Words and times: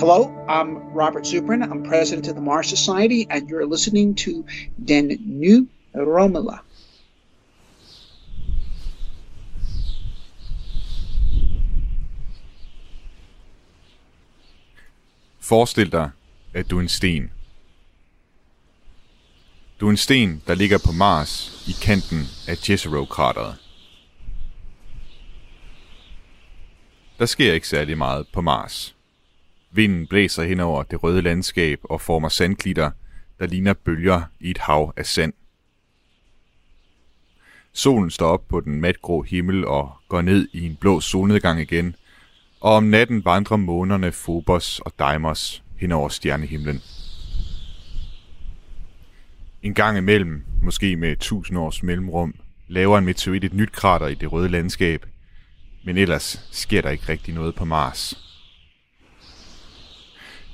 Hello, 0.00 0.30
I'm 0.48 0.78
Robert 0.94 1.26
Zubrin. 1.26 1.62
I'm 1.62 1.82
president 1.82 2.26
of 2.26 2.34
the 2.34 2.40
Mars 2.40 2.68
Society, 2.68 3.26
and 3.28 3.50
you're 3.50 3.66
listening 3.66 4.14
to 4.14 4.46
Den 4.86 5.18
New 5.26 5.66
Romela. 5.94 6.60
Forestil 15.40 15.92
dig, 15.92 16.10
at 16.54 16.70
du 16.70 16.76
er 16.76 16.80
en 16.80 16.88
sten. 16.88 17.30
Du 19.80 19.86
er 19.86 19.90
en 19.90 19.96
sten, 19.96 20.42
der 20.46 20.54
ligger 20.54 20.78
på 20.78 20.92
Mars 20.92 21.64
i 21.68 21.72
kanten 21.84 22.20
af 22.48 22.68
Jezero-krateret. 22.70 23.56
Der 27.18 27.26
sker 27.26 27.52
ikke 27.52 27.68
særlig 27.68 27.98
meget 27.98 28.26
på 28.32 28.40
Mars. 28.40 28.94
Vinden 29.72 30.06
blæser 30.06 30.44
hen 30.44 30.60
over 30.60 30.82
det 30.82 31.02
røde 31.02 31.22
landskab 31.22 31.80
og 31.84 32.00
former 32.00 32.28
sandklitter, 32.28 32.90
der 33.38 33.46
ligner 33.46 33.72
bølger 33.72 34.22
i 34.40 34.50
et 34.50 34.58
hav 34.58 34.92
af 34.96 35.06
sand. 35.06 35.32
Solen 37.72 38.10
står 38.10 38.26
op 38.26 38.48
på 38.48 38.60
den 38.60 38.80
matgrå 38.80 39.22
himmel 39.22 39.64
og 39.64 39.92
går 40.08 40.22
ned 40.22 40.48
i 40.52 40.66
en 40.66 40.76
blå 40.76 41.00
solnedgang 41.00 41.60
igen, 41.60 41.94
og 42.60 42.72
om 42.72 42.84
natten 42.84 43.24
vandrer 43.24 43.56
månerne 43.56 44.10
Phobos 44.10 44.80
og 44.80 44.92
Deimos 44.98 45.62
hen 45.76 45.92
over 45.92 46.08
stjernehimlen. 46.08 46.80
En 49.62 49.74
gang 49.74 49.98
imellem, 49.98 50.44
måske 50.62 50.96
med 50.96 51.16
tusind 51.16 51.58
års 51.58 51.82
mellemrum, 51.82 52.34
laver 52.68 52.98
en 52.98 53.04
meteorit 53.04 53.44
et 53.44 53.54
nyt 53.54 53.72
krater 53.72 54.06
i 54.06 54.14
det 54.14 54.32
røde 54.32 54.48
landskab, 54.48 55.06
men 55.84 55.96
ellers 55.96 56.48
sker 56.50 56.82
der 56.82 56.90
ikke 56.90 57.08
rigtig 57.08 57.34
noget 57.34 57.54
på 57.54 57.64
Mars. 57.64 58.29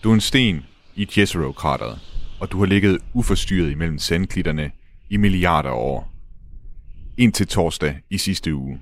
Du 0.03 0.11
er 0.11 0.15
en 0.15 0.21
sten 0.21 0.65
i 0.95 1.09
Jezero-krateret, 1.19 1.99
og 2.41 2.53
du 2.53 2.59
har 2.59 2.67
ligget 2.67 2.99
uforstyrret 3.15 3.71
imellem 3.71 3.99
sandklitterne 3.99 4.71
i 5.11 5.17
milliarder 5.17 5.71
år. 5.71 6.13
Indtil 7.19 7.47
torsdag 7.47 7.97
i 8.11 8.19
sidste 8.19 8.55
uge. 8.55 8.81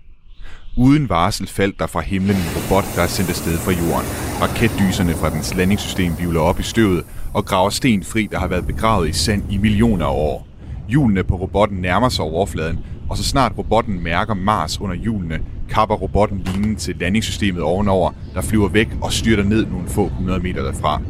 Uden 0.77 1.09
varsel 1.09 1.47
faldt 1.47 1.79
der 1.79 1.87
fra 1.87 2.01
himlen 2.01 2.37
en 2.37 2.53
robot, 2.57 2.85
der 2.97 3.03
er 3.03 3.07
sendt 3.07 3.31
afsted 3.31 3.59
fra 3.59 3.71
jorden. 3.73 4.09
Raketdyserne 4.43 5.15
fra 5.15 5.31
dens 5.31 5.55
landingssystem 5.55 6.13
vivler 6.19 6.41
op 6.41 6.61
i 6.61 6.63
støvet 6.63 7.05
og 7.35 7.45
graver 7.45 7.71
sten 7.71 8.05
fri, 8.05 8.29
der 8.31 8.39
har 8.39 8.49
været 8.49 8.67
begravet 8.67 9.09
i 9.09 9.13
sand 9.13 9.53
i 9.53 9.59
millioner 9.59 10.07
af 10.07 10.15
år. 10.15 10.49
Hjulene 10.89 11.25
på 11.25 11.37
robotten 11.37 11.79
nærmer 11.79 12.09
sig 12.09 12.25
overfladen, 12.25 12.79
og 13.11 13.17
så 13.17 13.25
snart 13.25 13.53
robotten 13.59 14.03
mærker 14.03 14.35
Mars 14.35 14.81
under 14.81 14.97
hjulene, 14.97 15.41
kapper 15.71 15.95
robotten 15.95 16.39
linen 16.39 16.77
til 16.77 16.97
landingssystemet 17.01 17.63
ovenover, 17.63 18.13
der 18.35 18.43
flyver 18.43 18.69
væk 18.69 18.89
og 19.03 19.13
styrter 19.13 19.45
ned 19.45 19.67
nogle 19.67 19.89
få 19.89 20.09
hundrede 20.09 20.41
meter 20.41 20.63
derfra. 20.63 21.01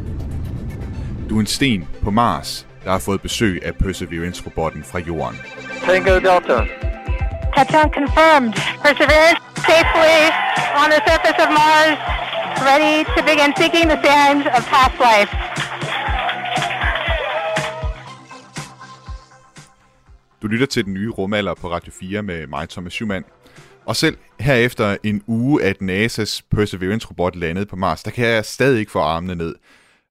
Du 1.28 1.36
er 1.36 1.40
en 1.40 1.46
sten 1.46 1.88
på 2.02 2.10
Mars, 2.10 2.66
der 2.84 2.90
har 2.90 2.98
fået 2.98 3.22
besøg 3.22 3.62
af 3.64 3.74
Perseverance-robotten 3.74 4.84
fra 4.84 4.98
jorden. 4.98 5.38
Tango 5.86 6.14
Delta. 6.14 6.58
Touchdown 7.56 7.88
confirmed. 7.98 8.52
Perseverance 8.84 9.40
safely 9.70 10.18
on 10.80 10.86
the 10.94 11.00
surface 11.08 11.38
of 11.44 11.50
Mars, 11.60 11.96
ready 12.68 12.96
to 13.14 13.20
begin 13.30 13.50
seeking 13.60 13.86
the 13.92 14.00
sands 14.06 14.46
of 14.56 14.62
past 14.72 14.96
life. 15.08 15.30
Du 20.44 20.48
lytter 20.48 20.66
til 20.66 20.84
den 20.84 20.94
nye 20.94 21.10
rumalder 21.10 21.54
på 21.54 21.70
Radio 21.70 21.92
4 22.00 22.22
med 22.22 22.46
mig, 22.46 22.68
Thomas 22.68 22.92
Schumann. 22.92 23.24
Og 23.86 23.96
selv 23.96 24.16
herefter 24.40 24.96
en 25.02 25.22
uge, 25.26 25.62
at 25.62 25.76
NASA's 25.82 26.40
Perseverance-robot 26.50 27.36
landede 27.36 27.66
på 27.66 27.76
Mars, 27.76 28.02
der 28.02 28.10
kan 28.10 28.26
jeg 28.26 28.44
stadig 28.44 28.80
ikke 28.80 28.92
få 28.92 28.98
armene 28.98 29.34
ned. 29.34 29.54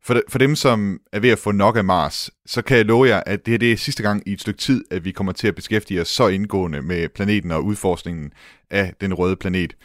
For, 0.04 0.22
for 0.30 0.39
dem, 0.39 0.56
som 0.56 1.00
er 1.11 1.20
ved 1.20 1.30
at 1.30 1.39
få 1.39 1.52
nok 1.52 1.78
af 1.78 1.84
Mars, 1.84 2.31
så 2.45 2.61
kan 2.61 2.78
jeg 2.78 2.86
love 2.86 3.08
jer, 3.08 3.23
at 3.26 3.45
det 3.45 3.52
her 3.52 3.58
det 3.58 3.72
er 3.72 3.78
sidste 3.78 4.04
gang 4.04 4.23
i 4.26 4.34
et 4.34 4.42
stykke 4.42 4.58
tid, 4.58 4.86
at 4.92 5.06
vi 5.06 5.11
kommer 5.11 5.34
til 5.34 5.48
at 5.48 5.56
beskæftige 5.56 6.02
os 6.02 6.08
så 6.08 6.27
indgående 6.27 6.82
med 6.82 7.10
planeten 7.10 7.52
og 7.52 7.65
udforskningen 7.65 8.32
af 8.70 8.94
den 9.02 9.14
røde 9.14 9.36
planet. 9.36 9.76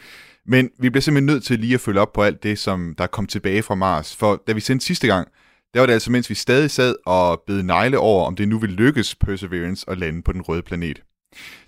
Men 0.45 0.69
vi 0.79 0.89
bliver 0.89 1.01
simpelthen 1.01 1.25
nødt 1.25 1.43
til 1.43 1.59
lige 1.59 1.73
at 1.73 1.81
følge 1.81 2.01
op 2.01 2.13
på 2.13 2.23
alt 2.23 2.43
det, 2.43 2.59
som 2.59 2.95
der 2.97 3.07
kom 3.07 3.25
tilbage 3.25 3.63
fra 3.63 3.75
Mars. 3.75 4.15
For 4.15 4.43
da 4.47 4.53
vi 4.53 4.59
sendte 4.59 4.85
sidste 4.85 5.07
gang, 5.07 5.27
der 5.73 5.79
var 5.79 5.85
det 5.85 5.93
altså, 5.93 6.11
mens 6.11 6.29
vi 6.29 6.35
stadig 6.35 6.71
sad 6.71 6.95
og 7.05 7.41
bed 7.47 7.63
negle 7.63 7.99
over, 7.99 8.25
om 8.25 8.35
det 8.35 8.47
nu 8.47 8.59
vil 8.59 8.69
lykkes 8.69 9.15
Perseverance 9.15 9.89
at 9.89 9.97
lande 9.97 10.21
på 10.21 10.31
den 10.31 10.41
røde 10.41 10.61
planet. 10.61 11.03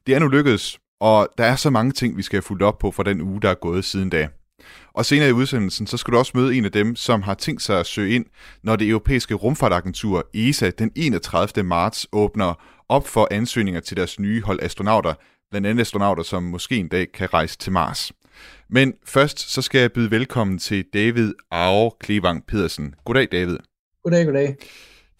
Det 0.07 0.15
er 0.15 0.19
nu 0.19 0.27
lykkedes, 0.27 0.79
og 0.99 1.29
der 1.37 1.43
er 1.43 1.55
så 1.55 1.69
mange 1.69 1.91
ting, 1.91 2.17
vi 2.17 2.21
skal 2.21 2.37
have 2.37 2.43
fulgt 2.43 2.63
op 2.63 2.79
på 2.79 2.91
for 2.91 3.03
den 3.03 3.21
uge, 3.21 3.41
der 3.41 3.49
er 3.49 3.53
gået 3.53 3.85
siden 3.85 4.09
da. 4.09 4.27
Og 4.93 5.05
senere 5.05 5.29
i 5.29 5.31
udsendelsen, 5.31 5.87
så 5.87 5.97
skal 5.97 6.13
du 6.13 6.17
også 6.17 6.31
møde 6.35 6.55
en 6.55 6.65
af 6.65 6.71
dem, 6.71 6.95
som 6.95 7.21
har 7.21 7.33
tænkt 7.33 7.61
sig 7.61 7.79
at 7.79 7.85
søge 7.85 8.15
ind, 8.15 8.25
når 8.63 8.75
det 8.75 8.89
europæiske 8.89 9.33
rumfartagentur 9.33 10.29
ESA 10.33 10.69
den 10.69 10.91
31. 10.95 11.63
marts 11.63 12.07
åbner 12.11 12.53
op 12.89 13.07
for 13.07 13.27
ansøgninger 13.31 13.79
til 13.79 13.97
deres 13.97 14.19
nye 14.19 14.41
hold 14.41 14.59
astronauter, 14.61 15.13
blandt 15.51 15.67
andet 15.67 15.81
astronauter, 15.81 16.23
som 16.23 16.43
måske 16.43 16.75
en 16.75 16.87
dag 16.87 17.11
kan 17.11 17.33
rejse 17.33 17.57
til 17.57 17.71
Mars. 17.71 18.11
Men 18.69 18.93
først 19.05 19.39
så 19.51 19.61
skal 19.61 19.81
jeg 19.81 19.91
byde 19.91 20.11
velkommen 20.11 20.59
til 20.59 20.85
David 20.93 21.33
Aue 21.51 21.91
Klevang 21.99 22.45
Pedersen. 22.45 22.95
Goddag 23.05 23.27
David. 23.31 23.57
Goddag, 24.03 24.25
goddag. 24.25 24.55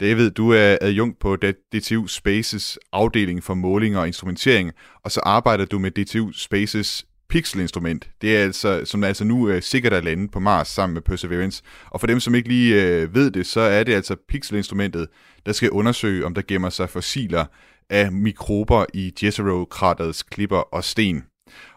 David, 0.00 0.30
du 0.30 0.50
er 0.50 0.78
adjunkt 0.80 1.18
på 1.18 1.36
DTU 1.36 2.06
Spaces 2.06 2.78
afdeling 2.92 3.44
for 3.44 3.54
måling 3.54 3.98
og 3.98 4.06
instrumentering, 4.06 4.72
og 5.04 5.10
så 5.10 5.20
arbejder 5.20 5.64
du 5.64 5.78
med 5.78 5.90
DTU 5.90 6.32
Spaces 6.32 7.06
pixelinstrument. 7.28 8.10
Det 8.20 8.36
er 8.36 8.42
altså, 8.42 8.84
som 8.84 9.02
er 9.02 9.06
altså 9.06 9.24
nu 9.24 9.48
uh, 9.48 9.60
sikkert 9.60 9.92
at 9.92 10.04
lande 10.04 10.28
på 10.28 10.40
Mars 10.40 10.68
sammen 10.68 10.94
med 10.94 11.02
Perseverance. 11.02 11.62
Og 11.90 12.00
for 12.00 12.06
dem, 12.06 12.20
som 12.20 12.34
ikke 12.34 12.48
lige 12.48 12.82
øh, 12.82 13.14
ved 13.14 13.30
det, 13.30 13.46
så 13.46 13.60
er 13.60 13.84
det 13.84 13.94
altså 13.94 14.16
pixelinstrumentet, 14.28 15.08
der 15.46 15.52
skal 15.52 15.70
undersøge, 15.70 16.26
om 16.26 16.34
der 16.34 16.42
gemmer 16.48 16.70
sig 16.70 16.90
fossiler 16.90 17.44
af 17.90 18.12
mikrober 18.12 18.84
i 18.94 19.12
Jezero-kraterets 19.22 20.22
klipper 20.22 20.74
og 20.74 20.84
sten. 20.84 21.24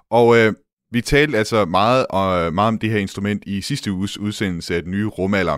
Og 0.10 0.38
øh, 0.38 0.54
vi 0.92 1.02
talte 1.02 1.38
altså 1.38 1.66
meget, 1.66 2.06
og, 2.10 2.46
øh, 2.46 2.54
meget 2.54 2.68
om 2.68 2.80
det 2.80 2.90
her 2.90 3.00
instrument 3.00 3.44
i 3.46 3.62
sidste 3.62 3.92
uges 3.92 4.18
udsendelse 4.18 4.76
af 4.76 4.82
den 4.82 4.92
nye 4.92 5.08
rumalder. 5.08 5.58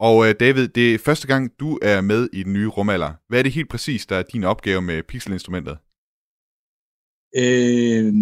Og 0.00 0.28
øh, 0.28 0.34
David, 0.40 0.68
det 0.68 0.94
er 0.94 0.98
første 0.98 1.26
gang, 1.26 1.50
du 1.60 1.78
er 1.82 2.00
med 2.00 2.28
i 2.32 2.42
den 2.42 2.52
nye 2.52 2.68
rumalder. 2.68 3.12
Hvad 3.28 3.38
er 3.38 3.42
det 3.42 3.52
helt 3.52 3.70
præcis, 3.70 4.06
der 4.06 4.16
er 4.16 4.22
din 4.22 4.44
opgave 4.44 4.82
med 4.82 5.02
pixelinstrumentet? 5.02 5.78
Øh, 7.36 8.12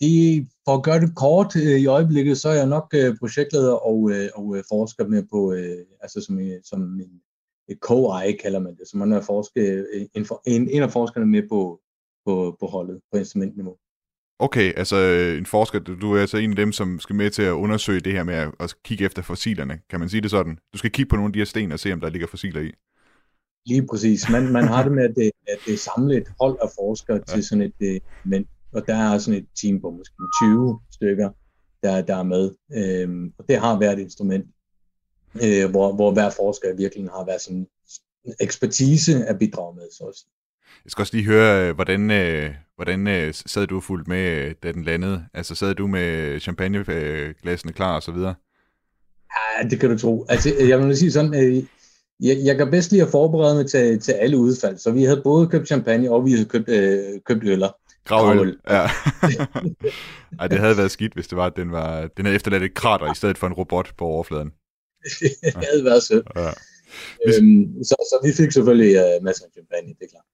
det, 0.00 0.48
for 0.64 0.74
at 0.76 0.82
gøre 0.82 1.00
det 1.00 1.16
kort 1.16 1.56
øh, 1.56 1.80
i 1.80 1.86
øjeblikket, 1.86 2.38
så 2.38 2.48
er 2.48 2.54
jeg 2.54 2.66
nok 2.66 2.94
øh, 2.94 3.16
projektleder 3.20 3.72
og, 3.72 4.10
øh, 4.10 4.28
og 4.34 4.56
øh, 4.56 4.64
forsker 4.68 5.06
med 5.06 5.22
på, 5.30 5.52
øh, 5.52 5.86
altså 6.00 6.20
som, 6.20 6.38
øh, 6.40 6.60
som 6.64 7.00
en 7.00 7.20
co-eye 7.86 8.36
kalder 8.42 8.58
man 8.58 8.76
det, 8.76 8.88
så 8.88 8.96
man 8.96 9.12
er 9.12 9.20
forske, 9.20 9.84
en, 10.14 10.26
en, 10.46 10.68
en 10.70 10.82
af 10.82 10.90
forskerne 10.92 11.26
med 11.26 11.48
på, 11.48 11.80
på, 12.26 12.56
på 12.60 12.66
holdet, 12.66 13.00
på 13.12 13.18
instrumentniveau. 13.18 13.76
Okay, 14.38 14.72
altså 14.76 14.96
en 15.38 15.46
forsker, 15.46 15.78
du 15.78 16.14
er 16.14 16.20
altså 16.20 16.36
en 16.36 16.50
af 16.50 16.56
dem, 16.56 16.72
som 16.72 17.00
skal 17.00 17.16
med 17.16 17.30
til 17.30 17.42
at 17.42 17.52
undersøge 17.52 18.00
det 18.00 18.12
her 18.12 18.22
med 18.22 18.34
at, 18.34 18.50
at 18.60 18.74
kigge 18.84 19.04
efter 19.04 19.22
fossilerne. 19.22 19.80
Kan 19.90 20.00
man 20.00 20.08
sige 20.08 20.20
det 20.20 20.30
sådan? 20.30 20.58
Du 20.72 20.78
skal 20.78 20.90
kigge 20.90 21.08
på 21.08 21.16
nogle 21.16 21.28
af 21.28 21.32
de 21.32 21.38
her 21.38 21.44
sten 21.44 21.72
og 21.72 21.78
se, 21.78 21.92
om 21.92 22.00
der 22.00 22.10
ligger 22.10 22.28
fossiler 22.28 22.60
i. 22.60 22.70
Lige 23.66 23.86
præcis. 23.86 24.30
Man, 24.30 24.52
man 24.52 24.68
har 24.68 24.82
det 24.82 24.92
med, 24.92 25.04
at 25.04 25.14
det, 25.16 25.30
at 25.48 25.58
det 25.66 25.78
samle 25.78 26.16
et 26.16 26.28
hold 26.40 26.58
af 26.62 26.68
forskere 26.78 27.16
ja. 27.28 27.34
til 27.34 27.44
sådan 27.44 27.62
et, 27.62 27.74
øh, 27.80 28.00
men 28.24 28.46
og 28.72 28.86
der 28.86 28.96
er 28.96 29.18
sådan 29.18 29.40
et 29.40 29.46
team 29.62 29.80
på 29.80 29.90
måske 29.90 30.14
20 30.42 30.80
stykker, 30.92 31.30
der, 31.82 32.02
der 32.02 32.16
er 32.16 32.22
med. 32.22 32.50
Øhm, 32.76 33.32
og 33.38 33.44
det 33.48 33.58
har 33.58 33.76
hvert 33.76 33.98
instrument, 33.98 34.46
øh, 35.44 35.70
hvor, 35.70 35.94
hvor 35.94 36.12
hver 36.12 36.30
forsker 36.30 36.76
virkelig 36.76 37.04
har 37.04 37.24
været 37.24 37.40
sådan 37.40 37.66
ekspertise 38.40 39.24
at 39.26 39.38
bidrage 39.38 39.74
med. 39.76 39.84
Så 39.98 40.04
også. 40.04 40.26
Jeg 40.84 40.90
skal 40.90 41.02
også 41.02 41.16
lige 41.16 41.26
høre, 41.26 41.68
øh, 41.68 41.74
hvordan, 41.74 42.10
øh, 42.10 42.54
hvordan 42.78 43.06
øh, 43.06 43.34
sad 43.34 43.66
du 43.66 43.80
fuldt 43.80 44.08
med, 44.08 44.54
da 44.62 44.72
den 44.72 44.84
landede? 44.84 45.24
Altså 45.34 45.54
sad 45.54 45.74
du 45.74 45.86
med 45.86 46.40
champagneglassene 46.40 47.72
klar 47.72 47.94
og 47.94 48.02
så 48.02 48.12
videre? 48.12 48.34
Ja, 49.36 49.68
det 49.68 49.80
kan 49.80 49.90
du 49.90 49.98
tro. 49.98 50.26
Altså, 50.28 50.54
jeg 50.68 50.78
vil 50.78 50.96
sige 50.96 51.12
sådan, 51.12 51.34
jeg, 52.20 52.36
jeg 52.44 52.56
kan 52.56 52.70
bedst 52.70 52.90
lige 52.90 53.02
at 53.02 53.08
forberede 53.08 53.54
mig 53.54 53.70
til, 53.70 54.00
til 54.00 54.12
alle 54.12 54.38
udfald. 54.38 54.78
Så 54.78 54.90
vi 54.90 55.02
havde 55.02 55.20
både 55.24 55.46
købt 55.46 55.66
champagne, 55.66 56.10
og 56.10 56.24
vi 56.24 56.30
havde 56.30 56.44
købt, 56.44 56.68
øh, 56.68 57.20
købt 57.26 57.44
øller. 57.44 57.68
Gravøl. 58.04 58.58
Ja. 58.70 58.90
Ej, 60.40 60.46
det 60.48 60.58
havde 60.58 60.76
været 60.76 60.90
skidt, 60.90 61.14
hvis 61.14 61.28
det 61.28 61.36
var, 61.36 61.46
at 61.46 61.56
den, 61.56 61.72
var, 61.72 62.06
den 62.16 62.24
havde 62.24 62.36
efterladt 62.36 62.62
et 62.62 62.74
krater 62.74 63.12
i 63.12 63.14
stedet 63.14 63.38
for 63.38 63.46
en 63.46 63.52
robot 63.52 63.92
på 63.98 64.04
overfladen. 64.04 64.52
det 65.42 65.66
havde 65.72 65.84
været 65.84 66.02
sødt. 66.02 66.26
Ja. 66.36 66.50
Øhm, 67.26 67.84
så, 67.84 67.96
så 68.10 68.16
vi 68.24 68.32
fik 68.32 68.52
selvfølgelig 68.52 68.92
uh, 68.96 69.24
masser 69.24 69.44
af 69.44 69.50
champagne, 69.52 69.88
det 69.88 70.04
er 70.06 70.10
klart. 70.10 70.24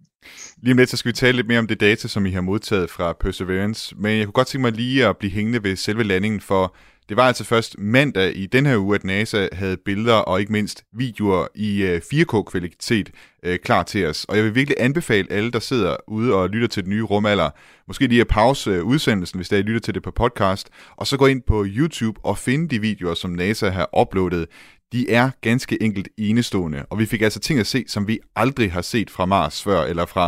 Lige 0.62 0.72
om 0.72 0.78
lidt, 0.78 0.90
så 0.90 0.96
skal 0.96 1.08
vi 1.08 1.16
tale 1.16 1.36
lidt 1.36 1.48
mere 1.48 1.58
om 1.58 1.66
det 1.66 1.80
data, 1.80 2.08
som 2.08 2.26
I 2.26 2.30
har 2.30 2.40
modtaget 2.40 2.90
fra 2.90 3.12
Perseverance. 3.12 3.96
Men 3.98 4.18
jeg 4.18 4.26
kunne 4.26 4.32
godt 4.32 4.48
tænke 4.48 4.62
mig 4.62 4.72
lige 4.72 5.06
at 5.06 5.16
blive 5.16 5.32
hængende 5.32 5.62
ved 5.62 5.76
selve 5.76 6.04
landingen, 6.04 6.40
for 6.40 6.76
det 7.08 7.16
var 7.16 7.22
altså 7.22 7.44
først 7.44 7.78
mandag 7.78 8.36
i 8.36 8.46
den 8.46 8.66
her 8.66 8.78
uge, 8.78 8.94
at 8.94 9.04
NASA 9.04 9.48
havde 9.52 9.76
billeder 9.76 10.14
og 10.14 10.40
ikke 10.40 10.52
mindst 10.52 10.84
videoer 10.92 11.46
i 11.54 11.98
4K-kvalitet 12.12 13.10
øh, 13.42 13.52
øh, 13.52 13.58
klar 13.58 13.82
til 13.82 14.06
os. 14.06 14.24
Og 14.24 14.36
jeg 14.36 14.44
vil 14.44 14.54
virkelig 14.54 14.76
anbefale 14.80 15.32
alle, 15.32 15.50
der 15.50 15.58
sidder 15.58 15.96
ude 16.08 16.34
og 16.34 16.48
lytter 16.48 16.68
til 16.68 16.82
den 16.82 16.90
nye 16.90 17.02
rumalder, 17.02 17.50
måske 17.86 18.06
lige 18.06 18.20
at 18.20 18.28
pause 18.28 18.70
øh, 18.70 18.84
udsendelsen, 18.84 19.38
hvis 19.38 19.48
der 19.48 19.56
I 19.56 19.62
lytter 19.62 19.80
til 19.80 19.94
det 19.94 20.02
på 20.02 20.10
podcast, 20.10 20.68
og 20.96 21.06
så 21.06 21.16
gå 21.16 21.26
ind 21.26 21.42
på 21.42 21.64
YouTube 21.66 22.20
og 22.22 22.38
finde 22.38 22.68
de 22.68 22.80
videoer, 22.80 23.14
som 23.14 23.30
NASA 23.30 23.68
har 23.68 24.00
uploadet. 24.00 24.46
De 24.94 25.10
er 25.10 25.30
ganske 25.40 25.82
enkelt 25.82 26.08
enestående, 26.18 26.80
og 26.90 26.98
vi 26.98 27.06
fik 27.06 27.22
altså 27.22 27.40
ting 27.40 27.60
at 27.60 27.66
se, 27.66 27.84
som 27.88 28.08
vi 28.08 28.18
aldrig 28.36 28.72
har 28.72 28.82
set 28.82 29.10
fra 29.10 29.26
Mars 29.26 29.62
før, 29.62 29.80
eller 29.90 30.06
fra 30.06 30.26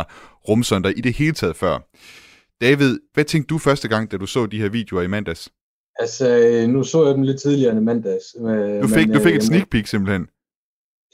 rumsonder 0.49 0.89
i 0.89 1.01
det 1.01 1.13
hele 1.13 1.33
taget 1.33 1.55
før. 1.55 1.75
David, 2.61 2.99
hvad 3.13 3.25
tænkte 3.25 3.47
du 3.53 3.57
første 3.57 3.87
gang, 3.87 4.11
da 4.11 4.17
du 4.17 4.25
så 4.25 4.45
de 4.45 4.61
her 4.61 4.69
videoer 4.69 5.01
i 5.01 5.07
mandags? 5.07 5.49
Altså, 5.99 6.25
nu 6.69 6.83
så 6.83 7.05
jeg 7.05 7.15
dem 7.15 7.23
lidt 7.23 7.41
tidligere 7.41 7.71
end 7.71 7.79
mandags. 7.79 8.25
Øh, 8.39 8.81
du 8.83 8.87
fik, 8.87 9.07
men, 9.07 9.15
du 9.15 9.23
fik 9.23 9.35
et 9.35 9.43
øh, 9.43 9.49
sneak 9.49 9.69
peek 9.69 9.87
simpelthen? 9.87 10.27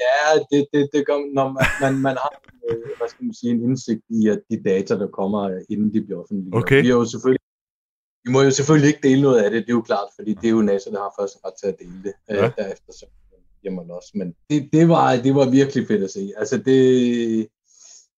Ja, 0.06 0.40
det, 0.52 0.68
det, 0.74 0.90
det 0.94 1.06
gør, 1.08 1.34
når 1.34 1.48
man, 1.56 1.66
man, 1.82 2.02
man 2.08 2.16
har 2.24 2.32
øh, 2.70 2.98
hvad 2.98 3.10
skal 3.10 3.24
man 3.26 3.34
sige, 3.34 3.52
en 3.52 3.64
indsigt 3.64 4.02
i, 4.10 4.28
at 4.34 4.40
de 4.50 4.64
data, 4.70 4.94
der 5.04 5.08
kommer, 5.08 5.42
inden 5.70 5.94
de 5.94 6.02
bliver 6.06 6.20
offentlige. 6.22 6.56
Okay. 6.56 6.82
Vi, 6.82 6.88
er 6.88 6.94
jo 7.02 7.06
selvfølgelig, 7.06 7.46
vi 8.26 8.32
må 8.32 8.42
jo 8.42 8.52
selvfølgelig 8.52 8.88
ikke 8.88 9.08
dele 9.08 9.22
noget 9.22 9.40
af 9.44 9.52
det, 9.52 9.60
det 9.66 9.70
er 9.70 9.80
jo 9.82 9.82
klart, 9.82 10.10
fordi 10.18 10.32
det 10.34 10.48
er 10.48 10.56
jo 10.58 10.62
NASA, 10.62 10.90
der 10.90 11.02
har 11.06 11.14
først 11.20 11.36
ret 11.46 11.54
til 11.62 11.68
at 11.68 11.76
dele 11.80 12.00
det. 12.04 12.14
Ja. 12.30 12.46
Øh, 12.46 12.52
derefter 12.58 12.94
så 13.00 13.06
Jamen 13.64 13.92
også. 13.92 14.12
Men 14.16 14.36
det, 14.50 14.70
det, 14.74 14.90
var, 14.90 15.16
det 15.16 15.36
var 15.36 15.50
virkelig 15.50 15.88
fedt 15.88 16.04
at 16.04 16.12
se. 16.12 16.32
Altså 16.38 16.58
det, 16.58 17.48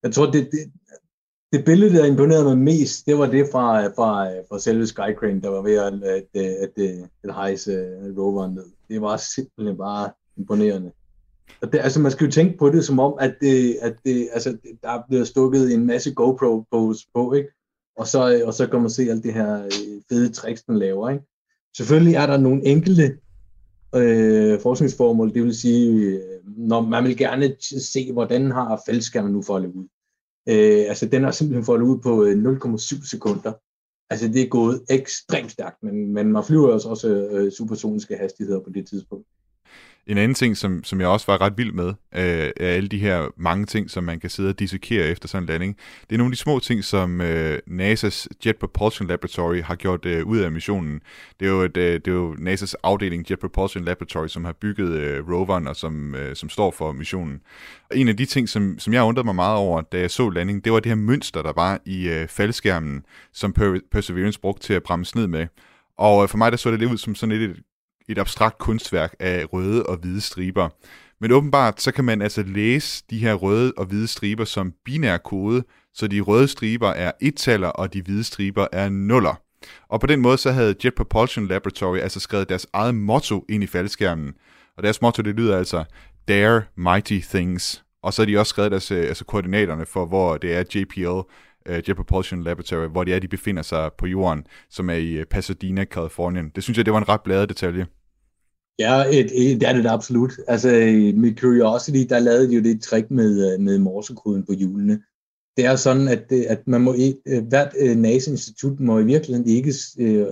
jeg 0.04 0.12
tror, 0.12 0.26
det, 0.26 0.50
det, 0.52 0.72
det 1.54 1.66
billede, 1.66 1.94
der 1.94 2.06
imponerede 2.06 2.44
mig 2.44 2.58
mest, 2.58 3.06
det 3.06 3.18
var 3.18 3.26
det 3.26 3.48
fra, 3.52 3.88
fra, 3.88 4.28
fra 4.50 4.60
selve 4.60 4.88
Skycrane, 4.88 5.42
der 5.42 5.50
var 5.50 5.62
ved 5.62 5.76
at, 5.76 5.94
at, 6.04 6.26
at, 6.34 6.72
at, 6.78 7.10
at 7.24 7.34
hejse 7.34 7.72
øh, 7.72 8.18
roveren 8.18 8.54
ned. 8.54 8.66
Det 8.90 9.02
var 9.02 9.18
simpelthen 9.18 9.78
bare 9.78 10.10
imponerende. 10.38 10.92
Og 11.62 11.74
det, 11.74 11.80
altså, 11.80 12.00
man 12.00 12.12
skal 12.12 12.26
jo 12.26 12.32
tænke 12.32 12.58
på 12.58 12.70
det 12.70 12.86
som 12.86 13.00
om, 13.00 13.14
at, 13.20 13.36
det, 13.42 13.78
at 13.82 13.96
det, 14.06 14.30
altså, 14.34 14.58
der 14.84 14.90
er 14.90 15.02
blevet 15.10 15.28
stukket 15.28 15.74
en 15.74 15.86
masse 15.86 16.14
GoPro 16.14 16.66
på, 16.72 16.94
på, 17.16 17.34
ikke? 17.34 17.50
Og 17.98 18.08
så, 18.08 18.42
og 18.46 18.54
så 18.54 18.68
kan 18.68 18.82
man 18.82 18.90
se 18.90 19.10
alt 19.10 19.24
det 19.24 19.34
her 19.34 19.66
øh, 19.66 20.02
fede 20.10 20.34
tricks, 20.34 20.64
den 20.64 20.80
laver. 20.80 21.10
Ikke? 21.10 21.24
Selvfølgelig 21.78 22.16
er 22.16 22.26
der 22.26 22.38
nogle 22.38 22.66
enkelte 22.66 23.18
øh, 23.96 24.60
forskningsformål, 24.60 25.34
det 25.34 25.44
vil 25.44 25.56
sige, 25.56 25.92
øh, 25.92 26.22
når 26.46 26.82
man 26.82 27.04
vil 27.04 27.18
gerne 27.18 27.56
se, 27.62 28.14
hvordan 28.14 28.52
har 28.52 28.82
fældskærmen 28.86 29.34
nu 29.34 29.42
foldet 29.42 29.74
ud. 29.74 29.88
Øh, 30.50 30.86
altså, 30.88 31.06
den 31.06 31.24
har 31.24 31.32
simpelthen 31.32 31.66
foldet 31.66 31.86
ud 31.86 32.00
på 32.00 32.24
øh, 32.24 32.34
0,7 32.34 33.10
sekunder. 33.10 33.54
Altså, 34.10 34.28
det 34.28 34.42
er 34.42 34.48
gået 34.48 34.82
ekstremt 34.90 35.52
stærkt, 35.52 35.84
men, 35.84 36.14
men 36.14 36.32
man 36.32 36.44
flyver 36.44 36.74
også, 36.74 36.90
også 36.90 37.08
øh, 37.32 37.52
supersoniske 37.52 38.18
hastigheder 38.18 38.60
på 38.60 38.70
det 38.70 38.88
tidspunkt. 38.88 39.28
En 40.08 40.18
anden 40.18 40.36
ting, 40.36 40.58
som, 40.58 40.84
som 40.84 41.00
jeg 41.02 41.08
også 41.08 41.26
var 41.28 41.42
ret 41.42 41.54
vild 41.58 41.72
med, 41.72 41.88
øh, 41.88 42.52
er 42.58 42.70
alle 42.70 42.90
de 42.90 43.00
her 43.00 43.28
mange 43.38 43.66
ting, 43.66 43.90
som 43.90 44.04
man 44.04 44.20
kan 44.20 44.30
sidde 44.30 44.50
og 44.50 44.60
dissekere 44.60 45.08
efter 45.08 45.28
sådan 45.28 45.44
en 45.44 45.48
landing. 45.48 45.78
Det 46.10 46.16
er 46.16 46.18
nogle 46.18 46.30
af 46.30 46.32
de 46.32 46.38
små 46.38 46.60
ting, 46.60 46.84
som 46.84 47.22
øh, 47.22 47.60
NASA's 47.68 48.28
Jet 48.46 48.58
Propulsion 48.58 49.08
Laboratory 49.08 49.62
har 49.62 49.76
gjort 49.76 50.06
øh, 50.06 50.26
ud 50.26 50.38
af 50.38 50.52
missionen. 50.52 51.02
Det 51.40 51.46
er, 51.46 51.50
jo 51.50 51.62
et, 51.62 51.78
øh, 51.78 51.94
det 51.94 52.08
er 52.08 52.12
jo 52.12 52.34
NASA's 52.34 52.74
afdeling 52.84 53.26
Jet 53.32 53.40
Propulsion 53.40 53.86
Laboratory, 53.86 54.28
som 54.28 54.46
har 54.46 54.54
bygget 54.54 54.90
øh, 54.90 55.30
roveren 55.30 55.68
og 55.68 55.76
som, 55.76 56.16
øh, 56.16 56.36
som 56.36 56.50
står 56.50 56.72
for 56.72 56.92
missionen. 56.92 57.42
Og 57.90 57.98
en 57.98 58.08
af 58.08 58.18
de 58.18 58.26
ting, 58.26 58.50
som, 58.50 58.80
som 58.80 58.94
jeg 58.94 59.04
undrede 59.04 59.26
mig 59.26 59.36
meget 59.36 59.58
over, 59.58 59.82
da 59.82 60.00
jeg 60.00 60.12
så 60.12 60.30
landingen, 60.30 60.62
det 60.62 60.74
var 60.74 60.80
det 60.80 60.90
her 60.90 60.96
mønster, 60.96 61.42
der 61.42 61.54
var 61.56 61.82
i 61.86 62.10
øh, 62.10 62.28
faldskærmen, 62.28 63.06
som 63.34 63.54
Perseverance 63.92 64.40
brugte 64.40 64.68
til 64.68 64.74
at 64.74 64.84
bremse 64.84 65.18
ned 65.18 65.28
med. 65.28 65.48
Og 65.98 66.24
øh, 66.24 66.30
for 66.30 66.38
mig 66.38 66.52
der 66.52 66.58
så 66.58 66.72
det 66.72 66.80
lidt 66.80 66.92
ud 66.92 66.98
som 66.98 67.16
sådan 67.16 67.42
et, 67.42 67.56
et 68.10 68.18
abstrakt 68.18 68.58
kunstværk 68.58 69.16
af 69.20 69.54
røde 69.54 69.86
og 69.86 69.98
hvide 69.98 70.22
striber. 70.22 70.70
Men 71.22 71.32
åbenbart 71.32 71.82
så 71.82 71.92
kan 71.92 72.06
man 72.06 72.22
altså 72.22 72.44
læse 72.44 73.04
de 73.10 73.18
her 73.18 73.34
røde 73.34 73.74
og 73.78 73.86
hvide 73.86 74.08
striber 74.08 74.46
som 74.46 74.74
binær 74.86 75.18
kode, 75.18 75.64
så 75.94 76.08
de 76.08 76.22
røde 76.22 76.48
striber 76.48 76.90
er 76.90 77.12
ettaller, 77.22 77.68
og 77.68 77.94
de 77.94 78.02
hvide 78.02 78.24
striber 78.24 78.68
er 78.72 78.90
nuller. 78.90 79.42
Og 79.90 80.00
på 80.00 80.08
den 80.08 80.20
måde 80.20 80.38
så 80.38 80.52
havde 80.52 80.76
Jet 80.84 80.96
Propulsion 80.96 81.48
Laboratory 81.48 81.98
altså 81.98 82.20
skrevet 82.20 82.50
deres 82.50 82.68
eget 82.74 82.96
motto 82.96 83.46
ind 83.50 83.64
i 83.64 83.68
faldskærmen. 83.68 84.34
Og 84.78 84.84
deres 84.84 85.02
motto 85.02 85.22
det 85.22 85.36
lyder 85.36 85.58
altså 85.58 85.84
Dare 86.28 86.64
Mighty 86.78 87.20
Things. 87.20 87.84
Og 88.04 88.14
så 88.14 88.22
har 88.22 88.26
de 88.26 88.38
også 88.38 88.50
skrevet 88.50 88.72
deres, 88.72 88.92
øh, 88.92 89.08
altså 89.08 89.26
koordinaterne 89.26 89.86
for, 89.86 90.06
hvor 90.06 90.38
det 90.38 90.56
er 90.56 90.64
JPL, 90.76 91.30
øh, 91.66 91.84
Jet 91.88 91.96
Propulsion 91.96 92.44
Laboratory, 92.44 92.88
hvor 92.88 93.04
de 93.04 93.14
er, 93.14 93.20
de 93.20 93.28
befinder 93.28 93.62
sig 93.62 93.92
på 93.98 94.06
jorden, 94.08 94.46
som 94.70 94.90
er 94.90 94.94
i 94.94 95.12
øh, 95.12 95.26
Pasadena, 95.26 95.84
Kalifornien. 95.84 96.50
Det 96.56 96.64
synes 96.64 96.78
jeg, 96.78 96.86
det 96.86 96.94
var 96.94 97.00
en 97.00 97.10
ret 97.10 97.22
bladet 97.24 97.50
detalje. 97.50 97.86
Ja, 98.80 99.04
et, 99.10 99.32
et, 99.34 99.62
det 99.62 99.70
er 99.70 99.74
det 99.74 99.86
absolut. 99.88 100.34
Altså 100.48 100.70
med 101.16 101.36
Curiosity, 101.38 102.04
der 102.10 102.20
lavede 102.20 102.50
de 102.50 102.56
jo 102.56 102.64
det 102.64 102.82
trick 102.82 103.12
med, 103.12 103.54
øh, 103.54 103.60
med 103.60 103.80
morsekoden 103.80 104.46
på 104.46 104.54
hjulene. 104.54 105.02
Det 105.58 105.66
er 105.66 105.76
sådan, 105.76 106.08
at, 106.08 106.26
øh, 106.32 106.44
at 106.50 106.68
man 106.68 106.82
må 106.82 106.96
hvert 107.50 107.74
NASA-institut 107.98 108.80
må 108.80 109.00
i 109.00 109.06
virkeligheden 109.06 109.50
ikke 109.50 109.74
øh, 110.00 110.28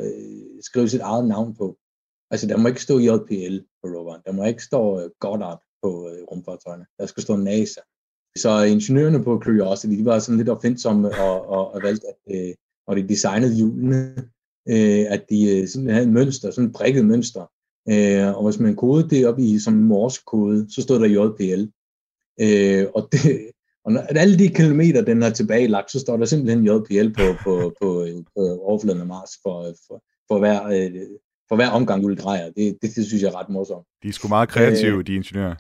skrive 0.62 0.90
sit 0.90 1.02
eget 1.02 1.28
navn 1.28 1.56
på. 1.56 1.78
Altså 2.32 2.48
der 2.48 2.58
må 2.58 2.68
ikke 2.68 2.82
stå 2.82 3.00
JPL 3.00 3.58
på 3.82 3.88
roveren. 3.88 4.22
Der 4.26 4.32
må 4.32 4.46
ikke 4.46 4.64
stå 4.64 5.10
Goddard 5.20 5.64
på 5.84 6.10
øh, 6.10 6.24
rumfartøjerne. 6.32 6.86
Der 7.00 7.06
skal 7.06 7.24
stå 7.24 7.36
NASA. 7.36 7.82
Så 8.38 8.64
ingeniørerne 8.64 9.24
på 9.24 9.40
Curiosity, 9.40 9.94
de 9.94 10.06
var 10.06 10.20
sådan 10.20 10.38
lidt 10.38 10.50
opfindsomme 10.50 11.10
og, 11.20 11.50
og, 11.50 11.74
og 11.74 11.82
valgte, 11.84 12.08
at 12.08 12.36
øh, 12.36 12.54
når 12.88 12.96
de 12.96 13.08
designede 13.08 13.56
hjulene, 13.56 14.16
øh, 14.70 15.06
at 15.10 15.26
de 15.30 15.40
øh, 15.52 15.68
simpelthen 15.68 15.90
havde 15.90 16.08
et 16.08 16.14
mønster, 16.14 16.52
sådan 16.52 16.70
et 16.70 16.76
prikket 16.76 17.06
mønster, 17.06 17.46
Øh, 17.90 18.38
og 18.38 18.44
hvis 18.44 18.60
man 18.60 18.76
kodede 18.76 19.10
det 19.10 19.28
op 19.28 19.40
i 19.40 19.60
som 19.60 19.74
morsekode, 19.74 20.74
så 20.74 20.82
stod 20.82 21.00
der 21.00 21.08
JPL. 21.08 21.64
Øh, 22.42 22.86
og, 22.96 23.10
det, 23.12 23.52
og 23.86 23.92
når 23.92 24.02
alle 24.02 24.40
de 24.40 24.48
kilometer, 24.48 25.02
den 25.02 25.22
har 25.22 25.30
tilbagelagt, 25.30 25.92
så 25.92 26.00
står 26.00 26.18
der 26.18 26.26
simpelthen 26.26 26.66
JPL 26.66 27.10
på, 27.18 27.36
på, 27.44 27.74
på, 27.82 28.08
på 28.36 28.42
overfladen 28.62 29.02
af 29.02 29.08
Mars 29.08 29.30
for, 29.44 29.74
for, 29.88 30.04
for, 30.28 30.40
hver, 30.40 30.68
øh, 30.68 30.92
for 31.50 31.56
hver 31.56 31.70
omgang, 31.70 32.04
du 32.04 32.14
drejer. 32.14 32.46
Det, 32.46 32.78
det, 32.82 32.96
det 32.96 33.06
synes 33.06 33.24
jeg 33.24 33.30
er 33.30 33.40
ret 33.40 33.50
morsomt. 33.50 33.86
De 34.04 34.08
er 34.08 34.12
sgu 34.12 34.28
meget 34.28 34.50
kreative, 34.50 34.98
øh, 34.98 35.08
de 35.08 35.16
ingeniører. 35.16 35.56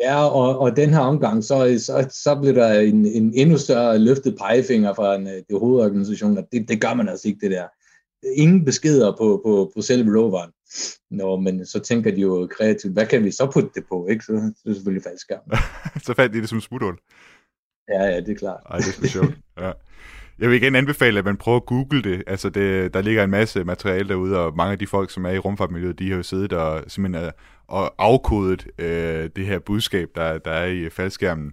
Ja, 0.00 0.28
og, 0.28 0.58
og 0.58 0.76
den 0.76 0.90
her 0.90 1.00
omgang, 1.00 1.44
så, 1.44 1.78
så, 1.78 2.06
så 2.10 2.34
bliver 2.40 2.54
der 2.54 2.80
en, 2.80 3.06
en 3.06 3.32
endnu 3.34 3.58
større 3.58 3.98
løftet 3.98 4.36
pegefinger 4.38 4.94
fra 4.94 5.14
en, 5.14 5.26
det 5.26 5.44
hovedorganisation, 5.60 6.38
at 6.38 6.44
det, 6.52 6.68
det 6.68 6.80
gør 6.80 6.94
man 6.94 7.08
altså 7.08 7.28
ikke, 7.28 7.40
det 7.40 7.50
der 7.50 7.66
ingen 8.36 8.64
beskeder 8.64 9.12
på, 9.18 9.40
på, 9.44 9.72
på 9.76 9.82
selve 9.82 10.18
roveren. 10.18 10.50
Nå, 11.10 11.40
men 11.40 11.66
så 11.66 11.78
tænker 11.80 12.10
de 12.10 12.20
jo 12.20 12.48
kreativt, 12.50 12.92
hvad 12.92 13.06
kan 13.06 13.24
vi 13.24 13.30
så 13.30 13.50
putte 13.54 13.70
det 13.74 13.84
på, 13.88 14.06
ikke? 14.06 14.24
Så, 14.24 14.32
så 14.32 14.62
er 14.64 14.68
det 14.68 14.76
selvfølgelig 14.76 15.02
falsk 15.02 15.22
skærm. 15.22 15.40
så 16.06 16.14
fandt 16.14 16.34
de 16.34 16.40
det 16.40 16.48
som 16.48 16.60
smuthul. 16.60 16.98
Ja, 17.88 18.04
ja, 18.04 18.20
det 18.20 18.28
er 18.28 18.34
klart. 18.34 18.60
Ej, 18.70 18.78
det 18.78 18.98
er 19.02 19.08
sjovt. 19.08 19.38
Ja. 19.58 19.72
Jeg 20.38 20.48
vil 20.48 20.62
igen 20.62 20.74
anbefale, 20.74 21.18
at 21.18 21.24
man 21.24 21.36
prøver 21.36 21.56
at 21.56 21.66
google 21.66 22.02
det. 22.02 22.22
Altså, 22.26 22.50
det, 22.50 22.94
der 22.94 23.02
ligger 23.02 23.24
en 23.24 23.30
masse 23.30 23.64
materiale 23.64 24.08
derude, 24.08 24.38
og 24.38 24.56
mange 24.56 24.72
af 24.72 24.78
de 24.78 24.86
folk, 24.86 25.10
som 25.10 25.24
er 25.24 25.30
i 25.30 25.38
rumfartmiljøet, 25.38 25.98
de 25.98 26.10
har 26.10 26.16
jo 26.16 26.22
siddet 26.22 26.52
og 26.52 26.84
simpelthen 26.88 27.24
er, 27.24 27.30
og 27.68 27.94
afkodet 27.98 28.66
øh, 28.78 29.30
det 29.36 29.46
her 29.46 29.58
budskab, 29.58 30.08
der, 30.14 30.38
der 30.38 30.50
er 30.50 30.66
i 30.66 30.78
øh, 30.78 30.90
faldskærmen. 30.90 31.52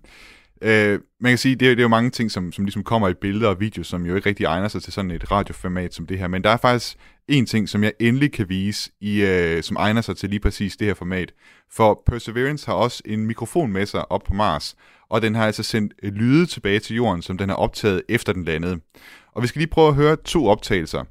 Øh, 0.61 0.99
man 1.19 1.31
kan 1.31 1.37
sige, 1.37 1.55
det 1.55 1.65
er, 1.65 1.69
det 1.69 1.79
er 1.79 1.83
jo 1.83 1.87
mange 1.87 2.09
ting, 2.09 2.31
som, 2.31 2.51
som 2.51 2.65
ligesom 2.65 2.83
kommer 2.83 3.09
i 3.09 3.13
billeder 3.13 3.49
og 3.49 3.59
video, 3.59 3.83
som 3.83 4.05
jo 4.05 4.15
ikke 4.15 4.29
rigtig 4.29 4.43
egner 4.43 4.67
sig 4.67 4.83
til 4.83 4.93
sådan 4.93 5.11
et 5.11 5.31
radioformat 5.31 5.93
som 5.93 6.05
det 6.05 6.19
her. 6.19 6.27
Men 6.27 6.43
der 6.43 6.49
er 6.49 6.57
faktisk 6.57 6.97
en 7.27 7.45
ting, 7.45 7.69
som 7.69 7.83
jeg 7.83 7.93
endelig 7.99 8.31
kan 8.31 8.49
vise, 8.49 8.91
i, 9.01 9.21
øh, 9.21 9.63
som 9.63 9.77
egner 9.77 10.01
sig 10.01 10.17
til 10.17 10.29
lige 10.29 10.39
præcis 10.39 10.77
det 10.77 10.87
her 10.87 10.93
format. 10.93 11.31
For 11.71 12.03
Perseverance 12.05 12.65
har 12.65 12.73
også 12.73 13.03
en 13.05 13.25
mikrofon 13.25 13.71
med 13.71 13.85
sig 13.85 14.11
op 14.11 14.23
på 14.23 14.33
Mars, 14.33 14.75
og 15.09 15.21
den 15.21 15.35
har 15.35 15.45
altså 15.45 15.63
sendt 15.63 15.93
øh, 16.03 16.13
lyde 16.13 16.45
tilbage 16.45 16.79
til 16.79 16.95
jorden, 16.95 17.21
som 17.21 17.37
den 17.37 17.49
har 17.49 17.55
optaget 17.55 18.01
efter 18.09 18.33
den 18.33 18.45
landede. 18.45 18.79
Og 19.31 19.41
vi 19.41 19.47
skal 19.47 19.59
lige 19.59 19.69
prøve 19.69 19.87
at 19.87 19.95
høre 19.95 20.15
to 20.15 20.47
optagelser. 20.47 21.03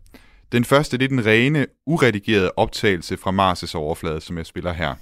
Den 0.53 0.65
første 0.65 0.99
det 0.99 1.05
er 1.05 1.09
den 1.09 1.27
rene, 1.27 1.67
uredigerede 1.87 2.53
optagelse 2.57 3.17
fra 3.17 3.31
Mars' 3.31 3.77
overflade, 3.77 4.21
som 4.21 4.39
jeg 4.39 4.47
spiller 4.47 4.73
her. 4.73 4.95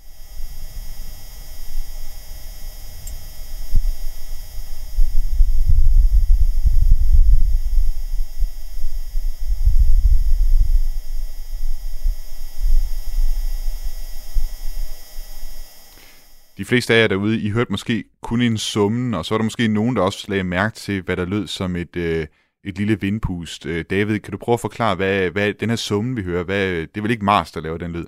de 16.62 16.66
fleste 16.66 16.94
af 16.94 17.00
jer 17.00 17.08
derude, 17.08 17.40
I 17.40 17.50
hørte 17.50 17.72
måske 17.72 18.04
kun 18.20 18.40
en 18.42 18.58
summen, 18.58 19.14
og 19.14 19.24
så 19.24 19.34
var 19.34 19.38
der 19.38 19.44
måske 19.44 19.68
nogen, 19.68 19.96
der 19.96 20.02
også 20.02 20.26
lagde 20.28 20.44
mærke 20.44 20.74
til, 20.74 21.02
hvad 21.02 21.16
der 21.16 21.24
lød 21.24 21.46
som 21.46 21.76
et, 21.76 21.96
øh, 21.96 22.26
et 22.64 22.78
lille 22.78 23.00
vindpust. 23.00 23.66
Øh, 23.66 23.84
David, 23.90 24.18
kan 24.18 24.32
du 24.32 24.38
prøve 24.38 24.54
at 24.54 24.60
forklare, 24.60 24.96
hvad, 24.96 25.30
hvad 25.30 25.54
den 25.54 25.68
her 25.68 25.76
summen, 25.76 26.16
vi 26.16 26.22
hører, 26.22 26.44
hvad, 26.44 26.72
det 26.72 26.96
er 26.96 27.02
vel 27.02 27.10
ikke 27.10 27.24
Mars, 27.24 27.52
der 27.52 27.60
laver 27.60 27.78
den 27.78 27.92
lyd? 27.92 28.04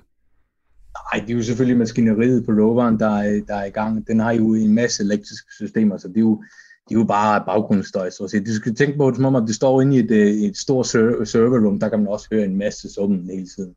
Nej, 1.13 1.25
det 1.25 1.33
er 1.33 1.37
jo 1.37 1.43
selvfølgelig 1.43 1.77
maskineriet 1.77 2.45
på 2.45 2.51
roveren, 2.51 2.99
der 2.99 3.09
er, 3.17 3.41
der 3.47 3.55
er 3.55 3.65
i 3.65 3.69
gang. 3.69 4.07
Den 4.07 4.19
har 4.19 4.31
jo 4.31 4.53
en 4.53 4.73
masse 4.73 5.03
elektriske 5.03 5.53
systemer, 5.53 5.97
så 5.97 6.07
det 6.07 6.17
er 6.17 6.21
jo, 6.21 6.43
det 6.89 6.95
er 6.95 6.99
jo 6.99 7.05
bare 7.05 7.43
baggrundsstøj. 7.45 8.09
Så 8.09 8.23
at 8.23 8.29
sige. 8.29 8.45
Du 8.45 8.53
skal 8.53 8.75
tænke 8.75 8.97
på 8.97 9.13
som 9.15 9.25
om, 9.25 9.35
at 9.35 9.43
det 9.47 9.55
står 9.55 9.81
inde 9.81 9.97
i 9.97 9.99
et, 9.99 10.11
øh, 10.11 10.27
et 10.27 10.57
stort 10.57 10.87
serverrum, 10.87 11.79
der 11.79 11.89
kan 11.89 11.99
man 11.99 12.07
også 12.07 12.27
høre 12.31 12.45
en 12.45 12.57
masse 12.57 12.93
summen 12.93 13.29
hele 13.29 13.47
tiden. 13.47 13.75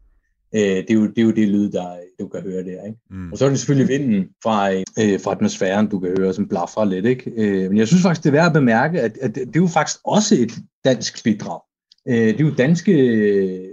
Øh, 0.55 0.61
det, 0.61 0.90
er 0.90 0.95
jo, 0.95 1.07
det 1.07 1.19
er 1.19 1.23
jo 1.23 1.31
det 1.31 1.49
lyd, 1.49 1.71
der 1.71 1.97
du 2.21 2.28
kan 2.28 2.43
høre 2.43 2.64
der. 2.64 2.85
Ikke? 2.85 2.99
Mm. 3.11 3.33
Og 3.33 3.38
så 3.38 3.45
er 3.45 3.49
det 3.49 3.59
selvfølgelig 3.59 3.88
vinden 3.88 4.28
fra, 4.43 4.73
øh, 4.73 5.21
fra 5.21 5.33
atmosfæren, 5.33 5.88
du 5.88 5.99
kan 5.99 6.14
høre, 6.19 6.35
som 6.35 6.49
blaffer 6.49 6.85
lidt. 6.85 7.07
Ikke? 7.07 7.33
Øh, 7.37 7.71
men 7.71 7.78
jeg 7.78 7.87
synes 7.87 8.02
faktisk, 8.02 8.25
det 8.25 8.28
er 8.28 8.33
værd 8.33 8.47
at 8.47 8.52
bemærke, 8.52 9.00
at, 9.00 9.19
at 9.21 9.35
det 9.35 9.57
er 9.57 9.61
jo 9.61 9.67
faktisk 9.67 9.99
også 10.05 10.35
et 10.35 10.52
dansk 10.85 11.25
bidrag. 11.25 11.61
Øh, 12.09 12.14
det 12.14 12.40
er 12.40 12.45
jo 12.45 12.55
danske 12.55 12.93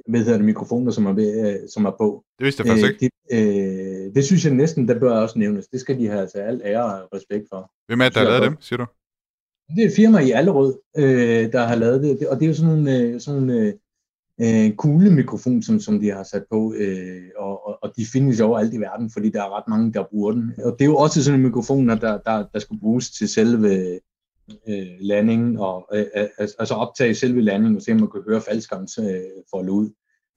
hvad 0.08 0.20
hedder 0.20 0.38
det, 0.38 0.46
mikrofoner, 0.46 0.92
som 0.92 1.06
er, 1.06 1.14
ved, 1.14 1.60
som 1.70 1.86
er 1.86 1.92
på. 1.92 2.24
Det 2.40 2.46
vidste 2.46 2.62
jeg 2.62 2.68
faktisk 2.68 3.04
ikke. 3.04 3.16
Det, 3.32 3.38
øh, 3.38 4.16
det 4.16 4.26
synes 4.26 4.46
jeg 4.46 4.54
næsten, 4.54 4.88
der 4.88 5.00
bør 5.00 5.12
også 5.12 5.40
nævnes. 5.40 5.68
Det 5.68 5.80
skal 5.80 6.00
de 6.00 6.08
have 6.08 6.22
altså 6.22 6.38
al 6.38 6.62
ære 6.66 6.84
og 6.84 7.10
respekt 7.16 7.46
for. 7.52 7.72
Hvem 7.88 8.02
er 8.02 8.06
det, 8.06 8.16
der 8.16 8.22
har 8.22 8.30
lavet 8.30 8.44
dem, 8.44 8.58
siger 8.60 8.78
du? 8.78 8.86
Det 9.76 9.84
er 9.84 9.88
et 9.88 9.96
firma 9.96 10.20
i 10.20 10.32
Allerød, 10.32 10.74
øh, 10.98 11.52
der 11.52 11.64
har 11.68 11.76
lavet 11.76 12.02
det, 12.02 12.28
og 12.28 12.40
det 12.40 12.46
er 12.46 12.48
jo 12.48 12.54
sådan 12.54 12.74
nogle, 12.74 13.00
øh, 13.00 13.20
sådan 13.20 13.42
nogle 13.42 13.74
øh, 14.42 14.76
kugle 14.76 15.12
mikrofon, 15.12 15.62
som, 15.62 15.80
som 15.80 16.00
de 16.00 16.10
har 16.12 16.24
sat 16.24 16.46
på, 16.52 16.74
øh, 16.78 17.30
og, 17.38 17.68
og, 17.68 17.80
og 17.82 17.94
de 17.98 18.06
findes 18.14 18.40
overalt 18.40 18.74
i 18.74 18.78
verden, 18.78 19.10
fordi 19.10 19.30
der 19.30 19.44
er 19.44 19.58
ret 19.58 19.68
mange, 19.68 19.94
der 19.94 20.04
bruger 20.04 20.32
den. 20.32 20.54
Og 20.66 20.72
det 20.80 20.82
er 20.82 20.90
jo 20.90 20.98
også 20.98 21.24
sådan 21.24 21.40
en 21.40 21.46
mikrofon, 21.46 21.90
der, 21.90 22.18
der, 22.18 22.46
der 22.54 22.60
skal 22.60 22.80
bruges 22.80 23.12
til 23.12 23.30
selve 23.30 24.00
øh, 24.68 24.88
landingen, 25.00 25.58
og 25.58 25.88
øh, 25.94 26.06
øh 26.16 26.28
altså, 26.38 26.56
altså 26.60 26.74
optage 26.74 27.16
selve 27.16 27.42
landingen, 27.42 27.76
og 27.76 27.82
se 27.82 27.92
om 27.92 28.00
man 28.00 28.12
kan 28.12 28.24
høre 28.28 28.42
faldskams 28.42 28.98
øh, 28.98 29.22
folde 29.52 29.72
ud. 29.72 29.90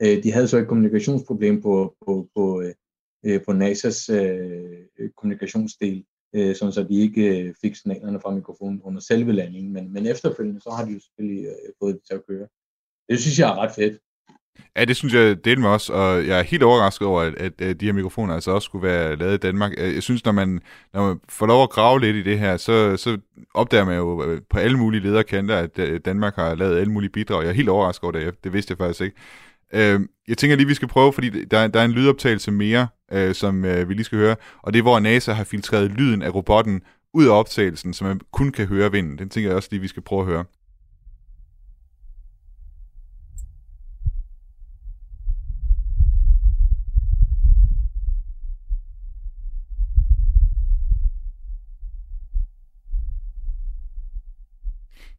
Øh, 0.02 0.22
de 0.22 0.32
havde 0.32 0.48
så 0.48 0.58
et 0.58 0.68
kommunikationsproblem 0.68 1.62
på, 1.62 1.96
på, 2.06 2.28
på, 2.36 2.60
øh, 2.60 2.74
øh 3.24 3.40
på 3.44 3.52
NASA's 3.52 4.12
øh, 4.12 5.10
kommunikationsdel, 5.16 6.04
øh, 6.34 6.56
sådan 6.56 6.72
så 6.72 6.82
de 6.82 7.00
ikke 7.00 7.38
øh, 7.38 7.54
fik 7.60 7.74
signalerne 7.74 8.20
fra 8.20 8.34
mikrofonen 8.34 8.80
under 8.84 9.00
selve 9.00 9.32
landingen, 9.32 9.72
men, 9.72 9.92
men 9.92 10.06
efterfølgende 10.06 10.60
så 10.60 10.70
har 10.70 10.84
de 10.84 10.92
jo 10.92 11.00
selvfølgelig 11.00 11.44
øh, 11.46 11.72
fået 11.80 11.94
det 11.94 12.02
til 12.06 12.14
at 12.14 12.26
køre. 12.28 12.46
Det 13.08 13.20
synes 13.20 13.38
jeg 13.38 13.48
er 13.48 13.54
ret 13.54 13.72
fedt. 13.76 13.98
Ja, 14.76 14.84
det 14.84 14.96
synes 14.96 15.14
jeg 15.14 15.44
det 15.44 15.58
med 15.58 15.68
også, 15.68 15.92
og 15.92 16.26
jeg 16.26 16.38
er 16.38 16.42
helt 16.42 16.62
overrasket 16.62 17.06
over, 17.08 17.22
at, 17.22 17.34
at, 17.34 17.60
at 17.60 17.80
de 17.80 17.86
her 17.86 17.92
mikrofoner 17.92 18.34
altså 18.34 18.50
også 18.50 18.66
skulle 18.66 18.88
være 18.88 19.16
lavet 19.16 19.34
i 19.34 19.36
Danmark. 19.36 19.72
Jeg 19.76 20.02
synes, 20.02 20.24
når 20.24 20.32
man, 20.32 20.60
når 20.94 21.06
man 21.06 21.20
får 21.28 21.46
lov 21.46 21.62
at 21.62 21.70
grave 21.70 22.00
lidt 22.00 22.16
i 22.16 22.22
det 22.22 22.38
her, 22.38 22.56
så, 22.56 22.96
så 22.96 23.18
opdager 23.54 23.84
man 23.84 23.96
jo 23.96 24.24
øh, 24.24 24.40
på 24.50 24.58
alle 24.58 24.78
mulige 24.78 25.02
lederkanter, 25.02 25.56
at 25.56 25.78
øh, 25.78 26.00
Danmark 26.04 26.34
har 26.36 26.54
lavet 26.54 26.78
alle 26.78 26.92
mulige 26.92 27.10
bidrag. 27.10 27.42
Jeg 27.42 27.48
er 27.48 27.54
helt 27.54 27.68
overrasket 27.68 28.04
over 28.04 28.12
det, 28.12 28.44
det 28.44 28.52
vidste 28.52 28.72
jeg 28.72 28.78
faktisk 28.78 29.00
ikke. 29.00 29.16
Øh, 29.74 30.00
jeg 30.28 30.38
tænker 30.38 30.56
lige, 30.56 30.66
vi 30.66 30.74
skal 30.74 30.88
prøve, 30.88 31.12
fordi 31.12 31.44
der, 31.44 31.66
der 31.66 31.80
er 31.80 31.84
en 31.84 31.92
lydoptagelse 31.92 32.50
mere, 32.50 32.88
øh, 33.12 33.34
som 33.34 33.62
vi 33.62 33.94
lige 33.94 34.04
skal 34.04 34.18
høre, 34.18 34.36
og 34.62 34.72
det 34.72 34.78
er, 34.78 34.82
hvor 34.82 35.00
NASA 35.00 35.32
har 35.32 35.44
filtreret 35.44 35.90
lyden 35.90 36.22
af 36.22 36.34
robotten 36.34 36.82
ud 37.14 37.26
af 37.26 37.30
optagelsen, 37.30 37.94
så 37.94 38.04
man 38.04 38.20
kun 38.32 38.52
kan 38.52 38.66
høre 38.66 38.92
vinden. 38.92 39.18
Den 39.18 39.28
tænker 39.28 39.50
jeg 39.50 39.56
også 39.56 39.68
lige, 39.70 39.80
vi 39.80 39.88
skal 39.88 40.02
prøve 40.02 40.20
at 40.20 40.26
høre. 40.26 40.44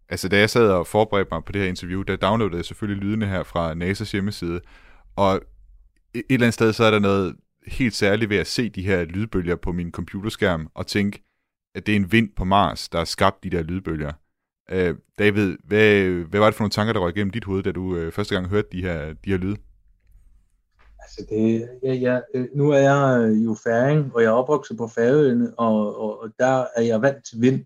Altså, 0.10 0.30
da 0.30 0.40
jeg 0.40 0.50
sad 0.50 0.72
og 0.72 0.88
forberedte 0.88 1.30
mig 1.32 1.44
på 1.44 1.52
det 1.52 1.62
her 1.62 1.70
interview, 1.70 2.02
der 2.02 2.16
downloadede 2.16 2.58
jeg 2.58 2.66
selvfølgelig 2.66 3.04
lydene 3.04 3.26
her 3.26 3.44
fra 3.44 3.74
NASA's 3.74 4.12
hjemmeside, 4.12 4.62
og 5.16 5.42
et 6.14 6.24
eller 6.30 6.46
andet 6.46 6.54
sted, 6.54 6.74
så 6.74 6.84
er 6.84 6.92
der 6.92 7.00
noget 7.00 7.36
helt 7.68 7.96
særligt 7.96 8.30
ved 8.30 8.38
at 8.38 8.48
se 8.48 8.70
de 8.70 8.84
her 8.84 9.04
lydbølger 9.06 9.56
på 9.56 9.72
min 9.72 9.92
computerskærm, 9.92 10.70
og 10.74 10.88
tænke, 10.88 11.24
at 11.76 11.86
det 11.86 11.92
er 11.92 11.96
en 11.96 12.12
vind 12.12 12.30
på 12.36 12.44
Mars, 12.44 12.90
der 12.90 12.98
har 12.98 13.06
skabt 13.06 13.44
de 13.44 13.50
der 13.50 13.64
lydbølger. 13.64 14.12
Uh, 14.72 14.96
David, 15.20 15.58
hvad, 15.64 16.10
hvad 16.10 16.40
var 16.40 16.46
det 16.46 16.56
for 16.56 16.64
nogle 16.64 16.72
tanker, 16.72 16.94
der 16.94 17.00
røg 17.00 17.16
igennem 17.16 17.32
dit 17.32 17.46
hoved, 17.46 17.64
da 17.64 17.72
du 17.72 17.82
uh, 17.82 18.12
første 18.12 18.36
gang 18.36 18.48
hørte 18.48 18.68
de 18.72 18.82
her, 18.82 19.14
de 19.14 19.30
her 19.30 19.38
lyde? 19.38 19.58
Altså 21.00 21.26
det, 21.30 21.70
ja, 21.84 21.94
ja, 21.94 22.20
øh, 22.36 22.48
nu 22.56 22.70
er 22.70 22.78
jeg 22.78 23.32
jo 23.46 23.56
færing, 23.64 24.16
og 24.16 24.22
jeg 24.22 24.28
er 24.28 24.34
opvokset 24.34 24.78
på 24.78 24.88
Færøerne, 24.88 25.60
og, 25.60 26.02
og, 26.02 26.22
og 26.22 26.30
der 26.40 26.66
er 26.76 26.82
jeg 26.82 27.02
vant 27.02 27.26
til 27.26 27.42
vind. 27.42 27.66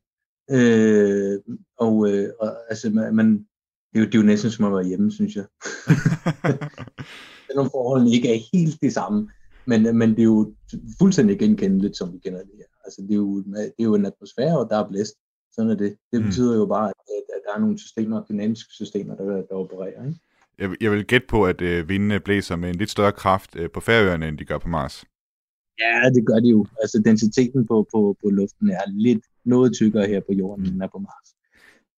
Øh, 0.51 1.39
og, 1.77 2.09
øh, 2.09 2.29
og 2.39 2.55
altså, 2.69 2.89
man, 2.89 3.27
det, 3.93 3.95
er 3.95 3.99
jo, 3.99 4.05
det 4.05 4.15
er 4.15 4.19
jo 4.19 4.25
næsten 4.25 4.51
som 4.51 4.65
at 4.65 4.71
være 4.71 4.87
hjemme, 4.87 5.11
synes 5.11 5.35
jeg. 5.35 5.45
Selvom 7.47 7.69
forholdene 7.71 8.11
ikke 8.11 8.35
er 8.35 8.39
helt 8.53 8.81
det 8.81 8.93
samme, 8.93 9.29
men, 9.65 9.97
men 9.97 10.09
det 10.09 10.19
er 10.19 10.23
jo 10.23 10.53
fuldstændig 10.99 11.39
genkendeligt, 11.39 11.97
som 11.97 12.13
vi 12.13 12.19
kender 12.19 12.39
det 12.39 12.51
her. 12.57 12.65
Altså, 12.85 13.01
det, 13.01 13.11
er 13.11 13.15
jo, 13.15 13.43
det 13.43 13.73
er 13.79 13.83
jo 13.83 13.95
en 13.95 14.05
atmosfære, 14.05 14.59
og 14.59 14.69
der 14.69 14.77
er 14.77 14.89
blæst. 14.89 15.13
Sådan 15.51 15.71
er 15.71 15.75
det. 15.75 15.97
Det 16.11 16.21
mm. 16.21 16.25
betyder 16.25 16.55
jo 16.55 16.65
bare, 16.65 16.89
at, 16.89 17.23
at 17.35 17.41
der 17.45 17.55
er 17.55 17.59
nogle 17.59 17.79
systemer, 17.79 18.23
dynamiske 18.29 18.73
systemer, 18.73 19.15
der, 19.15 19.25
der 19.25 19.55
opererer. 19.55 20.05
Ikke? 20.05 20.19
Jeg, 20.57 20.69
jeg 20.81 20.91
vil 20.91 21.05
gætte 21.05 21.27
på, 21.27 21.45
at 21.45 21.61
øh, 21.61 21.89
vindene 21.89 22.19
blæser 22.19 22.55
med 22.55 22.69
en 22.69 22.75
lidt 22.75 22.89
større 22.89 23.11
kraft 23.11 23.55
øh, 23.55 23.69
på 23.71 23.79
Færøerne, 23.79 24.27
end 24.27 24.37
de 24.37 24.45
gør 24.45 24.57
på 24.57 24.67
Mars. 24.67 25.05
Ja, 25.79 26.09
det 26.09 26.25
gør 26.25 26.39
de 26.39 26.49
jo. 26.49 26.65
Altså 26.81 27.01
densiteten 27.05 27.67
på, 27.67 27.87
på, 27.91 28.17
på 28.23 28.29
luften 28.29 28.69
er 28.69 28.85
lidt 28.91 29.23
noget 29.45 29.73
tykkere 29.73 30.07
her 30.07 30.19
på 30.19 30.33
jorden, 30.33 30.65
end 30.65 30.81
er 30.81 30.87
på 30.87 30.99
Mars. 30.99 31.29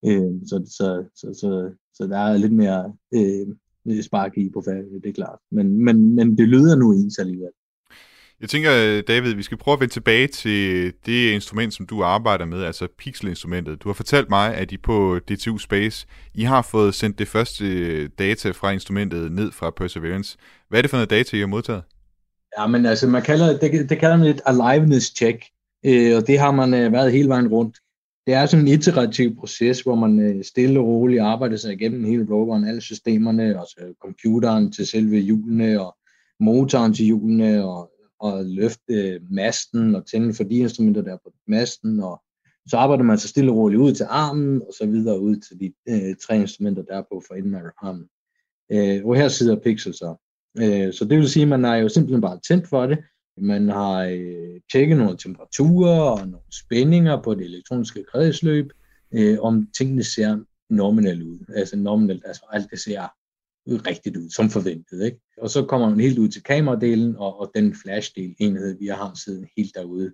Øh, 0.07 0.33
så, 0.49 0.55
så, 0.77 1.03
så, 1.15 1.27
så, 1.41 1.71
så 1.93 2.07
der 2.07 2.17
er 2.17 2.37
lidt 2.37 2.53
mere 2.53 2.93
øh, 3.13 4.03
spark 4.03 4.37
i 4.37 4.49
på 4.49 4.61
færgen, 4.65 5.01
det 5.03 5.09
er 5.09 5.13
klart. 5.13 5.39
Men, 5.51 5.85
men, 5.85 6.15
men 6.15 6.37
det 6.37 6.47
lyder 6.47 6.75
nu 6.75 6.91
ens 6.91 7.19
alligevel. 7.19 7.51
Jeg 8.41 8.49
tænker, 8.49 9.01
David, 9.01 9.33
vi 9.33 9.43
skal 9.43 9.57
prøve 9.57 9.73
at 9.73 9.79
vende 9.79 9.93
tilbage 9.93 10.27
til 10.27 10.93
det 11.05 11.31
instrument, 11.31 11.73
som 11.73 11.85
du 11.85 12.03
arbejder 12.03 12.45
med, 12.45 12.63
altså 12.63 12.87
pixelinstrumentet. 12.97 13.83
Du 13.83 13.89
har 13.89 13.93
fortalt 13.93 14.29
mig, 14.29 14.55
at 14.55 14.71
I 14.71 14.77
på 14.77 15.19
DTU 15.19 15.57
Space, 15.57 16.07
I 16.33 16.43
har 16.43 16.61
fået 16.61 16.95
sendt 16.95 17.19
det 17.19 17.27
første 17.27 17.65
øh, 17.65 18.09
data 18.19 18.51
fra 18.51 18.71
instrumentet 18.71 19.31
ned 19.31 19.51
fra 19.51 19.69
Perseverance. 19.69 20.37
Hvad 20.69 20.79
er 20.79 20.81
det 20.81 20.89
for 20.89 20.97
noget 20.97 21.09
data, 21.09 21.37
I 21.37 21.39
har 21.39 21.47
modtaget? 21.47 21.83
Ja, 22.57 22.67
men 22.67 22.85
altså, 22.85 23.07
man 23.07 23.21
kalder, 23.21 23.57
det, 23.57 23.89
det 23.89 23.99
kalder 23.99 24.17
man 24.17 24.27
et 24.27 24.41
aliveness 24.45 25.15
check, 25.15 25.45
øh, 25.85 26.17
og 26.17 26.27
det 26.27 26.39
har 26.39 26.51
man 26.51 26.73
øh, 26.73 26.91
været 26.91 27.11
hele 27.11 27.29
vejen 27.29 27.47
rundt. 27.47 27.77
Det 28.25 28.33
er 28.33 28.45
sådan 28.45 28.67
en 28.67 28.73
iterativ 28.73 29.35
proces, 29.35 29.81
hvor 29.81 29.95
man 29.95 30.19
øh, 30.19 30.43
stille 30.43 30.79
og 30.79 30.85
roligt 30.85 31.21
arbejder 31.21 31.57
sig 31.57 31.73
igennem 31.73 32.03
hele 32.03 32.27
roveren, 32.29 32.67
alle 32.67 32.81
systemerne, 32.81 33.59
altså 33.59 33.93
computeren 34.01 34.71
til 34.71 34.87
selve 34.87 35.17
hjulene, 35.17 35.81
og 35.81 35.97
motoren 36.39 36.93
til 36.93 37.05
hjulene, 37.05 37.65
og, 37.65 37.91
og 38.19 38.45
løfte 38.45 38.93
øh, 38.93 39.21
masten, 39.31 39.95
og 39.95 40.05
tænde 40.05 40.33
for 40.33 40.43
de 40.43 40.55
instrumenter, 40.57 41.01
der 41.01 41.13
er 41.13 41.17
på 41.23 41.33
masten, 41.47 41.99
og 41.99 42.21
så 42.67 42.77
arbejder 42.77 43.03
man 43.03 43.17
så 43.17 43.27
stille 43.27 43.51
og 43.51 43.57
roligt 43.57 43.81
ud 43.81 43.93
til 43.93 44.05
armen, 44.09 44.61
og 44.61 44.73
så 44.77 44.85
videre 44.85 45.19
ud 45.19 45.35
til 45.35 45.59
de 45.59 45.73
øh, 45.89 46.15
tre 46.15 46.35
instrumenter, 46.35 46.83
der 46.83 46.97
er 46.97 47.01
på 47.01 47.23
for 47.27 47.35
enden 47.35 47.55
af 47.55 47.61
armen. 47.81 48.07
Øh, 48.71 49.05
og 49.05 49.15
her 49.15 49.27
sidder 49.27 49.55
Pixel 49.55 49.93
så. 49.93 50.15
Øh, 50.61 50.93
så 50.93 51.05
det 51.05 51.17
vil 51.17 51.29
sige, 51.29 51.43
at 51.43 51.49
man 51.49 51.65
er 51.65 51.75
jo 51.75 51.89
simpelthen 51.89 52.21
bare 52.21 52.39
tændt 52.47 52.67
for 52.67 52.85
det. 52.85 52.97
Man 53.37 53.69
har 53.69 54.03
øh, 54.03 54.61
tjekket 54.71 54.97
nogle 54.97 55.17
temperaturer 55.17 56.01
og 56.01 56.27
nogle 56.27 56.45
spændinger 56.51 57.21
på 57.21 57.35
det 57.35 57.45
elektroniske 57.45 58.03
kredsløb, 58.03 58.71
øh, 59.11 59.37
om 59.39 59.67
tingene 59.77 60.03
ser 60.03 60.39
nominelt 60.69 61.23
ud. 61.23 61.39
Altså 61.55 61.77
nominelt, 61.77 62.23
altså 62.25 62.45
alt 62.51 62.71
det 62.71 62.79
ser 62.79 63.07
rigtigt 63.67 64.17
ud, 64.17 64.29
som 64.29 64.49
forventet. 64.49 65.05
Ikke? 65.05 65.19
Og 65.37 65.49
så 65.49 65.65
kommer 65.65 65.89
man 65.89 65.99
helt 65.99 66.19
ud 66.19 66.27
til 66.27 66.43
kameradelen 66.43 67.15
og, 67.15 67.39
og 67.39 67.51
den 67.55 67.75
flashdel 67.75 68.35
enhed, 68.39 68.77
vi 68.79 68.87
har 68.87 69.19
siden 69.25 69.47
helt 69.57 69.75
derude. 69.75 70.13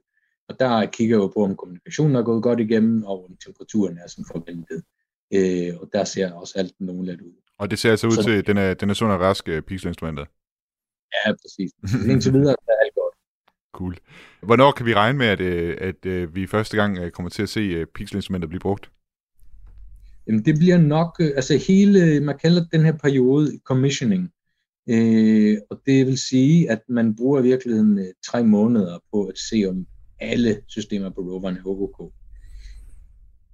Og 0.50 0.60
der 0.60 0.86
kigger 0.86 1.16
jeg 1.16 1.22
jo 1.22 1.28
på, 1.28 1.44
om 1.44 1.56
kommunikationen 1.56 2.16
er 2.16 2.24
gået 2.24 2.44
godt 2.44 2.60
igennem, 2.60 3.04
og 3.04 3.26
om 3.26 3.38
temperaturen 3.46 3.98
er 3.98 4.08
som 4.08 4.26
forventet. 4.32 4.84
Øh, 5.34 5.82
og 5.82 5.90
der 5.94 6.04
ser 6.04 6.32
også 6.32 6.54
alt 6.58 6.74
nogenlunde 6.80 7.26
ud. 7.26 7.34
Og 7.62 7.72
det 7.72 7.80
ser 7.80 7.92
altså 7.92 8.08
ud 8.08 8.12
så, 8.12 8.24
til, 8.24 8.32
at 8.32 8.48
den 8.48 8.58
er, 8.58 8.74
den 8.74 8.90
er 8.90 8.94
sund 8.94 9.12
og 9.12 9.20
rask, 9.20 9.48
uh, 9.48 9.60
pixelinstrumentet? 9.60 10.26
Ja, 11.14 11.32
præcis. 11.32 11.72
Indtil 12.12 12.34
videre 12.34 12.56
er 12.68 12.74
alt 12.84 12.96
godt. 12.96 13.16
Cool. 13.74 13.98
Hvornår 14.44 14.72
kan 14.72 14.86
vi 14.86 14.94
regne 14.94 15.18
med, 15.18 15.28
at, 15.28 15.42
øh, 15.42 15.78
at, 15.82 16.06
at 16.06 16.24
uh, 16.28 16.36
vi 16.36 16.48
første 16.48 16.78
gang 16.78 17.12
kommer 17.14 17.30
til 17.30 17.44
at 17.44 17.50
se 17.50 17.86
pixelinstrumentet 17.86 18.50
blive 18.50 18.60
brugt? 18.60 18.92
Jamen, 20.28 20.46
det 20.46 20.56
bliver 20.60 20.78
nok, 20.78 21.20
altså 21.20 21.58
hele, 21.68 22.20
man 22.20 22.38
kalder 22.38 22.66
den 22.72 22.86
her 22.86 22.98
periode 22.98 23.60
commissioning. 23.64 24.32
Øh, 24.90 25.58
og 25.70 25.82
det 25.86 26.08
vil 26.08 26.18
sige, 26.18 26.72
at 26.72 26.82
man 26.90 27.16
bruger 27.16 27.40
i 27.40 27.44
virkeligheden 27.44 28.14
tre 28.26 28.44
måneder 28.44 29.00
på 29.14 29.26
at 29.26 29.38
se, 29.38 29.66
om 29.70 29.86
alle 30.20 30.62
systemer 30.68 31.10
på 31.10 31.22
roveren 31.22 31.56
er 31.56 31.62
OK. 31.66 32.14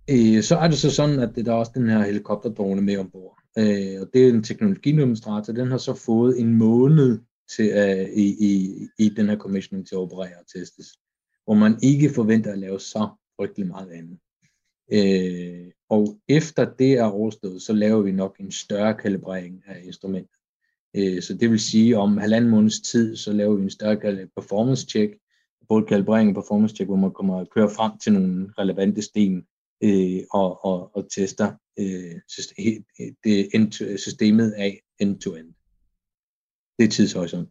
Øh, 0.09 0.43
så 0.43 0.57
er 0.57 0.67
det 0.67 0.77
så 0.77 0.91
sådan, 0.91 1.19
at 1.19 1.35
der 1.35 1.51
er 1.51 1.55
også 1.55 1.71
den 1.75 1.89
her 1.89 2.05
helikopterdrone 2.05 2.81
med 2.81 2.97
ombord. 2.97 3.37
Øh, 3.57 4.01
og 4.01 4.09
det 4.13 4.25
er 4.25 4.29
en 4.29 4.43
teknologidemonstrator, 4.43 5.53
den 5.53 5.67
har 5.67 5.77
så 5.77 5.93
fået 5.93 6.39
en 6.39 6.53
måned 6.53 7.19
til, 7.55 7.71
uh, 7.73 8.09
i, 8.09 8.25
i, 8.39 8.79
i 8.99 9.09
den 9.09 9.29
her 9.29 9.37
commissioning 9.37 9.87
til 9.87 9.95
at 9.95 9.99
operere 9.99 10.39
og 10.39 10.47
testes, 10.59 10.87
hvor 11.45 11.53
man 11.53 11.79
ikke 11.83 12.09
forventer 12.09 12.51
at 12.51 12.59
lave 12.59 12.79
så 12.79 13.09
frygtelig 13.35 13.67
meget 13.67 13.91
andet. 13.91 14.19
Øh, 14.93 15.71
og 15.89 16.19
efter 16.27 16.73
det 16.79 16.93
er 16.93 17.03
overstået, 17.03 17.61
så 17.61 17.73
laver 17.73 18.01
vi 18.01 18.11
nok 18.11 18.35
en 18.39 18.51
større 18.51 18.93
kalibrering 18.93 19.63
af 19.67 19.81
instrumentet. 19.83 20.37
Øh, 20.95 21.21
så 21.21 21.33
det 21.33 21.51
vil 21.51 21.59
sige, 21.59 21.97
om 21.97 22.17
halvanden 22.17 22.51
måneds 22.51 22.79
tid, 22.79 23.15
så 23.15 23.33
laver 23.33 23.55
vi 23.55 23.63
en 23.63 23.69
større 23.69 24.27
performance 24.35 24.87
check, 24.87 25.13
både 25.69 25.85
kalibrering 25.85 26.29
og 26.29 26.35
performance 26.35 26.75
check, 26.75 26.87
hvor 26.87 26.95
man 26.95 27.11
kommer 27.11 27.39
at 27.39 27.49
køre 27.49 27.69
frem 27.69 27.91
til 27.97 28.13
nogle 28.13 28.49
relevante 28.57 29.01
sten 29.01 29.45
øh, 29.83 30.19
og, 30.31 30.65
og, 30.65 30.95
og 30.95 31.07
tester 31.11 31.53
øh, 31.79 32.15
system, 32.27 32.83
det 33.23 33.49
end, 33.53 33.97
systemet 33.97 34.51
af 34.51 34.81
end-to-end. 34.99 35.53
Det 36.79 36.85
er 36.85 36.89
tidshorisont. 36.89 37.49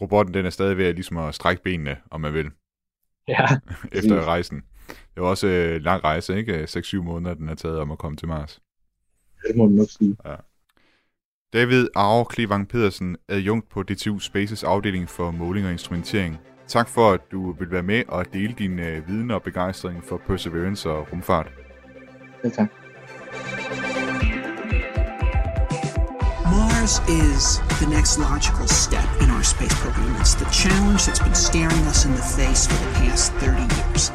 Robotten 0.00 0.34
den 0.34 0.46
er 0.46 0.50
stadig 0.50 0.76
ved 0.76 0.86
at, 0.86 0.94
ligesom 0.94 1.16
at 1.16 1.34
strække 1.34 1.62
benene, 1.62 1.96
om 2.10 2.20
man 2.20 2.34
vil. 2.34 2.50
Ja. 3.28 3.46
Efter 3.98 4.24
rejsen. 4.24 4.62
Det 4.88 5.22
var 5.22 5.28
også 5.28 5.46
en 5.46 5.82
lang 5.82 6.04
rejse, 6.04 6.36
ikke? 6.36 6.64
6-7 6.64 6.96
måneder, 6.96 7.34
den 7.34 7.48
har 7.48 7.54
taget 7.54 7.78
om 7.78 7.90
at 7.90 7.98
komme 7.98 8.16
til 8.16 8.28
Mars. 8.28 8.60
Det 9.48 9.56
må 9.56 9.64
man 9.64 9.74
nok 9.74 9.88
sige. 9.90 10.16
Ja. 10.24 10.34
David 11.52 11.88
Aro 11.94 12.24
Klevang 12.24 12.68
Pedersen, 12.68 13.16
adjunkt 13.28 13.68
på 13.68 13.82
DTU 13.82 14.18
Spaces 14.18 14.64
afdeling 14.64 15.08
for 15.08 15.30
måling 15.30 15.66
og 15.66 15.72
instrumentering. 15.72 16.38
Tak 16.68 16.88
for, 16.88 17.12
at 17.12 17.20
du 17.32 17.52
vil 17.52 17.70
være 17.70 17.82
med 17.82 18.02
og 18.08 18.32
dele 18.32 18.54
din 18.58 18.78
øh, 18.78 19.08
viden 19.08 19.30
og 19.30 19.42
begejstring 19.42 20.04
for 20.04 20.20
Perseverance 20.26 20.90
og 20.90 21.12
rumfart. 21.12 21.52
Ja, 22.44 22.48
tak. 22.48 22.68
Mars 26.44 26.94
is 27.22 27.44
the 27.80 27.88
next 27.96 28.18
logical 28.18 28.68
step 28.68 29.08
in 29.22 29.28
our 29.36 29.44
space 29.54 29.76
program. 29.84 30.10
It's 30.22 30.36
the 30.42 30.50
challenge 30.62 31.00
that's 31.06 31.22
been 31.26 31.38
staring 31.50 31.82
us 31.92 32.00
in 32.08 32.12
the 32.20 32.26
face 32.38 32.62
for 32.70 32.78
the 32.84 32.90
past 33.00 33.32
30 33.32 33.62
years. 33.76 34.12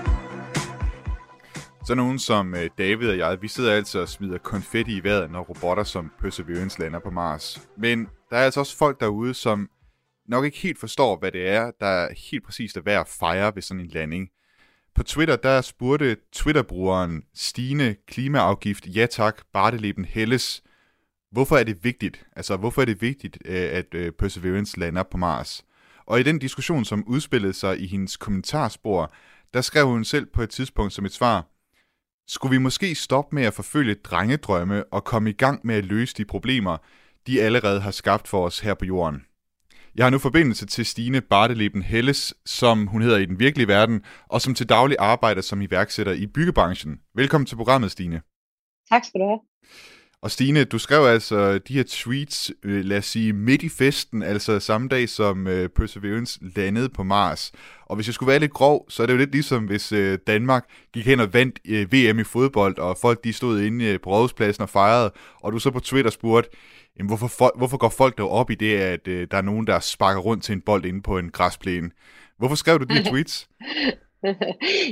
Så 1.87 1.95
nogen 1.95 2.19
som 2.19 2.55
øh, 2.55 2.69
David 2.77 3.09
og 3.09 3.17
jeg, 3.17 3.37
vi 3.41 3.47
sidder 3.47 3.73
altså 3.73 3.99
og 4.01 4.09
smider 4.09 4.37
konfetti 4.37 4.97
i 4.97 5.03
vejret, 5.03 5.31
når 5.31 5.41
robotter 5.41 5.83
som 5.83 6.11
Perseverance 6.21 6.79
lander 6.79 6.99
på 6.99 7.09
Mars. 7.09 7.61
Men 7.77 8.07
der 8.29 8.37
er 8.37 8.43
altså 8.45 8.59
også 8.59 8.77
folk 8.77 8.99
derude, 8.99 9.33
som 9.33 9.69
nok 10.31 10.45
ikke 10.45 10.57
helt 10.57 10.79
forstår, 10.79 11.17
hvad 11.17 11.31
det 11.31 11.47
er, 11.47 11.71
der 11.79 11.87
er 11.87 12.13
helt 12.31 12.43
præcist 12.45 12.77
er 12.77 12.81
værd 12.81 13.01
at 13.01 13.07
fejre 13.07 13.55
ved 13.55 13.61
sådan 13.61 13.81
en 13.81 13.87
landing. 13.87 14.29
På 14.95 15.03
Twitter, 15.03 15.35
der 15.35 15.61
spurgte 15.61 16.17
Twitter-brugeren 16.33 17.23
Stine 17.33 17.95
Klimaafgift, 18.07 18.87
ja 18.87 19.05
tak, 19.05 19.41
Barteleben 19.53 20.05
Helles, 20.05 20.63
hvorfor 21.31 21.57
er 21.57 21.63
det 21.63 21.83
vigtigt? 21.83 22.25
Altså, 22.35 22.57
hvorfor 22.57 22.81
er 22.81 22.85
det 22.85 23.01
vigtigt, 23.01 23.37
øh, 23.45 23.69
at 23.71 23.93
øh, 23.93 24.11
Perseverance 24.11 24.79
lander 24.79 25.03
på 25.03 25.17
Mars? 25.17 25.65
Og 26.05 26.19
i 26.19 26.23
den 26.23 26.39
diskussion, 26.39 26.85
som 26.85 27.03
udspillede 27.07 27.53
sig 27.53 27.81
i 27.81 27.87
hendes 27.87 28.17
kommentarspor, 28.17 29.13
der 29.53 29.61
skrev 29.61 29.87
hun 29.87 30.05
selv 30.05 30.25
på 30.25 30.41
et 30.41 30.49
tidspunkt 30.49 30.93
som 30.93 31.05
et 31.05 31.13
svar, 31.13 31.45
skulle 32.27 32.51
vi 32.51 32.57
måske 32.57 32.95
stoppe 32.95 33.35
med 33.35 33.43
at 33.43 33.53
forfølge 33.53 33.95
drengedrømme 33.95 34.83
og 34.93 35.03
komme 35.03 35.29
i 35.29 35.33
gang 35.33 35.59
med 35.63 35.75
at 35.75 35.85
løse 35.85 36.15
de 36.17 36.25
problemer, 36.25 36.77
de 37.27 37.41
allerede 37.41 37.81
har 37.81 37.91
skabt 37.91 38.27
for 38.27 38.45
os 38.45 38.59
her 38.59 38.73
på 38.73 38.85
jorden? 38.85 39.25
Jeg 39.95 40.05
har 40.05 40.09
nu 40.09 40.17
forbindelse 40.17 40.65
til 40.65 40.85
Stine 40.85 41.21
Barteleben 41.21 41.81
Helles, 41.81 42.33
som 42.45 42.87
hun 42.87 43.01
hedder 43.01 43.17
i 43.17 43.25
den 43.25 43.39
virkelige 43.39 43.67
verden, 43.67 44.03
og 44.29 44.41
som 44.41 44.53
til 44.53 44.69
daglig 44.69 44.97
arbejder 44.99 45.41
som 45.41 45.61
iværksætter 45.61 46.13
i 46.13 46.27
byggebranchen. 46.27 46.99
Velkommen 47.15 47.45
til 47.45 47.55
programmet, 47.55 47.91
Stine. 47.91 48.21
Tak 48.89 49.05
skal 49.05 49.19
du 49.19 49.25
have. 49.25 49.39
Og 50.21 50.31
Stine, 50.31 50.63
du 50.63 50.77
skrev 50.77 51.05
altså 51.05 51.57
de 51.57 51.73
her 51.73 51.83
tweets, 51.87 52.51
øh, 52.63 52.85
lad 52.85 52.97
os 52.97 53.05
sige, 53.05 53.33
midt 53.33 53.63
i 53.63 53.69
festen, 53.69 54.23
altså 54.23 54.59
samme 54.59 54.87
dag 54.87 55.09
som 55.09 55.47
øh, 55.47 55.69
Perseverance 55.69 56.39
landede 56.55 56.89
på 56.89 57.03
Mars. 57.03 57.51
Og 57.85 57.95
hvis 57.95 58.07
jeg 58.07 58.13
skulle 58.13 58.27
være 58.31 58.39
lidt 58.39 58.53
grov, 58.53 58.85
så 58.89 59.03
er 59.03 59.07
det 59.07 59.13
jo 59.13 59.17
lidt 59.17 59.31
ligesom, 59.31 59.65
hvis 59.65 59.91
øh, 59.91 60.19
Danmark 60.27 60.65
gik 60.93 61.05
hen 61.05 61.19
og 61.19 61.33
vandt 61.33 61.59
VM 61.93 62.19
i 62.19 62.23
fodbold, 62.23 62.77
og 62.77 62.97
folk 63.01 63.23
de 63.23 63.33
stod 63.33 63.61
inde 63.61 63.99
på 63.99 64.09
rådhuspladsen 64.09 64.61
og 64.61 64.69
fejrede, 64.69 65.11
og 65.39 65.51
du 65.51 65.59
så 65.59 65.71
på 65.71 65.79
Twitter 65.79 66.11
spurgte, 66.11 66.49
jamen, 67.01 67.09
hvorfor, 67.09 67.27
for, 67.27 67.51
hvorfor 67.57 67.77
går 67.77 67.89
folk 67.89 68.17
dog 68.17 68.29
op 68.29 68.49
i 68.51 68.55
det, 68.55 68.77
at 68.77 69.07
øh, 69.07 69.27
der 69.31 69.37
er 69.37 69.41
nogen, 69.41 69.67
der 69.67 69.79
sparker 69.79 70.21
rundt 70.21 70.43
til 70.43 70.53
en 70.53 70.61
bold 70.61 70.85
inde 70.85 71.01
på 71.01 71.17
en 71.17 71.31
græsplæne? 71.31 71.91
Hvorfor 72.37 72.55
skrev 72.55 72.79
du 72.79 72.83
de 72.83 72.93
her 72.93 73.03
tweets? 73.11 73.49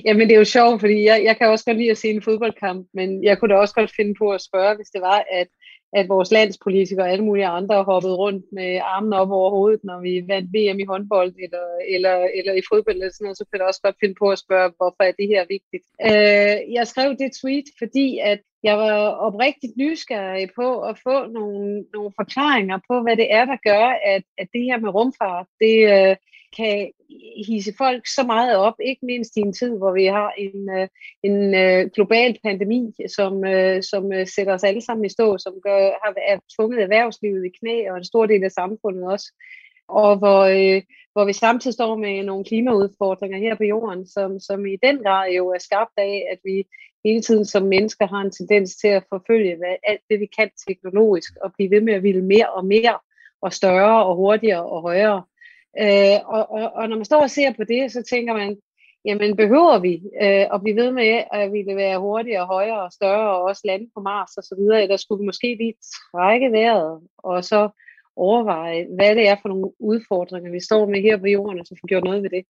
Jamen 0.06 0.28
det 0.28 0.34
er 0.34 0.40
jo 0.40 0.46
sjovt, 0.46 0.80
fordi 0.80 1.04
jeg, 1.04 1.22
jeg 1.24 1.38
kan 1.38 1.48
også 1.48 1.66
godt 1.66 1.78
lide 1.78 1.92
at 1.92 1.98
se 1.98 2.08
en 2.08 2.22
fodboldkamp, 2.22 2.88
men 2.94 3.24
jeg 3.24 3.40
kunne 3.40 3.54
da 3.54 3.60
også 3.60 3.74
godt 3.74 3.92
finde 3.96 4.14
på 4.18 4.32
at 4.32 4.42
spørge, 4.42 4.76
hvis 4.76 4.88
det 4.88 5.02
var, 5.02 5.24
at, 5.32 5.48
at 5.94 6.10
vores 6.10 6.32
landspolitikere 6.32 7.06
og 7.06 7.12
alle 7.12 7.26
mulige 7.26 7.48
andre 7.48 7.84
hoppede 7.84 8.16
rundt 8.16 8.46
med 8.52 8.80
armen 8.84 9.14
op 9.14 9.32
over 9.32 9.50
hovedet, 9.50 9.84
når 9.84 10.00
vi 10.02 10.24
vandt 10.28 10.50
VM 10.56 10.80
i 10.80 10.86
håndbold 10.86 11.34
eller, 11.44 11.66
eller, 11.96 12.16
eller 12.38 12.54
i 12.54 12.62
fodbold 12.70 12.96
eller 12.96 13.10
sådan 13.12 13.26
noget, 13.26 13.38
så 13.38 13.46
kan 13.46 13.60
jeg 13.60 13.68
også 13.68 13.82
godt 13.84 13.96
finde 14.00 14.16
på 14.22 14.28
at 14.32 14.40
spørge, 14.40 14.74
hvorfor 14.78 15.04
er 15.04 15.12
det 15.20 15.28
her 15.34 15.44
vigtigt. 15.56 15.84
Øh, 16.10 16.74
jeg 16.78 16.88
skrev 16.88 17.10
det 17.22 17.38
tweet, 17.42 17.68
fordi 17.82 18.20
at 18.32 18.40
jeg 18.64 18.78
var 18.78 18.94
oprigtigt 19.28 19.78
nysgerrig 19.78 20.50
på 20.56 20.82
at 20.82 21.00
få 21.08 21.28
nogle, 21.38 21.86
nogle 21.94 22.12
forklaringer 22.20 22.80
på, 22.90 23.02
hvad 23.02 23.16
det 23.18 23.34
er, 23.34 23.46
der 23.46 23.58
gør, 23.70 23.86
at, 24.14 24.24
at 24.38 24.48
det 24.54 24.64
her 24.64 24.78
med 24.80 24.90
rumfart, 24.96 25.48
det 25.62 25.76
øh, 25.96 26.16
kan 26.58 26.92
hisse 27.48 27.74
folk 27.78 28.08
så 28.08 28.24
meget 28.24 28.58
op, 28.58 28.74
ikke 28.86 29.06
mindst 29.06 29.38
i 29.38 29.40
en 29.40 29.54
tid, 29.54 29.78
hvor 29.78 29.94
vi 29.94 30.06
har 30.06 30.34
en, 30.38 30.70
øh, 30.78 30.88
en 31.24 31.56
øh, 31.56 31.90
global 31.96 32.40
pandemi, 32.44 32.94
som, 33.16 33.46
øh, 33.46 33.84
som 33.84 34.14
øh, 34.14 34.28
sætter 34.28 34.54
os 34.54 34.64
alle 34.64 34.82
sammen 34.82 35.06
i 35.06 35.10
stå, 35.10 35.38
som 35.38 35.54
gør, 35.64 35.80
har 36.04 36.14
er 36.28 36.40
tvunget 36.56 36.82
erhvervslivet 36.82 37.46
i 37.46 37.58
knæ, 37.60 37.90
og 37.92 37.98
en 37.98 38.04
stor 38.04 38.26
del 38.26 38.44
af 38.44 38.52
samfundet 38.52 39.04
også. 39.04 39.34
Og 39.88 40.18
hvor, 40.18 40.42
øh, 40.42 40.82
hvor 41.14 41.26
vi 41.26 41.34
samtidig 41.34 41.74
står 41.74 41.96
med 41.96 42.24
nogle 42.24 42.46
klimaudfordringer 42.46 43.38
her 43.38 43.56
på 43.56 43.64
jorden, 43.64 44.08
som, 44.08 44.40
som 44.40 44.66
i 44.66 44.76
den 44.84 44.98
grad 45.04 45.32
jo 45.32 45.50
er 45.50 45.60
skabt 45.60 45.94
af, 45.98 46.28
at 46.32 46.40
vi 46.44 46.64
hele 47.06 47.22
tiden 47.22 47.46
som 47.46 47.64
mennesker 47.64 48.08
har 48.08 48.22
en 48.22 48.32
tendens 48.32 48.76
til 48.76 48.88
at 48.88 49.04
forfølge 49.10 49.56
hvad, 49.56 49.76
alt 49.84 50.02
det, 50.10 50.20
vi 50.20 50.28
kan 50.38 50.50
teknologisk, 50.68 51.34
og 51.44 51.54
blive 51.54 51.72
ved 51.72 51.82
med 51.82 51.94
at 51.94 52.04
ville 52.04 52.26
mere 52.26 52.50
og 52.50 52.66
mere, 52.66 53.00
og 53.42 53.54
større 53.54 54.06
og 54.06 54.16
hurtigere 54.16 54.66
og 54.66 54.82
højere. 54.82 55.24
Øh, 55.84 56.18
og, 56.26 56.52
og, 56.52 56.72
og 56.74 56.90
når 56.90 56.96
man 56.96 57.06
står 57.06 57.22
og 57.22 57.30
ser 57.30 57.54
på 57.54 57.64
det, 57.64 57.92
så 57.92 58.04
tænker 58.10 58.34
man, 58.34 58.58
jamen 59.06 59.36
behøver 59.36 59.80
vi 59.80 59.94
øh, 60.22 60.46
at 60.54 60.62
blive 60.64 60.76
ved 60.76 60.92
med, 60.92 61.24
at 61.34 61.52
vi 61.52 61.62
vil 61.68 61.76
være 61.76 62.00
hurtigere, 62.00 62.46
højere 62.46 62.82
og 62.82 62.92
større, 62.92 63.36
og 63.36 63.44
også 63.44 63.62
lande 63.66 63.90
på 63.96 64.02
Mars 64.02 64.38
og 64.38 64.44
så 64.44 64.56
videre, 64.60 64.84
eller 64.84 64.98
skulle 64.98 65.20
vi 65.20 65.26
måske 65.26 65.56
lige 65.60 65.74
trække 66.12 66.52
vejret, 66.52 67.02
og 67.18 67.44
så 67.44 67.70
overveje, 68.16 68.88
hvad 68.96 69.16
det 69.16 69.28
er 69.28 69.36
for 69.42 69.50
nogle 69.50 69.72
udfordringer, 69.80 70.52
vi 70.52 70.60
står 70.60 70.86
med 70.90 71.02
her 71.02 71.18
på 71.18 71.28
jorden, 71.28 71.60
og 71.60 71.66
så 71.66 71.76
få 71.82 71.88
gjort 71.88 72.04
noget 72.04 72.24
ved 72.24 72.30
det. 72.30 72.44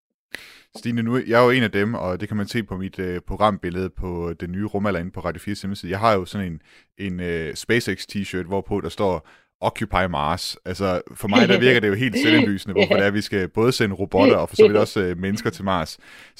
Stine, 0.78 1.02
nu, 1.02 1.18
jeg 1.18 1.40
er 1.40 1.46
jo 1.46 1.52
en 1.52 1.64
af 1.64 1.72
dem, 1.72 1.94
og 1.94 2.20
det 2.20 2.28
kan 2.28 2.38
man 2.38 2.48
se 2.48 2.64
på 2.64 2.78
mit 2.78 3.00
øh, 3.00 3.22
programbillede 3.28 3.90
på 3.90 4.30
øh, 4.30 4.36
den 4.40 4.52
nye 4.52 4.66
rumalder 4.66 5.00
inde 5.00 5.12
på 5.12 5.20
Radio 5.20 5.40
4 5.40 5.56
hjemmeside. 5.62 5.92
Jeg 5.92 6.00
har 6.00 6.14
jo 6.14 6.26
sådan 6.26 6.48
en, 6.48 6.62
en 6.98 7.20
øh, 7.20 7.56
SpaceX 7.56 8.06
t-shirt, 8.12 8.48
hvorpå 8.48 8.82
der 8.82 8.90
står 8.90 9.28
Occupy 9.62 10.06
Mars. 10.10 10.58
Altså, 10.66 11.02
for 11.16 11.28
mig 11.34 11.50
der 11.50 11.60
virker 11.60 11.80
det 11.80 11.88
jo 11.88 11.94
helt 11.94 12.16
selvindlysende, 12.24 12.74
hvorfor 12.74 12.94
det 12.94 13.04
er, 13.04 13.08
at 13.08 13.14
vi 13.14 13.22
skal 13.22 13.48
både 13.48 13.72
sende 13.72 13.96
robotter 13.96 14.36
og 14.36 14.50
for 14.50 14.56
så 14.56 14.68
vidt 14.68 14.78
også 14.78 15.12
uh, 15.12 15.18
mennesker 15.18 15.50
til 15.50 15.64
Mars. 15.64 15.98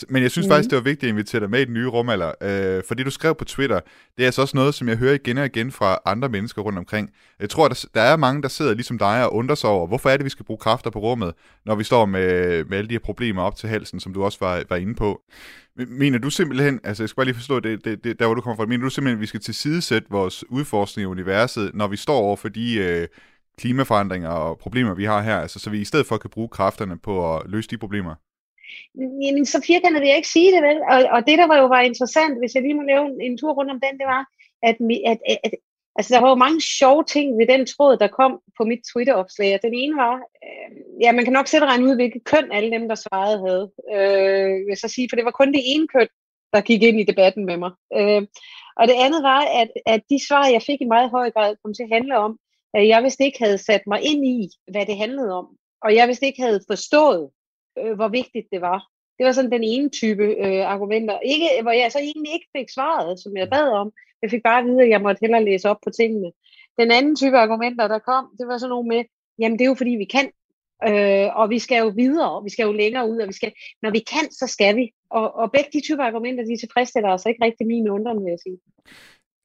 Men 0.10 0.24
jeg 0.24 0.32
synes 0.32 0.48
mm. 0.48 0.52
faktisk, 0.52 0.70
det 0.70 0.76
var 0.76 0.84
vigtigt 0.84 1.04
at 1.04 1.10
invitere 1.10 1.42
dig 1.42 1.50
med 1.50 1.62
i 1.62 1.66
den 1.66 1.74
nye 1.74 1.88
rumalder, 1.88 2.28
uh, 2.28 2.84
for 2.88 2.96
det 2.96 3.06
du 3.06 3.12
skrev 3.12 3.36
på 3.36 3.46
Twitter, 3.46 3.80
det 4.18 4.24
er 4.24 4.28
altså 4.28 4.42
også 4.42 4.58
noget, 4.58 4.74
som 4.74 4.90
jeg 4.90 4.98
hører 4.98 5.14
igen 5.14 5.38
og 5.38 5.46
igen 5.46 5.72
fra 5.72 6.00
andre 6.06 6.30
mennesker 6.30 6.62
rundt 6.62 6.80
omkring. 6.80 7.10
Jeg 7.40 7.50
tror, 7.50 7.68
der, 7.68 7.86
der 7.94 8.02
er 8.02 8.18
mange, 8.18 8.42
der 8.42 8.48
sidder 8.48 8.74
ligesom 8.74 8.98
dig 8.98 9.26
og 9.26 9.34
undrer 9.34 9.56
sig 9.56 9.70
over, 9.70 9.88
hvorfor 9.88 10.10
er 10.10 10.18
det, 10.18 10.24
vi 10.24 10.30
skal 10.30 10.46
bruge 10.46 10.58
kræfter 10.58 10.90
på 10.90 11.00
rummet, 11.00 11.34
når 11.66 11.76
vi 11.76 11.84
står 11.84 12.06
med, 12.06 12.66
med 12.66 12.78
alle 12.78 12.88
de 12.88 12.94
her 12.94 13.00
problemer 13.00 13.42
op 13.42 13.56
til 13.56 13.70
halsen, 13.70 14.00
som 14.00 14.14
du 14.14 14.24
også 14.24 14.38
var, 14.42 14.64
var 14.70 14.76
inde 14.76 14.96
på. 14.96 15.22
Mener 15.88 16.18
du 16.18 16.30
simpelthen, 16.30 16.80
altså 16.84 17.04
jeg 17.04 17.10
skal 17.10 17.16
bare 17.16 17.26
lige 17.26 17.36
forstå 17.36 17.60
det, 17.60 17.86
det, 17.86 18.04
det 18.04 18.20
der 18.20 18.26
hvor 18.26 18.36
du 18.36 18.42
kommer 18.42 18.56
fra, 18.56 18.66
mener 18.66 18.84
du 18.84 18.90
simpelthen, 18.90 19.18
at 19.18 19.22
vi 19.22 19.26
skal 19.26 19.40
tilsidesætte 19.40 20.08
vores 20.10 20.50
udforskning 20.50 21.04
i 21.04 21.06
universet, 21.06 21.72
når 21.74 21.88
vi 21.88 21.98
står 21.98 22.18
over 22.18 22.36
for 22.36 22.50
de 22.50 22.78
øh, 22.78 23.08
klimaforandringer 23.58 24.30
og 24.30 24.58
problemer, 24.58 24.94
vi 24.96 25.06
har 25.06 25.22
her, 25.22 25.38
altså 25.38 25.60
så 25.60 25.70
vi 25.70 25.82
i 25.82 25.86
stedet 25.86 26.06
for 26.06 26.18
kan 26.18 26.30
bruge 26.30 26.50
kræfterne 26.50 26.98
på 27.00 27.36
at 27.36 27.42
løse 27.50 27.70
de 27.70 27.78
problemer? 27.78 28.16
Jamen, 28.96 29.46
så 29.46 29.64
firkantet 29.68 30.02
vil 30.02 30.08
jeg 30.08 30.18
ikke 30.18 30.36
sige 30.38 30.52
det, 30.56 30.62
vel? 30.64 30.78
Og, 30.94 31.00
og 31.16 31.20
det, 31.28 31.38
der 31.38 31.48
var 31.48 31.58
jo 31.58 31.68
var 31.68 31.82
interessant, 31.82 32.40
hvis 32.40 32.56
jeg 32.56 32.64
lige 32.64 32.74
må 32.80 32.84
lave 32.92 33.06
en, 33.06 33.22
en 33.22 33.38
tur 33.38 33.54
rundt 33.54 33.72
om 33.72 33.80
den, 33.86 33.94
det 34.00 34.08
var, 34.16 34.24
at, 34.70 34.78
at, 35.12 35.38
at, 35.44 35.54
Altså, 36.00 36.14
der 36.14 36.22
var 36.22 36.30
jo 36.30 36.46
mange 36.46 36.62
sjove 36.62 37.04
ting 37.04 37.38
ved 37.40 37.48
den 37.48 37.66
tråd, 37.66 37.98
der 37.98 38.08
kom 38.08 38.42
på 38.58 38.64
mit 38.64 38.82
Twitter-opslag. 38.92 39.60
Den 39.62 39.74
ene 39.74 39.96
var, 39.96 40.16
øh, 40.46 40.70
ja, 41.02 41.12
man 41.12 41.24
kan 41.24 41.34
nok 41.34 41.48
selv 41.48 41.66
regne 41.66 41.86
ud, 41.86 41.96
hvilket 41.96 42.24
køn 42.24 42.52
alle 42.52 42.72
dem, 42.72 42.88
der 42.88 42.96
svarede, 42.96 43.38
havde. 43.48 43.66
Øh, 43.96 44.56
vil 44.66 44.72
jeg 44.74 44.78
så 44.78 44.88
sige, 44.88 45.08
for 45.10 45.16
det 45.16 45.26
var 45.26 45.32
kun 45.32 45.54
det 45.54 45.64
ene 45.66 45.88
køn, 45.88 46.08
der 46.54 46.62
gik 46.62 46.84
ind 46.84 47.00
i 47.00 47.04
debatten 47.12 47.46
med 47.46 47.58
mig. 47.58 47.72
Øh, 47.98 48.22
og 48.80 48.88
det 48.88 48.96
andet 49.06 49.24
var, 49.24 49.42
at, 49.62 49.70
at 49.86 50.02
de 50.10 50.28
svar, 50.28 50.48
jeg 50.48 50.62
fik 50.62 50.82
i 50.82 50.94
meget 50.96 51.10
høj 51.10 51.32
grad, 51.32 51.56
kom 51.64 51.74
til 51.74 51.84
at 51.84 51.94
handle 51.98 52.18
om, 52.18 52.40
at 52.74 52.88
jeg 52.88 53.04
vist 53.04 53.20
ikke 53.20 53.44
havde 53.44 53.58
sat 53.58 53.84
mig 53.88 54.00
ind 54.12 54.26
i, 54.26 54.50
hvad 54.72 54.86
det 54.86 54.98
handlede 54.98 55.34
om. 55.34 55.48
Og 55.82 55.96
jeg 55.96 56.08
vist 56.08 56.24
ikke 56.24 56.42
havde 56.42 56.62
forstået, 56.72 57.30
øh, 57.80 57.94
hvor 57.96 58.08
vigtigt 58.08 58.48
det 58.54 58.62
var. 58.62 58.80
Det 59.18 59.26
var 59.26 59.32
sådan 59.32 59.52
den 59.52 59.64
ene 59.64 59.90
type 59.90 60.24
øh, 60.24 60.72
argumenter. 60.74 61.20
Ikke, 61.20 61.50
hvor 61.62 61.72
jeg 61.72 61.92
så 61.92 62.00
egentlig 62.00 62.34
ikke 62.34 62.50
fik 62.58 62.70
svaret, 62.70 63.20
som 63.20 63.38
jeg 63.38 63.50
bad 63.50 63.70
om, 63.82 63.92
jeg 64.22 64.30
fik 64.30 64.44
bare 64.44 64.60
at 64.60 64.66
vide, 64.66 64.84
at 64.84 64.90
jeg 64.90 65.02
måtte 65.02 65.22
hellere 65.22 65.46
læse 65.46 65.70
op 65.70 65.78
på 65.84 65.90
tingene. 65.90 66.32
Den 66.80 66.92
anden 66.92 67.16
type 67.16 67.38
argumenter, 67.38 67.88
der 67.88 68.00
kom, 68.00 68.26
det 68.40 68.48
var 68.48 68.58
sådan 68.58 68.70
nogle 68.70 68.88
med, 68.88 69.04
jamen 69.40 69.60
det 69.60 69.66
er 69.66 69.70
jo 69.70 69.82
fordi, 69.82 69.90
vi 69.90 70.06
kan, 70.06 70.32
øh, 70.88 71.28
og 71.40 71.50
vi 71.50 71.60
skal 71.60 71.80
jo 71.84 71.94
videre, 71.96 72.32
og 72.32 72.46
vi 72.46 72.50
skal 72.50 72.64
jo 72.64 72.72
længere 72.72 73.10
ud, 73.10 73.18
og 73.18 73.28
vi 73.28 73.34
skal, 73.34 73.52
når 73.82 73.92
vi 73.92 74.00
kan, 74.00 74.32
så 74.32 74.48
skal 74.48 74.76
vi. 74.76 74.92
Og, 75.10 75.36
og 75.36 75.52
begge 75.52 75.70
de 75.74 75.82
typer 75.82 76.04
argumenter, 76.04 76.44
de 76.44 76.58
tilfredsstiller 76.58 77.10
altså 77.10 77.30
ikke 77.30 77.46
rigtig 77.46 77.68
min 77.68 77.90
undren, 77.90 78.24
vil 78.24 78.30
jeg 78.30 78.40
sige. 78.40 78.60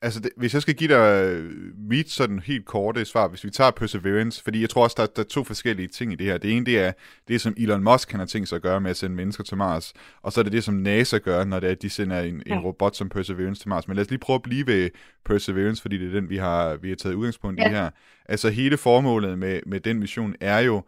Altså, 0.05 0.21
det, 0.21 0.31
hvis 0.37 0.55
jeg 0.55 0.63
skal 0.63 0.75
give 0.75 0.95
dig 0.95 1.25
øh, 1.25 1.53
mit 1.77 2.11
sådan 2.11 2.39
helt 2.39 2.65
korte 2.67 3.05
svar, 3.05 3.29
hvis 3.29 3.45
vi 3.45 3.51
tager 3.51 3.71
Perseverance, 3.71 4.43
fordi 4.43 4.61
jeg 4.61 4.71
tror 4.71 4.85
også, 4.85 4.95
der, 4.99 5.07
der 5.07 5.23
er 5.23 5.27
to 5.27 5.45
forskellige 5.45 5.89
ting 5.89 6.13
i 6.13 6.17
det 6.17 6.27
her. 6.27 6.39
Det 6.39 6.53
ene, 6.53 6.67
det 6.67 6.79
er 6.79 6.93
det, 7.29 7.41
som 7.41 7.55
Elon 7.57 7.85
Musk 7.85 8.11
han 8.11 8.21
har 8.21 8.27
tænkt 8.27 8.49
sig 8.49 8.57
at 8.57 8.63
gøre 8.63 8.81
med 8.81 8.91
at 8.91 8.97
sende 8.97 9.17
mennesker 9.17 9.45
til 9.45 9.57
Mars, 9.57 9.93
og 10.23 10.33
så 10.33 10.41
er 10.41 10.43
det 10.43 10.53
det, 10.53 10.65
som 10.65 10.75
NASA 10.75 11.19
gør, 11.19 11.45
når 11.45 11.61
det 11.61 11.67
er, 11.67 11.71
at 11.71 11.83
de 11.83 11.91
sender 11.91 12.21
en, 12.21 12.43
en 12.47 12.59
robot 12.59 12.97
som 12.97 13.09
Perseverance 13.09 13.63
til 13.63 13.69
Mars. 13.69 13.89
Men 13.89 13.97
lad 13.97 14.05
os 14.05 14.11
lige 14.11 14.19
prøve 14.19 14.35
at 14.35 14.43
blive 14.43 14.67
ved 14.67 14.91
Perseverance, 15.25 15.83
fordi 15.83 15.99
det 15.99 16.09
er 16.09 16.21
den, 16.21 16.31
vi 16.31 16.37
har, 16.37 16.77
vi 16.77 16.89
har 16.89 16.97
taget 16.97 17.15
udgangspunkt 17.15 17.61
ja. 17.61 17.69
i 17.69 17.73
her. 17.73 17.91
Altså, 18.29 18.51
hele 18.51 18.77
formålet 18.77 19.39
med, 19.39 19.61
med 19.67 19.81
den 19.81 19.99
mission 19.99 20.35
er 20.41 20.59
jo 20.59 20.83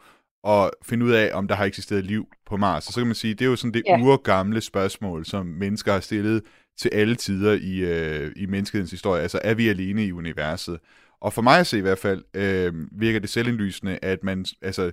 at 0.49 0.71
finde 0.85 1.07
ud 1.07 1.13
af, 1.13 1.31
om 1.35 1.49
der 1.49 1.55
har 1.55 1.65
eksisteret 1.65 2.05
liv 2.05 2.27
på 2.47 2.57
Mars. 2.57 2.87
Og 2.87 2.93
så 2.93 3.01
kan 3.01 3.07
man 3.07 3.15
sige, 3.15 3.35
det 3.35 3.45
er 3.45 3.49
jo 3.49 3.57
sådan 3.57 3.75
det 3.75 3.83
ja. 3.87 4.01
urgamle 4.01 4.61
spørgsmål, 4.61 5.25
som 5.25 5.47
mennesker 5.47 5.93
har 5.93 6.01
stillet 6.01 6.43
til 6.79 6.91
alle 6.93 7.15
tider 7.15 7.53
i, 7.53 7.79
øh, 7.79 8.33
i 8.37 8.47
menneskehedens 8.47 8.91
historie. 8.91 9.23
Altså, 9.23 9.41
er 9.45 9.55
vi 9.55 9.69
alene 9.69 10.07
i 10.07 10.13
universet? 10.13 10.79
Og 11.21 11.33
for 11.33 11.43
mig 11.43 11.61
at 11.61 11.67
se 11.67 11.79
i 11.79 11.81
hvert 11.81 11.99
fald, 11.99 12.25
øh, 12.35 12.73
virker 13.01 13.21
det 13.21 13.31
selvindlysende, 13.31 13.99
at 14.03 14.25
man, 14.25 14.47
altså, 14.63 14.93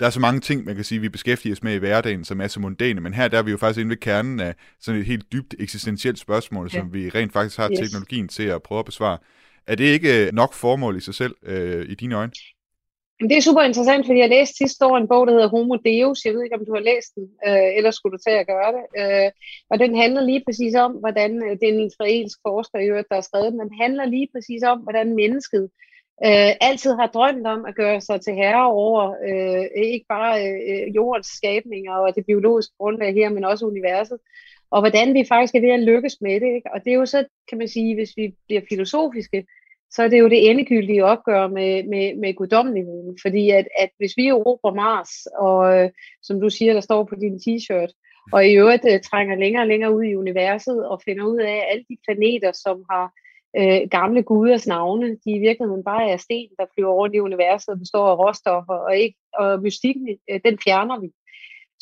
der 0.00 0.06
er 0.06 0.10
så 0.10 0.20
mange 0.20 0.40
ting, 0.40 0.64
man 0.64 0.74
kan 0.74 0.84
sige, 0.84 1.00
vi 1.00 1.08
beskæftiger 1.08 1.54
os 1.54 1.62
med 1.62 1.74
i 1.74 1.78
hverdagen, 1.78 2.24
som 2.24 2.40
er 2.40 2.46
så 2.46 2.60
mundane, 2.60 3.00
men 3.00 3.14
her 3.14 3.28
der 3.28 3.38
er 3.38 3.42
vi 3.42 3.50
jo 3.50 3.56
faktisk 3.56 3.80
inde 3.80 3.90
ved 3.90 3.96
kernen 3.96 4.40
af 4.40 4.54
sådan 4.80 5.00
et 5.00 5.06
helt 5.06 5.32
dybt 5.32 5.54
eksistentielt 5.58 6.18
spørgsmål, 6.18 6.70
ja. 6.72 6.78
som 6.78 6.92
vi 6.92 7.08
rent 7.08 7.32
faktisk 7.32 7.56
har 7.56 7.70
yes. 7.70 7.78
teknologien 7.78 8.28
til 8.28 8.42
at 8.42 8.62
prøve 8.62 8.78
at 8.78 8.84
besvare. 8.84 9.18
Er 9.66 9.74
det 9.74 9.84
ikke 9.84 10.30
nok 10.32 10.54
formål 10.54 10.96
i 10.96 11.00
sig 11.00 11.14
selv, 11.14 11.34
øh, 11.42 11.88
i 11.88 11.94
dine 11.94 12.14
øjne? 12.14 12.32
Det 13.20 13.36
er 13.36 13.48
super 13.48 13.62
interessant, 13.62 14.06
fordi 14.06 14.18
jeg 14.18 14.28
læste 14.28 14.56
sidste 14.56 14.86
år 14.86 14.96
en 14.96 15.08
bog, 15.08 15.26
der 15.26 15.32
hedder 15.32 15.48
Homo 15.48 15.74
Deus. 15.74 16.24
Jeg 16.24 16.34
ved 16.34 16.42
ikke, 16.44 16.56
om 16.56 16.66
du 16.66 16.74
har 16.74 16.84
læst 16.90 17.14
den, 17.14 17.26
øh, 17.48 17.70
eller 17.76 17.90
skulle 17.90 18.12
du 18.16 18.22
tage 18.26 18.40
at 18.40 18.46
gøre 18.46 18.72
det. 18.76 18.84
Øh, 19.00 19.30
og 19.70 19.78
den 19.78 19.96
handler 20.02 20.22
lige 20.22 20.42
præcis 20.46 20.74
om, 20.74 20.92
hvordan 20.92 21.30
øh, 21.44 21.50
det 21.50 21.66
er 21.68 21.74
en 21.74 21.86
israelsk 21.86 22.38
forsker, 22.46 22.78
i 22.78 22.88
øvrigt, 22.90 23.08
der 23.08 23.14
har 23.14 23.28
skrevet 23.28 23.52
den, 23.52 23.60
den 23.60 23.80
handler 23.82 24.04
lige 24.04 24.28
præcis 24.34 24.62
om, 24.62 24.78
hvordan 24.78 25.14
mennesket 25.14 25.64
øh, 26.26 26.52
altid 26.68 26.92
har 27.00 27.06
drømt 27.06 27.46
om 27.46 27.64
at 27.64 27.74
gøre 27.74 28.00
sig 28.00 28.20
til 28.20 28.34
herre 28.34 28.66
over 28.72 29.02
øh, 29.28 29.64
ikke 29.84 30.06
bare 30.08 30.34
øh, 30.48 30.96
jordens 30.96 31.26
skabninger 31.26 31.92
og 31.92 32.14
det 32.16 32.26
biologiske 32.26 32.74
grundlag 32.78 33.14
her, 33.14 33.28
men 33.28 33.44
også 33.44 33.66
universet. 33.66 34.18
Og 34.70 34.80
hvordan 34.80 35.14
vi 35.14 35.24
faktisk 35.28 35.54
er 35.54 35.60
ved 35.60 35.70
at 35.70 35.86
lykkes 35.90 36.16
med 36.20 36.40
det. 36.40 36.50
Ikke? 36.56 36.68
Og 36.74 36.84
det 36.84 36.90
er 36.90 36.96
jo 36.96 37.06
så, 37.06 37.24
kan 37.48 37.58
man 37.58 37.68
sige, 37.68 37.94
hvis 37.94 38.12
vi 38.16 38.34
bliver 38.46 38.62
filosofiske, 38.68 39.46
så 39.94 40.02
er 40.02 40.08
det 40.08 40.20
jo 40.20 40.28
det 40.28 40.50
endegyldige 40.50 41.04
opgør 41.04 41.48
med, 41.48 41.84
med, 41.84 42.16
med 42.16 42.34
guddommeligheden. 42.34 43.18
Fordi 43.22 43.50
at, 43.50 43.66
at 43.78 43.90
hvis 43.98 44.12
vi 44.16 44.26
erobrer 44.28 44.74
Mars, 44.74 45.26
og 45.26 45.78
øh, 45.78 45.90
som 46.22 46.40
du 46.40 46.50
siger, 46.50 46.72
der 46.72 46.80
står 46.80 47.04
på 47.04 47.14
din 47.14 47.36
t-shirt, 47.44 47.92
og 48.32 48.46
i 48.46 48.52
øvrigt 48.52 48.84
øh, 48.92 49.00
trænger 49.00 49.36
længere 49.36 49.62
og 49.62 49.66
længere 49.66 49.94
ud 49.96 50.04
i 50.04 50.14
universet, 50.14 50.88
og 50.88 51.02
finder 51.04 51.24
ud 51.24 51.38
af, 51.38 51.66
alle 51.70 51.84
de 51.88 51.96
planeter, 52.06 52.52
som 52.52 52.84
har 52.90 53.12
øh, 53.58 53.88
gamle 53.90 54.22
guders 54.22 54.66
navne, 54.66 55.08
de 55.24 55.30
i 55.30 55.38
virkeligheden 55.38 55.84
bare 55.84 56.10
er 56.10 56.16
sten, 56.16 56.48
der 56.58 56.66
flyver 56.74 56.92
rundt 56.92 57.14
i 57.14 57.20
universet 57.20 57.68
og 57.68 57.78
består 57.78 58.06
af 58.08 58.18
råstoffer, 58.18 58.74
og, 58.74 58.96
ikke, 58.96 59.18
og 59.34 59.62
mystikken, 59.62 60.08
øh, 60.30 60.40
den 60.44 60.58
fjerner 60.64 61.00
vi. 61.00 61.08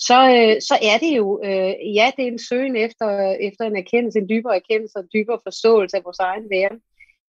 Så, 0.09 0.19
øh, 0.37 0.55
så 0.69 0.75
er 0.91 0.99
det 1.05 1.17
jo, 1.17 1.41
øh, 1.45 1.75
ja, 1.99 2.07
det 2.17 2.23
er 2.25 2.33
en 2.33 2.47
søgen 2.49 2.77
efter, 2.77 3.09
øh, 3.25 3.37
efter 3.49 3.65
en 3.65 3.77
erkendelse, 3.77 4.19
en 4.19 4.29
dybere 4.29 4.57
erkendelse 4.57 4.97
og 4.97 5.03
en 5.03 5.15
dybere 5.15 5.39
forståelse 5.47 5.97
af 5.97 6.05
vores 6.05 6.19
egen 6.19 6.51
verden. 6.51 6.81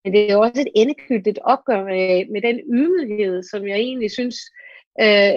Men 0.04 0.12
det 0.12 0.30
er 0.30 0.34
jo 0.34 0.40
også 0.40 0.60
et 0.60 0.72
endegyldigt 0.74 1.38
opgør 1.44 1.84
med, 1.84 2.32
med 2.32 2.42
den 2.42 2.60
ydmyghed, 2.72 3.42
som 3.42 3.66
jeg 3.66 3.76
egentlig 3.76 4.10
synes, 4.10 4.36
øh, 5.00 5.32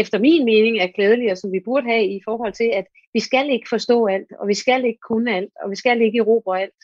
efter 0.00 0.18
min 0.18 0.44
mening 0.44 0.78
er 0.78 0.86
klædelig, 0.86 1.30
og 1.30 1.38
som 1.38 1.52
vi 1.52 1.60
burde 1.60 1.86
have 1.86 2.06
i 2.06 2.20
forhold 2.24 2.52
til, 2.52 2.70
at 2.74 2.86
vi 3.14 3.20
skal 3.20 3.50
ikke 3.50 3.68
forstå 3.68 4.06
alt, 4.06 4.32
og 4.38 4.48
vi 4.48 4.54
skal 4.54 4.84
ikke 4.84 5.00
kunne 5.08 5.36
alt, 5.36 5.52
og 5.62 5.70
vi 5.70 5.76
skal 5.76 6.02
ikke 6.02 6.18
erobre 6.18 6.60
alt. 6.60 6.82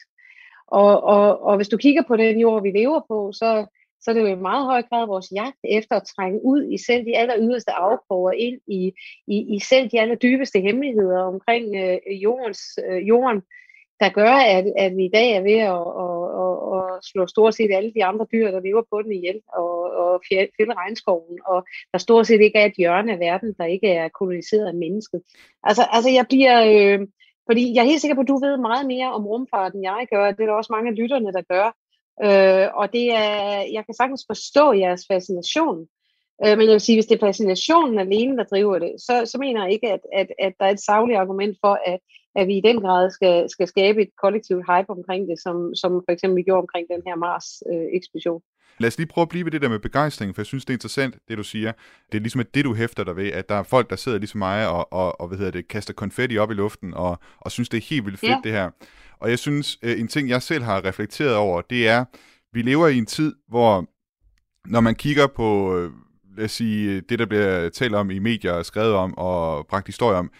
Og, 0.67 1.03
og, 1.05 1.43
og 1.43 1.57
hvis 1.57 1.69
du 1.69 1.77
kigger 1.77 2.03
på 2.09 2.17
den 2.17 2.39
jord, 2.39 2.63
vi 2.63 2.71
lever 2.71 3.01
på, 3.09 3.33
så, 3.33 3.67
så 4.01 4.11
er 4.11 4.15
det 4.15 4.21
jo 4.21 4.27
i 4.27 4.35
meget 4.35 4.65
høj 4.65 4.83
grad 4.83 5.07
vores 5.07 5.33
jagt 5.35 5.59
efter 5.65 5.97
at 5.97 6.07
trænge 6.17 6.45
ud 6.45 6.73
i 6.73 6.79
selv 6.87 7.05
de 7.05 7.17
aller 7.17 7.37
yderste 7.39 7.73
afkroger, 7.73 8.33
ind 8.33 8.61
i, 8.67 8.93
i, 9.27 9.55
i 9.57 9.59
selv 9.61 9.91
de 9.91 10.01
aller 10.01 10.15
dybeste 10.15 10.61
hemmeligheder 10.61 11.21
omkring 11.23 11.77
øh, 11.77 12.23
jordens, 12.23 12.61
øh, 12.89 13.09
jorden, 13.09 13.43
der 14.01 14.09
gør, 14.09 14.35
at, 14.57 14.73
at 14.77 14.97
vi 14.97 15.05
i 15.05 15.11
dag 15.15 15.31
er 15.33 15.41
ved 15.41 15.59
at, 15.75 15.85
at, 16.05 16.19
at, 16.43 16.97
at 16.97 17.05
slå 17.05 17.27
stort 17.27 17.55
set 17.55 17.71
alle 17.75 17.93
de 17.95 18.05
andre 18.05 18.27
dyr, 18.33 18.51
der 18.51 18.61
lever 18.61 18.83
på 18.91 19.03
den 19.03 19.13
ihjel, 19.13 19.41
og, 19.53 19.73
og 20.03 20.23
fælde 20.59 20.75
regnskoven, 20.75 21.39
og 21.47 21.67
der 21.93 21.99
stort 21.99 22.27
set 22.27 22.41
ikke 22.41 22.59
er 22.59 22.67
et 22.67 22.79
hjørne 22.79 23.13
af 23.13 23.19
verden, 23.19 23.55
der 23.59 23.65
ikke 23.65 23.89
er 23.89 24.09
koloniseret 24.09 24.67
af 24.67 24.75
mennesket. 24.75 25.23
Altså, 25.63 25.83
altså 25.93 26.11
jeg 26.11 26.27
bliver... 26.29 26.57
Øh, 26.73 27.07
fordi 27.51 27.75
jeg 27.75 27.81
er 27.81 27.91
helt 27.93 28.01
sikker 28.01 28.15
på, 28.15 28.21
at 28.21 28.29
du 28.29 28.39
ved 28.39 28.57
meget 28.57 28.87
mere 28.87 29.13
om 29.13 29.27
rumfart, 29.27 29.75
end 29.75 29.83
jeg 29.83 30.07
gør. 30.13 30.31
Det 30.31 30.41
er 30.43 30.47
der 30.47 30.53
også 30.53 30.73
mange 30.73 30.91
af 30.91 30.97
lytterne, 30.97 31.33
der 31.33 31.43
gør. 31.55 31.67
Øh, 32.27 32.67
og 32.81 32.93
det 32.93 33.07
er, 33.13 33.39
jeg 33.77 33.83
kan 33.87 33.95
sagtens 33.95 34.25
forstå 34.31 34.73
jeres 34.73 35.05
fascination. 35.13 35.89
Øh, 36.45 36.59
men 36.59 36.67
jeg 36.67 36.73
vil 36.73 36.81
sige, 36.81 36.97
hvis 36.97 37.07
det 37.07 37.15
er 37.15 37.27
fascinationen 37.27 37.99
alene, 37.99 38.37
der 38.37 38.45
driver 38.45 38.79
det, 38.79 38.93
så, 38.99 39.23
så 39.27 39.39
mener 39.39 39.65
jeg 39.65 39.73
ikke, 39.73 39.93
at, 39.93 40.01
at, 40.13 40.27
at 40.39 40.53
der 40.59 40.67
er 40.67 40.71
et 40.71 40.81
savligt 40.81 41.19
argument 41.19 41.59
for, 41.63 41.79
at 41.87 41.99
at 42.39 42.47
vi 42.47 42.57
i 42.57 42.61
den 42.61 42.81
grad 42.81 43.11
skal, 43.11 43.51
skal 43.51 43.69
skabe 43.69 44.03
et 44.03 44.09
kollektivt 44.23 44.65
hype 44.71 44.91
omkring 44.91 45.29
det, 45.29 45.39
som, 45.43 45.75
som 45.75 45.93
for 46.07 46.13
eksempel 46.13 46.37
vi 46.37 46.43
gjorde 46.43 46.61
omkring 46.61 46.87
den 46.95 47.03
her 47.07 47.17
Mars-ekspedition. 47.17 48.43
Lad 48.79 48.89
os 48.89 48.99
lige 48.99 49.07
prøve 49.07 49.23
at 49.23 49.29
blive 49.29 49.45
ved 49.45 49.53
det 49.53 49.63
der 49.63 49.69
med 49.69 49.79
begejstring, 49.79 50.35
for 50.35 50.43
jeg 50.43 50.47
synes, 50.47 50.65
det 50.65 50.71
er 50.71 50.77
interessant, 50.77 51.15
det 51.29 51.39
du 51.39 51.43
siger. 51.43 51.73
Det 52.13 52.19
er 52.19 52.23
ligesom 52.23 52.45
det, 52.55 52.65
du 52.65 52.75
hæfter 52.75 53.05
dig 53.05 53.17
ved, 53.17 53.33
at 53.33 53.49
der 53.49 53.55
er 53.55 53.63
folk, 53.63 53.91
der 53.91 53.97
sidder 53.97 54.19
ligesom 54.19 54.39
mig 54.39 54.69
og, 54.69 54.93
og, 54.93 55.21
og 55.21 55.29
hvad 55.29 55.39
hedder 55.39 55.53
det, 55.53 55.69
kaster 55.69 55.95
konfetti 55.95 56.39
op 56.39 56.51
i 56.51 56.55
luften 56.55 56.95
og, 56.95 57.19
og 57.41 57.51
synes, 57.53 57.69
det 57.69 57.77
er 57.77 57.83
helt 57.83 58.05
vildt 58.05 58.21
fedt, 58.21 58.31
ja. 58.31 58.41
det 58.45 58.53
her. 58.53 58.71
Og 59.19 59.31
jeg 59.31 59.39
synes, 59.39 59.79
øh, 59.83 60.01
en 60.01 60.09
ting, 60.09 60.29
jeg 60.29 60.43
selv 60.43 60.65
har 60.65 60.85
reflekteret 60.85 61.37
over, 61.37 61.61
det 61.61 61.89
er, 61.89 62.05
vi 62.53 62.63
lever 62.63 62.89
i 62.89 62.99
en 62.99 63.07
tid, 63.07 63.35
hvor 63.49 63.87
når 64.67 64.81
man 64.81 64.95
kigger 64.95 65.27
på, 65.27 65.77
øh, 65.77 65.91
lad 66.39 66.45
os 66.45 66.53
sige, 66.53 67.01
det 67.01 67.19
der 67.19 67.27
bliver 67.27 67.69
talt 67.69 67.95
om 67.95 68.11
i 68.11 68.19
medier 68.19 68.53
og 68.53 68.67
skrevet 68.67 68.95
om 68.95 69.19
og 69.19 69.67
bragt 69.67 69.87
historier 69.87 70.19
om, 70.19 70.31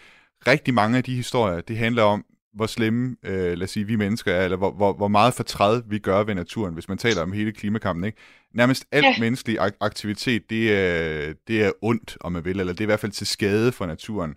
rigtig 0.47 0.75
mange 0.75 0.97
af 0.97 1.05
de 1.05 1.15
historier, 1.15 1.61
det 1.61 1.77
handler 1.77 2.03
om, 2.03 2.25
hvor 2.55 2.67
slemme, 2.67 3.17
øh, 3.23 3.53
lad 3.53 3.63
os 3.63 3.71
sige, 3.71 3.87
vi 3.87 3.97
mennesker 3.97 4.35
er, 4.35 4.45
eller 4.45 4.57
hvor, 4.57 4.71
hvor, 4.73 4.93
hvor 4.93 5.09
meget 5.09 5.35
fortræd 5.35 5.83
vi 5.87 5.99
gør 5.99 6.23
ved 6.23 6.35
naturen, 6.35 6.75
hvis 6.75 6.89
man 6.89 6.99
taler 6.99 7.23
om 7.23 7.33
hele 7.33 7.53
klimakampen. 7.53 8.05
Ikke? 8.05 8.19
Nærmest 8.55 8.85
alt 8.93 9.05
ja. 9.05 9.15
menneskelig 9.21 9.59
aktivitet, 9.81 10.51
det 10.51 10.73
er, 10.73 11.33
det 11.49 11.65
er 11.65 11.73
ondt, 11.83 12.17
om 12.21 12.33
man 12.33 12.45
vil, 12.45 12.61
eller 12.61 12.73
det 12.73 12.81
er 12.81 12.85
i 12.85 12.87
hvert 12.87 13.01
fald 13.01 13.13
til 13.13 13.27
skade 13.27 13.73
for 13.73 13.87
naturen. 13.87 14.35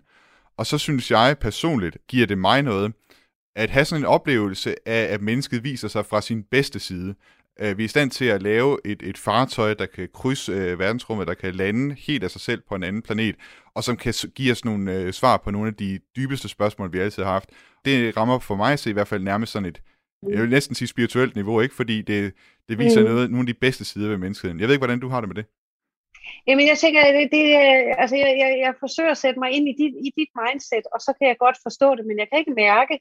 Og 0.56 0.66
så 0.66 0.78
synes 0.78 1.10
jeg 1.10 1.36
personligt, 1.40 1.96
giver 2.08 2.26
det 2.26 2.38
mig 2.38 2.62
noget, 2.62 2.92
at 3.56 3.70
have 3.70 3.84
sådan 3.84 4.02
en 4.02 4.06
oplevelse 4.06 4.88
af, 4.88 5.14
at 5.14 5.22
mennesket 5.22 5.64
viser 5.64 5.88
sig 5.88 6.06
fra 6.06 6.20
sin 6.20 6.42
bedste 6.42 6.78
side. 6.78 7.14
Øh, 7.60 7.78
vi 7.78 7.82
er 7.82 7.84
i 7.84 7.88
stand 7.88 8.10
til 8.10 8.24
at 8.24 8.42
lave 8.42 8.78
et, 8.84 9.02
et 9.02 9.18
fartøj, 9.18 9.74
der 9.74 9.86
kan 9.86 10.08
krydse 10.14 10.52
øh, 10.52 10.78
verdensrummet, 10.78 11.26
der 11.26 11.34
kan 11.34 11.54
lande 11.54 11.94
helt 11.94 12.24
af 12.24 12.30
sig 12.30 12.40
selv 12.40 12.62
på 12.68 12.74
en 12.74 12.82
anden 12.82 13.02
planet, 13.02 13.36
og 13.74 13.84
som 13.84 13.96
kan 13.96 14.14
give 14.34 14.52
os 14.52 14.64
nogle 14.64 14.92
øh, 14.92 15.12
svar 15.12 15.36
på 15.36 15.50
nogle 15.50 15.68
af 15.68 15.74
de 15.74 15.98
dybeste 16.16 16.48
spørgsmål, 16.48 16.92
vi 16.92 16.98
altid 16.98 17.22
har 17.22 17.32
haft. 17.32 17.50
Det 17.84 18.16
rammer 18.16 18.38
for 18.38 18.56
mig 18.56 18.78
se 18.78 18.90
i 18.90 18.92
hvert 18.92 19.08
fald 19.08 19.22
nærmest 19.22 19.52
sådan 19.52 19.68
et, 19.68 19.82
jeg 20.28 20.40
vil 20.42 20.50
næsten 20.50 20.74
sige 20.74 20.88
spirituelt 20.88 21.34
niveau, 21.34 21.60
ikke? 21.60 21.74
fordi 21.74 22.02
det, 22.02 22.34
det 22.68 22.78
viser 22.78 23.00
mm. 23.00 23.06
noget, 23.06 23.30
nogle 23.30 23.42
af 23.42 23.54
de 23.54 23.60
bedste 23.60 23.84
sider 23.84 24.08
ved 24.08 24.18
menneskeheden. 24.18 24.60
Jeg 24.60 24.68
ved 24.68 24.74
ikke, 24.74 24.86
hvordan 24.86 25.00
du 25.00 25.08
har 25.08 25.20
det 25.20 25.28
med 25.28 25.36
det. 25.36 25.46
Jamen, 26.46 26.66
jeg 26.72 26.78
tænker, 26.78 27.00
det, 27.18 27.28
det, 27.36 27.44
altså, 28.02 28.16
jeg, 28.16 28.30
jeg, 28.42 28.50
jeg 28.64 28.72
forsøger 28.84 29.10
at 29.10 29.22
sætte 29.24 29.38
mig 29.42 29.50
ind 29.56 29.68
i 29.72 29.74
dit, 29.80 29.94
i 30.06 30.08
dit 30.18 30.32
mindset, 30.42 30.84
og 30.94 31.00
så 31.06 31.10
kan 31.18 31.28
jeg 31.28 31.36
godt 31.44 31.58
forstå 31.66 31.88
det, 31.96 32.04
men 32.06 32.18
jeg 32.18 32.26
kan 32.28 32.38
ikke 32.38 32.54
mærke, 32.66 32.94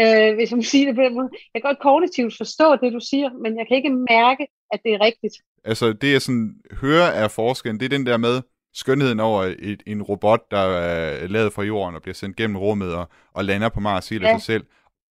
øh, 0.00 0.34
hvis 0.34 0.50
jeg 0.50 0.56
må 0.56 0.62
sige 0.62 0.86
det 0.86 0.94
på 0.94 1.02
den 1.02 1.14
måde. 1.14 1.28
Jeg 1.54 1.62
kan 1.62 1.68
godt 1.68 1.82
kognitivt 1.88 2.36
forstå 2.36 2.76
det, 2.76 2.92
du 2.92 3.00
siger, 3.10 3.30
men 3.42 3.58
jeg 3.58 3.66
kan 3.68 3.76
ikke 3.76 3.96
mærke, 4.10 4.46
at 4.72 4.80
det 4.84 4.92
er 4.94 5.00
rigtigt. 5.00 5.34
Altså, 5.64 5.92
det 5.92 6.12
jeg 6.12 6.22
sådan 6.22 6.54
hører 6.72 7.10
af 7.10 7.30
forskellen, 7.30 7.80
det 7.80 7.84
er 7.84 7.96
den 7.98 8.06
der 8.06 8.16
med 8.16 8.42
skønheden 8.74 9.20
over 9.20 9.42
et, 9.58 9.82
en 9.86 10.02
robot, 10.02 10.40
der 10.50 10.58
er 10.58 11.26
lavet 11.26 11.52
fra 11.52 11.62
jorden 11.62 11.94
og 11.96 12.02
bliver 12.02 12.14
sendt 12.14 12.36
gennem 12.36 12.56
rummet 12.56 12.94
og, 12.94 13.08
og 13.34 13.44
lander 13.44 13.68
på 13.68 13.80
Mars 13.80 14.08
helt 14.08 14.24
af 14.24 14.28
ja. 14.28 14.38
sig 14.38 14.42
selv, 14.42 14.64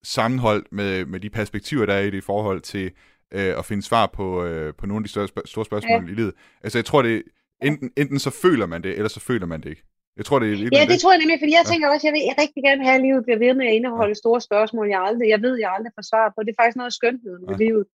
sammenholdt 0.03 0.67
med, 0.71 1.05
med 1.05 1.19
de 1.19 1.29
perspektiver, 1.29 1.85
der 1.85 1.93
er 1.93 2.01
i 2.01 2.09
det 2.09 2.17
i 2.17 2.21
forhold 2.21 2.61
til 2.61 2.91
øh, 3.33 3.57
at 3.57 3.65
finde 3.65 3.83
svar 3.83 4.05
på, 4.13 4.43
øh, 4.43 4.73
på 4.77 4.85
nogle 4.85 4.99
af 4.99 5.03
de 5.03 5.09
større, 5.09 5.27
store 5.45 5.65
spørgsmål 5.65 6.05
ja. 6.05 6.11
i 6.11 6.15
livet. 6.15 6.33
Altså, 6.63 6.77
jeg 6.77 6.85
tror, 6.85 7.01
det 7.01 7.23
enten, 7.63 7.91
enten 7.97 8.19
så 8.19 8.29
føler 8.29 8.65
man 8.65 8.83
det, 8.83 8.91
eller 8.91 9.09
så 9.09 9.19
føler 9.19 9.45
man 9.45 9.61
det 9.61 9.69
ikke. 9.69 9.83
Jeg 10.17 10.25
tror, 10.25 10.39
det 10.39 10.47
er 10.47 10.57
Ja, 10.77 10.81
det, 10.81 10.89
det 10.91 10.99
tror 10.99 11.11
jeg 11.11 11.21
nemlig, 11.21 11.39
fordi 11.41 11.53
jeg 11.59 11.65
ja. 11.65 11.71
tænker 11.71 11.85
også, 11.89 12.07
jeg 12.07 12.15
vil 12.15 12.23
rigtig 12.43 12.61
gerne 12.67 12.83
have, 12.87 12.97
at 12.99 13.05
livet 13.05 13.25
bliver 13.25 13.39
ved 13.45 13.53
med 13.59 13.67
at 13.67 13.75
indeholde 13.77 14.15
store 14.23 14.41
spørgsmål, 14.49 14.87
jeg 14.93 15.01
aldrig, 15.09 15.27
jeg 15.29 15.41
ved, 15.45 15.55
jeg 15.63 15.71
aldrig 15.75 15.93
får 15.97 16.05
svar 16.11 16.25
på. 16.31 16.37
Det 16.43 16.51
er 16.51 16.61
faktisk 16.61 16.79
noget 16.79 16.93
af 16.93 16.99
skønheden 16.99 17.43
ja. 17.43 17.49
ved 17.49 17.57
livet. 17.65 17.85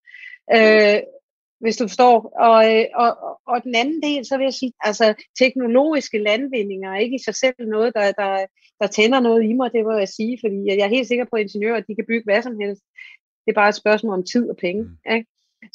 Øh, 0.57 0.99
hvis 1.63 1.77
du 1.77 1.87
forstår. 1.87 2.15
Og, 2.47 2.55
og, 3.03 3.11
og 3.51 3.57
den 3.63 3.75
anden 3.75 4.01
del, 4.07 4.25
så 4.25 4.37
vil 4.37 4.43
jeg 4.43 4.53
sige, 4.53 4.73
altså 4.89 5.05
teknologiske 5.41 6.17
landvindinger 6.17 6.89
er 6.91 6.99
ikke 7.05 7.15
i 7.15 7.25
sig 7.27 7.35
selv 7.35 7.55
noget, 7.59 7.93
der, 7.95 8.11
der, 8.11 8.45
der 8.81 8.87
tænder 8.87 9.19
noget 9.19 9.43
i 9.43 9.53
mig, 9.53 9.71
det 9.73 9.85
vil 9.85 10.03
jeg 10.05 10.07
sige, 10.17 10.37
fordi 10.43 10.57
jeg 10.65 10.85
er 10.85 10.95
helt 10.97 11.07
sikker 11.07 11.25
på, 11.25 11.35
at 11.35 11.41
ingeniører, 11.41 11.77
at 11.77 11.87
de 11.87 11.95
kan 11.95 12.05
bygge 12.07 12.27
hvad 12.27 12.41
som 12.41 12.59
helst. 12.61 12.83
Det 13.43 13.51
er 13.51 13.61
bare 13.61 13.69
et 13.69 13.81
spørgsmål 13.83 14.13
om 14.13 14.25
tid 14.33 14.49
og 14.49 14.57
penge. 14.57 14.83
Mm. 14.83 15.13
Ikke? 15.15 15.27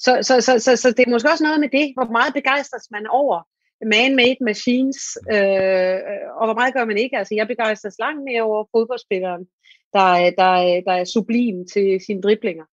Så, 0.04 0.12
så, 0.28 0.34
så, 0.46 0.52
så, 0.58 0.76
så 0.76 0.88
det 0.96 1.02
er 1.06 1.10
måske 1.10 1.30
også 1.30 1.44
noget 1.44 1.60
med 1.60 1.70
det, 1.78 1.86
hvor 1.96 2.08
meget 2.18 2.34
begejstres 2.34 2.90
man 2.90 3.06
over 3.06 3.38
man-made 3.84 4.40
machines, 4.40 5.18
øh, 5.32 5.98
og 6.38 6.44
hvor 6.46 6.54
meget 6.54 6.74
gør 6.74 6.84
man 6.84 6.98
ikke? 6.98 7.18
Altså, 7.18 7.34
jeg 7.34 7.46
begejstres 7.46 7.98
langt 7.98 8.24
mere 8.24 8.42
over 8.42 8.64
fodboldspilleren, 8.74 9.44
der, 9.92 10.08
der, 10.40 10.80
der 10.86 10.92
er 10.92 11.04
sublim 11.04 11.66
til 11.72 12.00
sine 12.06 12.22
driblinger. 12.22 12.64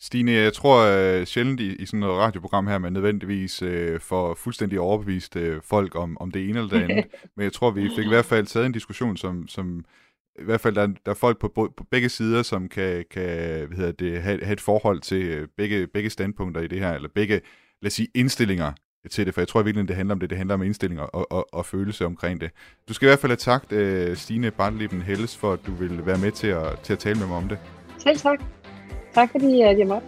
Stine, 0.00 0.32
jeg 0.32 0.52
tror 0.52 0.76
uh, 0.76 1.24
sjældent 1.24 1.60
i, 1.60 1.74
i 1.76 1.86
sådan 1.86 2.00
noget 2.00 2.18
radioprogram 2.18 2.66
her, 2.66 2.78
man 2.78 2.92
nødvendigvis 2.92 3.62
uh, 3.62 4.00
får 4.00 4.34
fuldstændig 4.34 4.80
overbevist 4.80 5.36
uh, 5.36 5.62
folk 5.62 5.94
om, 5.96 6.16
om 6.20 6.30
det 6.30 6.48
ene 6.48 6.58
eller 6.58 6.70
det 6.70 6.82
andet. 6.82 7.06
Men 7.36 7.44
jeg 7.44 7.52
tror, 7.52 7.70
vi 7.70 7.90
fik 7.96 8.04
i 8.04 8.08
hvert 8.08 8.24
fald 8.24 8.46
taget 8.46 8.66
en 8.66 8.72
diskussion, 8.72 9.16
som, 9.16 9.48
som 9.48 9.84
i 10.38 10.42
hvert 10.44 10.60
fald 10.60 10.74
der, 10.74 10.86
der 10.86 11.10
er 11.10 11.14
folk 11.14 11.38
på, 11.40 11.48
på 11.48 11.84
begge 11.90 12.08
sider, 12.08 12.42
som 12.42 12.68
kan, 12.68 13.04
kan 13.10 13.26
hvad 13.66 13.76
hedder 13.76 13.92
det, 13.92 14.22
have, 14.22 14.44
have 14.44 14.52
et 14.52 14.60
forhold 14.60 15.00
til 15.00 15.48
begge, 15.56 15.86
begge 15.86 16.10
standpunkter 16.10 16.60
i 16.60 16.66
det 16.66 16.80
her, 16.80 16.92
eller 16.92 17.08
begge, 17.14 17.40
lad 17.82 17.86
os 17.86 17.92
sige, 17.92 18.08
indstillinger 18.14 18.72
til 19.10 19.26
det, 19.26 19.34
for 19.34 19.40
jeg 19.40 19.48
tror 19.48 19.62
virkelig, 19.62 19.88
det 19.88 19.96
handler 19.96 20.14
om 20.14 20.20
det. 20.20 20.30
Det 20.30 20.38
handler 20.38 20.54
om 20.54 20.62
indstillinger 20.62 21.04
og, 21.04 21.32
og, 21.32 21.54
og 21.54 21.66
følelse 21.66 22.06
omkring 22.06 22.40
det. 22.40 22.50
Du 22.88 22.94
skal 22.94 23.06
i 23.06 23.08
hvert 23.08 23.18
fald 23.18 23.30
have 23.30 23.36
takt, 23.36 23.72
uh, 23.72 24.16
Stine 24.16 24.50
Bartlieben 24.50 25.02
Helles, 25.02 25.36
for 25.36 25.52
at 25.52 25.58
du 25.66 25.74
vil 25.74 26.06
være 26.06 26.18
med 26.18 26.32
til 26.32 26.46
at, 26.46 26.80
til 26.80 26.92
at 26.92 26.98
tale 26.98 27.18
med 27.18 27.26
mig 27.26 27.36
om 27.36 27.48
det. 27.48 27.58
Selv 27.98 28.18
tak. 28.18 28.40
Tak 29.14 29.30
fordi 29.30 29.58
jeg 29.58 29.86
måtte. 29.86 30.06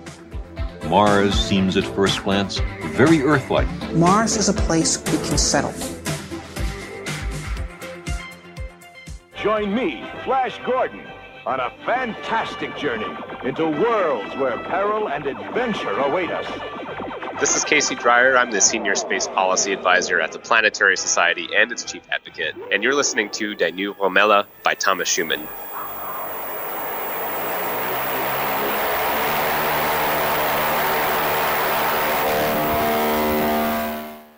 Mars 0.91 1.35
seems 1.35 1.77
at 1.77 1.85
first 1.85 2.25
glance 2.25 2.63
very 2.97 3.21
Earth 3.31 3.51
like. 3.51 3.69
Mars 3.95 4.37
is 4.37 4.49
a 4.49 4.55
place 4.67 4.99
we 5.13 5.19
can 5.29 5.39
settle. 5.39 5.75
Join 9.45 9.75
me, 9.75 10.05
Flash 10.25 10.61
Gordon, 10.65 11.01
on 11.47 11.61
a 11.61 11.71
fantastic 11.85 12.77
journey 12.77 13.07
into 13.45 13.65
worlds 13.65 14.35
where 14.37 14.59
peril 14.65 15.09
and 15.09 15.27
adventure 15.27 15.97
await 16.01 16.29
us. 16.29 16.45
This 17.39 17.55
is 17.55 17.63
Casey 17.63 17.95
Dreyer. 17.95 18.37
I'm 18.37 18.51
the 18.51 18.61
Senior 18.61 18.97
Space 18.97 19.29
Policy 19.29 19.73
Advisor 19.73 20.21
at 20.21 20.33
the 20.33 20.41
Planetary 20.41 20.97
Society 20.97 21.47
and 21.57 21.71
its 21.71 21.85
Chief 21.85 22.03
Advocate. 22.11 22.57
And 22.73 22.83
you're 22.83 22.97
listening 22.97 23.31
to 23.31 23.55
Danu 23.55 23.95
Romella 23.95 24.47
by 24.65 24.75
Thomas 24.75 25.09
Schumann. 25.09 25.47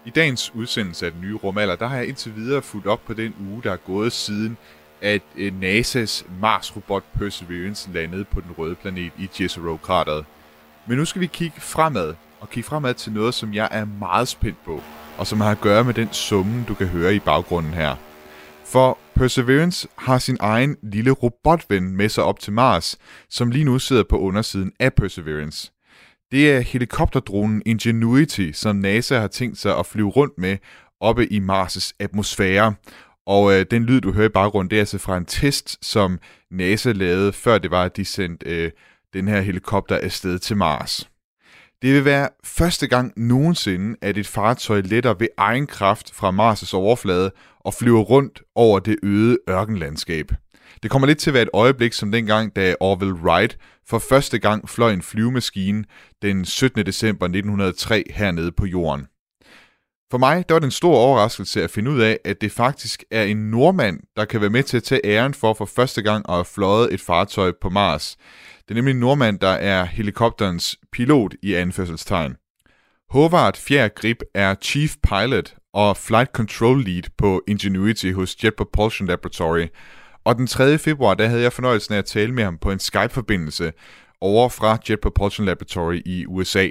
I 0.04 0.10
dagens 0.10 0.54
udsendelse 0.54 1.06
af 1.06 1.12
den 1.12 1.20
nye 1.20 1.34
rumalder, 1.34 1.76
der 1.76 1.86
har 1.86 1.96
jeg 1.96 2.08
indtil 2.08 2.36
videre 2.36 2.62
fulgt 2.62 2.86
op 2.86 3.00
på 3.06 3.14
den 3.14 3.34
uge, 3.40 3.62
der 3.62 3.72
er 3.72 3.76
gået 3.76 4.12
siden, 4.12 4.58
at 5.02 5.22
øh, 5.36 5.52
NASA's 5.62 6.26
Mars-robot 6.40 7.04
Perseverance 7.18 7.90
landede 7.92 8.24
på 8.24 8.40
den 8.40 8.50
røde 8.58 8.74
planet 8.74 9.12
i 9.18 9.28
Jezero-krateret. 9.40 10.24
Men 10.86 10.98
nu 10.98 11.04
skal 11.04 11.20
vi 11.20 11.26
kigge 11.26 11.60
fremad, 11.60 12.14
og 12.40 12.50
kigge 12.50 12.68
fremad 12.68 12.94
til 12.94 13.12
noget, 13.12 13.34
som 13.34 13.54
jeg 13.54 13.68
er 13.70 13.84
meget 13.84 14.28
spændt 14.28 14.64
på, 14.64 14.82
og 15.18 15.26
som 15.26 15.40
har 15.40 15.50
at 15.50 15.60
gøre 15.60 15.84
med 15.84 15.94
den 15.94 16.12
summen, 16.12 16.64
du 16.68 16.74
kan 16.74 16.86
høre 16.86 17.14
i 17.14 17.18
baggrunden 17.18 17.74
her. 17.74 17.96
For 18.64 18.98
Perseverance 19.14 19.88
har 19.98 20.18
sin 20.18 20.36
egen 20.40 20.76
lille 20.82 21.10
robotven 21.10 21.96
med 21.96 22.08
sig 22.08 22.24
op 22.24 22.40
til 22.40 22.52
Mars, 22.52 22.98
som 23.30 23.50
lige 23.50 23.64
nu 23.64 23.78
sidder 23.78 24.04
på 24.10 24.18
undersiden 24.18 24.72
af 24.80 24.94
Perseverance. 24.94 25.72
Det 26.30 26.52
er 26.52 26.60
helikopterdronen 26.60 27.62
Ingenuity, 27.66 28.50
som 28.52 28.76
NASA 28.76 29.18
har 29.18 29.28
tænkt 29.28 29.58
sig 29.58 29.78
at 29.78 29.86
flyve 29.86 30.08
rundt 30.08 30.38
med 30.38 30.56
oppe 31.00 31.32
i 31.32 31.40
Mars' 31.40 31.92
atmosfære. 31.98 32.74
Og 33.28 33.52
øh, 33.52 33.66
den 33.70 33.84
lyd, 33.84 34.00
du 34.00 34.12
hører 34.12 34.28
i 34.28 34.32
baggrunden, 34.32 34.70
det 34.70 34.76
er 34.76 34.82
altså 34.82 34.98
fra 34.98 35.16
en 35.16 35.24
test, 35.24 35.86
som 35.86 36.18
NASA 36.50 36.92
lavede, 36.92 37.32
før 37.32 37.58
det 37.58 37.70
var, 37.70 37.84
at 37.84 37.96
de 37.96 38.04
sendte 38.04 38.46
øh, 38.46 38.70
den 39.12 39.28
her 39.28 39.40
helikopter 39.40 39.98
afsted 40.02 40.38
til 40.38 40.56
Mars. 40.56 41.10
Det 41.82 41.94
vil 41.94 42.04
være 42.04 42.28
første 42.44 42.86
gang 42.86 43.12
nogensinde, 43.16 43.96
at 44.02 44.18
et 44.18 44.26
fartøj 44.26 44.80
letter 44.80 45.14
ved 45.14 45.28
egen 45.36 45.66
kraft 45.66 46.14
fra 46.14 46.30
Mars' 46.30 46.74
overflade 46.74 47.30
og 47.60 47.74
flyver 47.74 48.00
rundt 48.00 48.42
over 48.54 48.78
det 48.78 48.96
øde 49.02 49.38
ørkenlandskab. 49.48 50.32
Det 50.82 50.90
kommer 50.90 51.08
lidt 51.08 51.18
til 51.18 51.30
at 51.30 51.34
være 51.34 51.42
et 51.42 51.50
øjeblik 51.52 51.92
som 51.92 52.12
dengang, 52.12 52.56
da 52.56 52.74
Orville 52.80 53.14
Wright 53.14 53.58
for 53.88 53.98
første 53.98 54.38
gang 54.38 54.68
fløj 54.68 54.92
en 54.92 55.02
flyvemaskine 55.02 55.84
den 56.22 56.44
17. 56.44 56.86
december 56.86 57.26
1903 57.26 58.04
hernede 58.10 58.52
på 58.52 58.66
jorden. 58.66 59.06
For 60.10 60.18
mig 60.18 60.48
der 60.48 60.54
var 60.54 60.58
det 60.58 60.66
en 60.66 60.70
stor 60.70 60.96
overraskelse 60.96 61.64
at 61.64 61.70
finde 61.70 61.90
ud 61.90 62.00
af, 62.00 62.18
at 62.24 62.40
det 62.40 62.52
faktisk 62.52 63.04
er 63.10 63.22
en 63.22 63.50
nordmand, 63.50 64.00
der 64.16 64.24
kan 64.24 64.40
være 64.40 64.50
med 64.50 64.62
til 64.62 64.76
at 64.76 64.82
tage 64.82 65.00
æren 65.04 65.34
for 65.34 65.54
for 65.54 65.64
første 65.64 66.02
gang 66.02 66.24
at 66.28 66.34
have 66.34 66.44
fløjet 66.44 66.94
et 66.94 67.00
fartøj 67.00 67.52
på 67.60 67.68
Mars. 67.68 68.16
Det 68.62 68.70
er 68.70 68.74
nemlig 68.74 68.92
en 68.92 69.00
nordmand, 69.00 69.38
der 69.38 69.48
er 69.48 69.84
helikopterens 69.84 70.76
pilot 70.92 71.34
i 71.42 71.54
anførselstegn. 71.54 72.36
Håvard 73.10 73.56
Fjer 73.56 73.88
Grip 73.88 74.22
er 74.34 74.54
Chief 74.62 74.96
Pilot 75.02 75.54
og 75.74 75.96
Flight 75.96 76.30
Control 76.32 76.84
Lead 76.84 77.02
på 77.18 77.42
Ingenuity 77.48 78.12
hos 78.12 78.36
Jet 78.44 78.54
Propulsion 78.56 79.08
Laboratory, 79.08 79.66
og 80.24 80.36
den 80.36 80.46
3. 80.46 80.78
februar, 80.78 81.14
der 81.14 81.26
havde 81.26 81.42
jeg 81.42 81.52
fornøjelsen 81.52 81.94
af 81.94 81.98
at 81.98 82.04
tale 82.04 82.32
med 82.34 82.44
ham 82.44 82.58
på 82.58 82.70
en 82.70 82.78
Skype-forbindelse 82.78 83.72
over 84.20 84.48
fra 84.48 84.78
Jet 84.88 85.00
Propulsion 85.00 85.46
Laboratory 85.46 86.02
i 86.06 86.26
USA. 86.26 86.68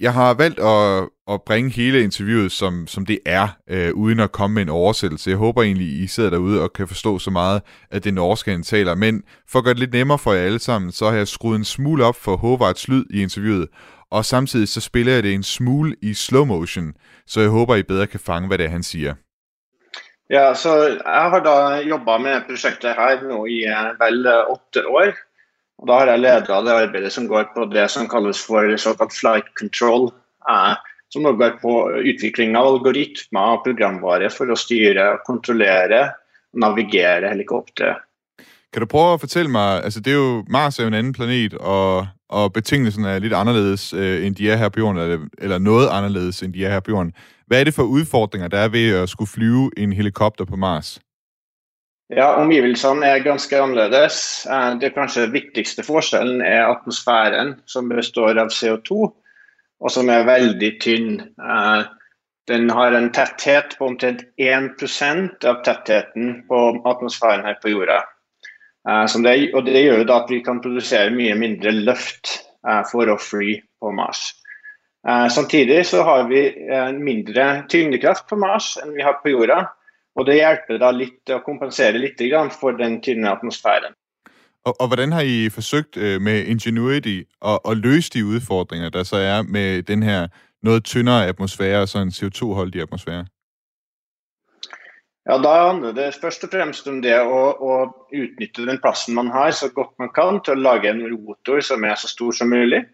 Jeg 0.00 0.12
har 0.12 0.34
valgt 0.34 0.60
at, 0.60 1.08
at 1.34 1.42
bringe 1.42 1.70
hele 1.70 2.02
interviewet, 2.02 2.52
som, 2.52 2.86
som 2.86 3.06
det 3.06 3.18
er, 3.26 3.48
øh, 3.70 3.94
uden 3.94 4.20
at 4.20 4.32
komme 4.32 4.54
med 4.54 4.62
en 4.62 4.68
oversættelse. 4.68 5.30
Jeg 5.30 5.36
håber 5.36 5.62
egentlig, 5.62 6.02
I 6.02 6.06
sidder 6.06 6.30
derude 6.30 6.62
og 6.62 6.72
kan 6.72 6.88
forstå 6.88 7.18
så 7.18 7.30
meget, 7.30 7.62
af 7.90 8.02
det 8.02 8.14
norske, 8.14 8.50
han 8.50 8.62
taler. 8.62 8.94
Men 8.94 9.22
for 9.48 9.58
at 9.58 9.64
gøre 9.64 9.74
det 9.74 9.80
lidt 9.80 9.92
nemmere 9.92 10.18
for 10.18 10.32
jer 10.32 10.44
alle 10.44 10.58
sammen, 10.58 10.92
så 10.92 11.10
har 11.10 11.16
jeg 11.16 11.28
skruet 11.28 11.58
en 11.58 11.64
smule 11.64 12.04
op 12.04 12.16
for 12.16 12.36
Hovards 12.36 12.88
lyd 12.88 13.04
i 13.10 13.22
interviewet, 13.22 13.68
og 14.10 14.24
samtidig 14.24 14.68
så 14.68 14.80
spiller 14.80 15.12
jeg 15.12 15.22
det 15.22 15.34
en 15.34 15.42
smule 15.42 15.96
i 16.02 16.14
slow 16.14 16.44
motion, 16.44 16.94
så 17.26 17.40
jeg 17.40 17.50
håber, 17.50 17.74
I 17.74 17.82
bedre 17.82 18.06
kan 18.06 18.20
fange, 18.20 18.48
hvad 18.48 18.58
det 18.58 18.66
er, 18.66 18.70
han 18.70 18.82
siger. 18.82 19.14
Ja, 20.30 20.54
så 20.54 20.70
Jeg 21.06 21.30
har 21.30 21.40
da 21.40 21.80
jobbet 21.88 22.20
med 22.20 22.40
projektet 22.48 22.90
her 22.90 23.28
nu 23.28 23.46
i 23.46 23.58
øh, 23.64 24.00
vel 24.00 24.26
eh, 24.26 24.50
åtte 24.50 24.88
år. 24.88 25.25
Og 25.78 25.88
Da 25.88 25.98
har 26.00 26.06
jeg 26.06 26.20
leda 26.24 26.60
det 26.64 26.72
arbeidet 26.72 27.12
som 27.12 27.28
går 27.28 27.50
på 27.54 27.66
det 27.72 27.90
som 27.90 28.08
kalles 28.08 28.40
for 28.40 28.76
såkalt 28.76 29.12
flight 29.12 29.48
control. 29.58 30.12
Eh, 30.48 30.76
som 31.08 31.22
går 31.22 31.50
på 31.62 31.74
utvikling 32.04 32.56
av 32.56 32.66
algoritmer 32.66 33.54
og 33.54 33.62
programvare 33.64 34.30
for 34.32 34.50
å 34.50 34.58
styre, 34.58 35.16
kontrollere 35.26 36.02
og 36.52 36.62
navigere 36.64 37.30
helikopteret. 37.30 38.02
Kan 38.72 38.82
du 38.82 38.86
prøve 38.86 39.14
at 39.14 39.20
fortælle 39.20 39.50
mig, 39.50 39.84
altså 39.84 40.00
det 40.00 40.10
er 40.10 40.16
jo, 40.16 40.44
Mars 40.48 40.78
er 40.78 40.82
jo 40.82 40.88
en 40.88 40.94
anden 40.94 41.12
planet, 41.12 41.54
og, 41.54 42.06
og 42.28 42.52
betingelserne 42.52 43.08
er 43.08 43.18
lidt 43.18 43.32
anderledes, 43.32 43.92
øh, 43.92 44.26
end 44.26 44.34
de 44.34 44.50
er 44.50 44.56
her 44.56 44.68
på 44.68 44.80
jorden, 44.80 44.98
eller, 45.02 45.18
eller 45.38 45.58
noget 45.58 45.88
anderledes, 45.88 46.42
end 46.42 46.52
de 46.52 46.64
er 46.64 46.70
her 46.70 46.80
på 46.80 46.90
jorden. 46.90 47.12
Hvad 47.46 47.60
er 47.60 47.64
det 47.64 47.74
for 47.74 47.82
udfordringer, 47.82 48.48
der 48.48 48.58
er 48.58 48.68
ved 48.68 48.94
at 48.94 49.08
skulle 49.08 49.28
flyve 49.28 49.70
en 49.76 49.92
helikopter 49.92 50.44
på 50.44 50.56
Mars? 50.56 51.00
Ja, 52.14 52.36
Omgivelsene 52.38 53.08
er 53.08 53.24
ganske 53.24 53.58
annerledes. 53.58 54.46
Eh, 54.46 54.72
det 54.78 54.92
kanskje 54.94 55.26
viktigste 55.32 55.82
forskjellen 55.86 56.42
er 56.46 56.68
atmosfæren, 56.68 57.56
som 57.66 57.90
består 57.90 58.38
av 58.38 58.52
CO2, 58.54 59.08
og 59.82 59.90
som 59.90 60.10
er 60.12 60.28
veldig 60.28 60.70
tynn. 60.84 61.16
Eh, 61.34 61.88
den 62.46 62.70
har 62.70 62.94
en 62.94 63.10
tetthet 63.10 63.74
på 63.78 63.88
omtrent 63.90 64.22
1% 64.38 65.48
av 65.50 65.64
tettheten 65.66 66.44
på 66.46 66.60
atmosfæren 66.86 67.42
her 67.48 67.58
på 67.62 67.74
jorda. 67.74 68.04
Eh, 68.86 69.18
det, 69.26 69.36
og 69.54 69.66
Det 69.66 69.82
gjør 69.82 70.04
jo 70.04 70.12
at 70.14 70.30
vi 70.30 70.42
kan 70.46 70.62
produsere 70.62 71.14
mye 71.14 71.34
mindre 71.34 71.74
luft 71.74 72.36
eh, 72.66 72.84
for 72.90 73.10
å 73.10 73.18
fly 73.18 73.56
på 73.82 73.90
Mars. 73.90 74.28
Eh, 75.08 75.26
samtidig 75.26 75.82
så 75.90 76.04
har 76.06 76.28
vi 76.30 76.46
en 76.70 77.02
mindre 77.02 77.64
tyngdekraft 77.70 78.28
på 78.30 78.38
Mars 78.38 78.76
enn 78.82 78.94
vi 78.94 79.02
har 79.02 79.18
på 79.24 79.34
jorda. 79.34 79.64
Og 80.16 80.26
det 80.26 80.38
hjelper 80.38 80.80
da 80.80 80.90
litt 80.90 81.30
å 81.30 81.42
kompensere 81.44 82.00
litt 82.00 82.22
for 82.60 82.72
den 82.72 83.00
tynne 83.02 83.30
atmosfæren. 83.30 83.94
Og, 84.66 84.80
og 84.80 84.86
hvordan 84.88 85.12
har 85.12 85.22
I 85.22 85.48
forsøgt 85.50 85.96
øh, 85.96 86.20
med 86.20 86.46
Ingenuity 86.46 87.22
at, 87.42 87.58
at 87.68 87.76
løse 87.76 88.10
de 88.14 88.24
udfordringer, 88.26 88.88
der 88.88 89.02
så 89.02 89.16
er 89.16 89.42
med 89.42 89.82
den 89.82 90.02
her 90.02 90.28
noget 90.62 90.84
tyndere 90.84 91.26
atmosfære 91.26 91.82
og 91.82 91.88
så 91.88 91.98
en 91.98 92.08
CO2-holdig 92.08 92.82
atmosfære? 92.82 93.26
Ja, 95.28 95.38
Da 95.42 95.68
handler 95.68 95.92
det 95.92 96.14
først 96.22 96.44
og 96.44 96.50
fremst 96.50 96.88
om 96.88 97.00
det 97.02 97.14
å, 97.18 97.40
å, 97.58 97.72
utnytte 98.14 98.66
den 98.66 98.78
plassen 98.82 99.14
man 99.14 99.30
har 99.34 99.50
så 99.50 99.68
godt 99.74 99.98
man 99.98 100.12
kan 100.14 100.38
til 100.40 100.54
å 100.54 100.62
lage 100.68 100.90
en 100.90 101.02
rotor 101.02 101.60
som 101.60 101.84
er 101.84 101.94
så 101.98 102.08
stor 102.08 102.32
som 102.32 102.48
mulig 102.50 102.84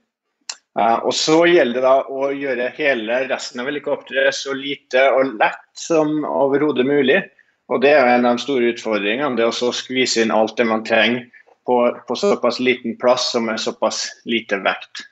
og 0.80 1.12
Så 1.14 1.42
gjelder 1.50 1.80
det 1.80 1.85
da 1.85 1.96
å 2.08 2.30
gjøre 2.32 2.70
hele 2.78 3.20
resten 3.28 3.61
av 3.61 3.68
helikopteret 3.68 4.35
så 4.35 4.54
lite 4.56 5.04
og 5.12 5.35
lett 5.37 5.66
som 5.76 6.22
overhodet 6.24 6.87
mulig. 6.88 7.20
Og 7.68 7.80
Det 7.80 7.92
er 7.92 8.08
en 8.08 8.26
av 8.26 8.37
de 8.37 8.44
store 8.44 8.72
utfordringene. 8.72 9.37
det 9.37 9.46
å 9.46 9.72
skvise 9.72 10.22
inn 10.22 10.32
alt 10.32 10.56
det 10.56 10.64
man 10.68 10.85
trenger 10.85 11.28
på, 11.66 11.76
på 12.08 12.16
såpass 12.16 12.61
liten 12.61 12.96
plass 12.98 13.30
som 13.32 13.48
er 13.48 13.56
såpass 13.56 14.06
lite 14.24 14.58
vekt. 14.64 15.04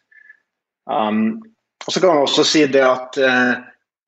Um, 0.91 1.43
og 1.87 1.93
så 1.93 2.01
kan 2.01 2.15
man 2.15 2.25
også 2.25 2.45
si 2.45 2.65
det 2.67 2.83
at, 2.85 3.17
eh, 3.17 3.53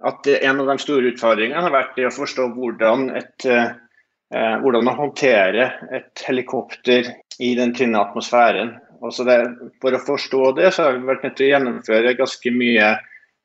at 0.03 0.27
En 0.27 0.61
av 0.61 0.67
de 0.67 0.79
store 0.83 1.13
utfordringene 1.13 1.63
har 1.63 1.73
vært 1.73 1.97
det 1.97 2.09
å 2.09 2.15
forstå 2.15 2.49
hvordan, 2.57 3.11
et, 3.17 3.47
uh, 3.47 4.57
hvordan 4.65 4.85
man 4.85 4.99
håndterer 4.99 5.77
et 5.95 6.25
helikopter 6.27 7.13
i 7.39 7.55
den 7.55 7.75
tynne 7.75 8.01
atmosfæren. 8.01 8.75
Altså 9.03 9.25
det, 9.27 9.39
for 9.83 9.95
å 9.97 10.05
forstå 10.07 10.43
det, 10.59 10.71
så 10.75 10.87
har 10.87 10.99
vi 10.99 11.09
vært 11.09 11.25
nødt 11.27 11.37
til 11.39 11.49
å 11.49 11.53
gjennomføre 11.57 12.15
ganske 12.19 12.53
mye 12.55 12.93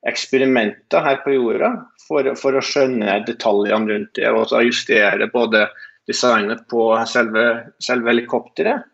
eksperimenter 0.06 1.02
her 1.02 1.18
på 1.24 1.34
jorda 1.34 1.72
for, 2.06 2.28
for 2.38 2.54
å 2.54 2.62
skjønne 2.62 3.18
detaljene 3.26 3.90
rundt 3.90 4.14
det. 4.14 4.30
Og 4.30 4.54
justere 4.68 5.26
både 5.32 5.66
designet 6.08 6.62
på 6.70 6.92
selve, 7.10 7.46
selve 7.82 8.14
helikopteret 8.14 8.86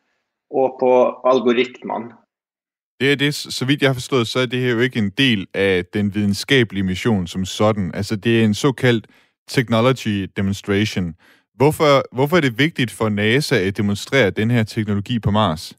og 0.55 0.79
på 0.81 0.93
algoritmene. 1.29 2.15
Det 3.01 3.13
er 3.13 3.17
det, 3.19 3.35
så 3.35 3.67
vidt 3.67 3.83
jeg 3.83 3.89
har 3.89 3.95
forstået, 3.95 4.29
så 4.29 4.41
er 4.41 4.47
det 4.47 4.61
her 4.61 4.71
jo 4.79 4.81
ikke 4.81 4.99
en 4.99 5.11
del 5.19 5.47
af 5.55 5.85
den 5.95 6.15
videnskabelige 6.15 6.85
mission 6.85 7.27
som 7.27 7.45
sådan. 7.45 7.91
Altså 7.95 8.17
det 8.17 8.41
er 8.41 8.45
en 8.45 8.55
såkaldt 8.55 9.07
technology 9.49 10.27
demonstration. 10.37 11.15
Hvorfor, 11.55 12.03
hvorfor 12.15 12.37
er 12.37 12.41
det 12.41 12.59
vigtigt 12.59 12.91
for 12.91 13.09
NASA 13.09 13.57
at 13.57 13.77
demonstrere 13.77 14.31
den 14.31 14.51
her 14.51 14.63
teknologi 14.63 15.19
på 15.19 15.31
Mars? 15.31 15.75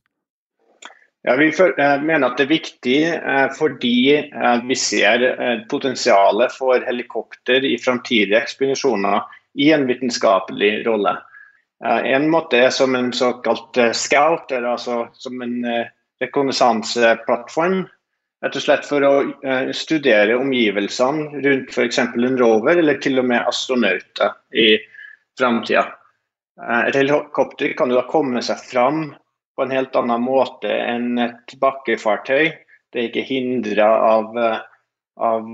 Ja, 1.27 1.35
Vi 1.35 1.47
eh, 1.47 2.01
mener 2.01 2.27
at 2.27 2.37
det 2.37 2.43
er 2.45 2.51
viktig 2.51 2.97
eh, 3.15 3.45
fordi 3.57 3.95
eh, 4.13 4.57
vi 4.69 4.75
ser 4.77 5.23
eh, 5.25 5.63
potensialet 5.71 6.53
for 6.53 6.85
helikopter 6.85 7.65
i 7.65 7.79
framtidige 7.81 8.37
ekspedisjoner 8.43 9.23
i 9.57 9.71
en 9.73 9.87
vitenskapelig 9.89 10.83
rolle. 10.85 11.15
En 11.85 12.29
måte 12.31 12.59
er 12.61 12.69
som 12.71 12.95
en 12.95 13.09
såkalt 13.13 13.77
scout, 13.93 14.51
eller 14.51 14.75
altså 14.75 15.09
som 15.13 15.41
en 15.43 15.57
rekognosansplattform, 16.23 17.83
Rett 18.43 18.57
og 18.59 18.63
slett 18.63 18.87
for 18.87 19.03
å 19.07 19.11
studere 19.75 20.37
omgivelsene 20.37 21.41
rundt 21.43 21.71
f.eks. 21.71 21.99
en 21.99 22.39
rover, 22.39 22.77
eller 22.79 22.99
til 23.03 23.19
og 23.21 23.27
med 23.31 23.47
astronauter 23.47 24.35
i 24.55 24.67
framtida. 25.39 25.85
Et 26.85 26.95
helikopter 26.95 27.73
kan 27.79 27.91
jo 27.91 27.99
da 27.99 28.05
komme 28.11 28.43
seg 28.45 28.61
fram 28.69 29.07
på 29.55 29.63
en 29.63 29.73
helt 29.73 29.95
annen 29.95 30.23
måte 30.23 30.71
enn 30.71 31.19
et 31.21 31.55
bakkefartøy. 31.61 32.51
Det 32.91 33.01
er 33.01 33.09
ikke 33.09 33.27
hindra 33.27 33.87
av, 34.07 34.37
av, 35.19 35.47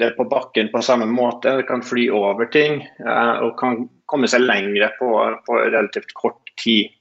det 0.00 0.12
på 0.16 0.26
bakken 0.28 0.70
på 0.72 0.82
samme 0.84 1.08
måte. 1.10 1.56
Det 1.60 1.68
kan 1.68 1.84
fly 1.84 2.08
over 2.14 2.48
ting 2.52 2.82
eh, 2.84 3.34
og 3.44 3.56
kan 3.60 3.86
komme 4.08 4.28
seg 4.30 4.44
lengre 4.44 4.90
på, 5.00 5.10
på 5.46 5.58
relativt 5.64 6.14
kort 6.16 6.52
tid. 6.60 6.92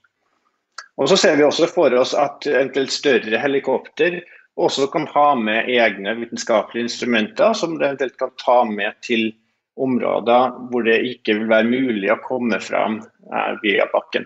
Og 0.97 1.09
Så 1.09 1.17
ser 1.19 1.37
vi 1.37 1.45
også 1.45 1.69
for 1.69 1.93
oss 1.93 2.15
at 2.17 2.47
eventuelt 2.49 2.91
større 2.91 3.39
helikopter 3.39 4.21
også 4.57 4.87
kan 4.89 5.05
ha 5.13 5.27
med 5.37 5.69
egne 5.69 6.15
vitenskapelige 6.17 6.87
instrumenter 6.87 7.53
som 7.53 7.75
det 7.77 7.85
eventuelt 7.85 8.17
kan 8.17 8.33
ta 8.41 8.63
med 8.65 8.97
til 9.05 9.29
områder 9.77 10.55
hvor 10.71 10.87
det 10.87 10.97
ikke 11.11 11.35
vil 11.37 11.51
være 11.51 11.69
mulig 11.69 12.09
å 12.09 12.17
komme 12.25 12.57
fram 12.63 12.97
eh, 13.03 13.51
via 13.61 13.85
bakken. 13.93 14.25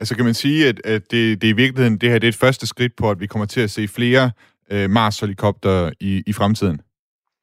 Altså 0.00 0.16
kan 0.16 0.24
man 0.24 0.34
sige, 0.34 0.68
at, 0.68 0.86
at 0.86 1.10
det, 1.10 1.42
det 1.42 1.48
i 1.48 1.52
virkeligheden 1.52 1.98
det 1.98 2.10
her 2.10 2.18
det 2.18 2.26
er 2.26 2.32
et 2.32 2.44
første 2.44 2.66
skridt 2.66 2.96
på, 2.96 3.10
at 3.10 3.20
vi 3.20 3.26
kommer 3.26 3.46
til 3.46 3.60
at 3.60 3.70
se 3.70 3.88
flere 3.88 4.30
øh, 4.70 4.90
Mars-helikopter 4.90 5.90
i, 6.00 6.22
i 6.26 6.32
fremtiden? 6.32 6.80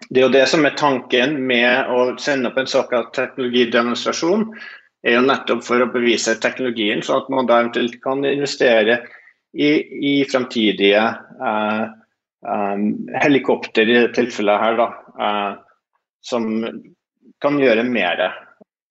Det 0.09 0.17
er 0.17 0.25
jo 0.27 0.31
det 0.31 0.47
som 0.47 0.65
er 0.65 0.75
tanken 0.77 1.37
med 1.47 1.59
at 1.59 2.21
sende 2.21 2.51
op 2.51 2.57
en 2.57 2.67
såkalt 2.67 3.13
teknologidemonstration, 3.13 4.55
er 5.03 5.15
jo 5.15 5.21
netop 5.21 5.63
for 5.63 5.83
at 5.83 5.93
bevise 5.93 6.39
teknologien, 6.39 7.01
så 7.01 7.17
at 7.17 7.29
man 7.29 7.47
da 7.47 7.59
eventuelt 7.59 8.03
kan 8.03 8.25
investere 8.25 8.97
i, 9.53 9.69
i 10.11 10.25
fremtidige 10.31 11.03
eh, 11.49 11.85
um, 12.41 13.07
helikopter 13.23 13.81
i 13.81 13.93
dette 13.93 14.13
tilfellet 14.21 14.59
her, 14.63 14.77
da, 14.81 14.87
eh, 15.25 15.53
som 16.23 16.49
kan 17.41 17.59
gjøre 17.61 17.83
mer. 17.83 18.46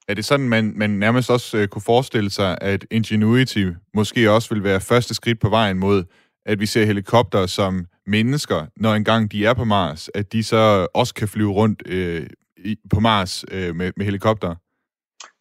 Er 0.09 0.15
det 0.15 0.25
sådan, 0.25 0.49
man, 0.49 0.73
man 0.77 0.91
nærmest 0.91 1.31
også 1.31 1.59
øh, 1.59 1.69
kunne 1.69 1.83
forestille 1.83 2.31
sig, 2.31 2.59
at 2.61 2.87
Ingenuity 2.91 3.67
måske 3.95 4.31
også 4.31 4.55
vil 4.55 4.65
være 4.65 4.81
første 4.81 5.15
skridt 5.15 5.41
på 5.41 5.49
vejen 5.49 5.79
mod, 5.79 6.05
at 6.47 6.61
vi 6.61 6.67
ser 6.67 6.85
helikopter 6.85 7.47
som 7.47 7.87
mennesker, 8.07 8.67
når 8.77 8.95
engang 8.95 9.33
de 9.33 9.47
er 9.47 9.55
på 9.55 9.65
Mars, 9.65 10.11
at 10.15 10.33
de 10.33 10.45
så 10.45 10.87
også 10.95 11.15
kan 11.15 11.29
flyve 11.29 11.53
rundt 11.53 11.83
øh, 11.87 12.27
i, 12.57 12.77
på 12.95 13.01
Mars 13.01 13.45
øh, 13.51 13.77
med, 13.77 13.93
med 13.97 14.05
helikopter? 14.05 14.55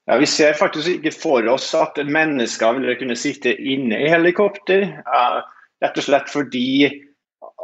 Ja, 0.07 0.17
Vi 0.17 0.25
ser 0.25 0.53
faktisk 0.59 0.87
ikke 0.87 1.11
for 1.21 1.49
os, 1.49 1.75
at 1.95 2.05
mennesker 2.07 2.71
vil 2.71 2.97
kunne 2.99 3.15
sitte 3.15 3.61
inne 3.61 4.05
i 4.05 4.09
helikopter. 4.09 4.81
Uh, 4.81 5.41
rett 5.83 5.97
og 5.97 6.03
slett 6.03 6.29
fordi 6.31 6.91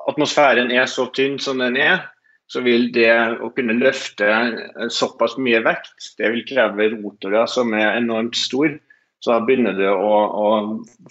atmosfæren 0.10 0.72
er 0.72 0.86
så 0.86 1.06
tynn 1.14 1.40
som 1.40 1.60
den 1.60 1.78
er 1.78 1.98
så 2.52 2.62
vil 2.66 2.90
det 2.92 3.12
å 3.40 3.48
kunne 3.56 3.78
løfte 3.80 4.28
såpass 4.92 5.38
mye 5.40 5.62
vekt, 5.64 6.12
det 6.20 6.34
vil 6.34 6.44
kreve 6.50 6.90
rotorer 6.98 7.48
som 7.48 7.72
er 7.78 7.96
enormt 7.96 8.36
stor. 8.36 8.74
Så 9.22 9.32
da 9.32 9.46
begynner 9.46 9.78
du 9.78 9.86
å, 9.88 10.16
å 10.18 10.48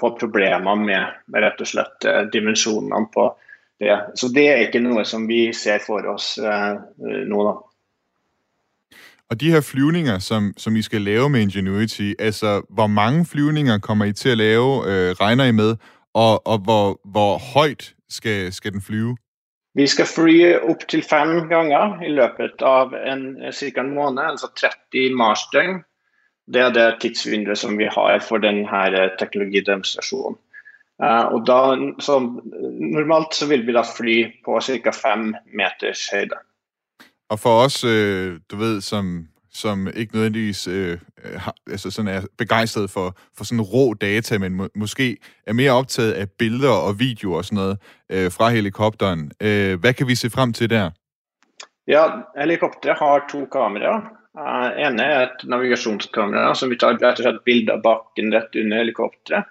få 0.01 0.11
problemer 0.19 0.77
med, 0.77 1.15
med, 1.31 1.41
rett 1.45 1.63
og 1.63 1.71
slett 1.71 2.05
eh, 2.11 2.25
dimensjonene 2.35 3.07
på 3.15 3.29
det. 3.81 3.97
Så 4.19 4.29
det 4.35 4.49
er 4.51 4.65
ikke 4.67 4.83
noe 4.83 5.07
som 5.09 5.29
vi 5.31 5.47
ser 5.57 5.81
for 5.85 6.05
oss 6.11 6.35
eh, 6.43 6.75
nå, 7.31 7.45
da. 7.47 7.57
Og 9.31 9.41
de 9.41 9.53
her 9.55 9.63
flyvninger, 9.63 10.19
som, 10.19 10.51
som 10.59 10.77
I 10.77 10.83
skal 10.83 11.07
lave 11.07 11.31
med 11.31 11.47
Ingenuity, 11.47 12.13
altså 12.19 12.61
hvor 12.69 12.91
mange 12.91 13.25
flyvninger 13.31 13.79
kommer 13.79 14.11
I 14.11 14.13
til 14.13 14.35
at 14.35 14.39
lave, 14.43 14.85
øh, 14.91 15.15
regner 15.23 15.45
I 15.45 15.57
med, 15.57 15.77
og, 16.15 16.47
og 16.47 16.59
hvor, 16.59 17.01
hvor 17.05 17.39
højt 17.55 17.95
skal, 18.11 18.53
skal 18.53 18.73
den 18.73 18.83
flyve? 18.83 19.17
Vi 19.79 19.87
skal 19.87 20.09
fly 20.11 20.37
opptil 20.59 21.03
fem 21.07 21.49
ganger 21.51 22.01
i 22.03 22.11
løpet 22.11 22.63
av 22.67 22.95
en, 22.95 23.43
eh, 23.43 23.53
cirka 23.55 23.85
en 23.85 23.95
måned, 23.95 24.25
altså 24.25 24.51
30 24.57 25.15
marsdøgn. 25.15 25.85
Det 26.51 26.61
er 26.61 26.73
det 26.75 27.01
tidsvinduet 27.01 27.59
som 27.59 27.77
vi 27.79 27.87
har 27.87 28.19
for 28.19 28.43
denne 28.43 28.67
eh, 28.67 29.11
teknologidemonstrasjonen. 29.19 30.39
Uh, 31.01 31.07
eh, 31.07 31.27
og 31.33 31.47
da, 31.47 31.61
så, 32.03 32.19
normalt 32.21 33.35
så 33.35 33.47
vil 33.47 33.63
vi 33.67 33.73
da 33.73 33.83
fly 33.87 34.17
på 34.45 34.59
ca. 34.61 34.93
fem 34.93 35.35
meters 35.55 36.09
høyde. 36.13 36.37
Og 37.31 37.39
for 37.41 37.65
oss, 37.65 37.85
øh, 37.85 38.41
du 38.51 38.57
ved, 38.57 38.81
som 38.81 39.29
som 39.53 39.89
ikke 39.97 40.15
nødvendigvis 40.15 40.67
øh, 40.67 40.99
øh, 41.25 41.41
har, 41.41 41.55
altså 41.71 41.91
sådan 41.91 42.09
er 42.09 42.23
begejstret 42.39 42.91
for, 42.91 43.17
for 43.37 43.45
sådan 43.45 43.61
rå 43.61 43.95
data, 43.95 44.39
men 44.39 44.55
må, 44.55 44.69
måske 44.75 45.17
er 45.47 45.53
mere 45.53 45.73
optaget 45.73 46.13
af 46.13 46.31
billeder 46.39 46.73
og 46.73 46.99
videoer 46.99 47.37
og 47.37 47.45
sådan 47.45 47.57
noget 47.57 47.79
øh, 48.13 48.33
fra 48.33 48.49
helikopteren. 48.49 49.31
Øh, 49.43 49.81
hvad 49.81 49.95
kan 49.95 50.07
vi 50.07 50.15
se 50.15 50.31
frem 50.31 50.53
til 50.53 50.71
der? 50.71 50.91
Ja, 51.89 52.07
helikopteren 52.41 52.97
har 52.97 53.27
to 53.31 53.45
kameraer. 53.45 54.01
Uh, 54.39 54.69
ene 54.79 55.03
er 55.03 55.23
et 55.23 55.41
navigationskamera, 55.51 56.55
som 56.55 56.71
vi 56.71 56.77
tar 56.79 56.95
rett 56.95 57.19
og 57.19 57.25
slett 57.25 57.41
bilde 57.45 57.75
av 57.75 57.81
bakken 57.83 58.31
rett 58.35 58.55
under 58.55 58.79
helikopteret. 58.79 59.49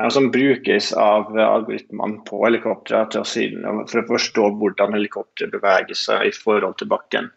Uh, 0.00 0.08
som 0.10 0.30
brukes 0.34 0.90
av 0.98 1.30
algoritmene 1.38 2.24
på 2.26 2.40
helikopteret 2.42 3.14
for 3.14 4.02
å 4.02 4.08
forstå 4.08 4.48
hvordan 4.58 4.96
helikopteret 4.98 5.54
beveger 5.54 5.98
seg 5.98 6.26
i 6.26 6.34
forhold 6.34 6.74
til 6.80 6.90
bakken. 6.90 7.30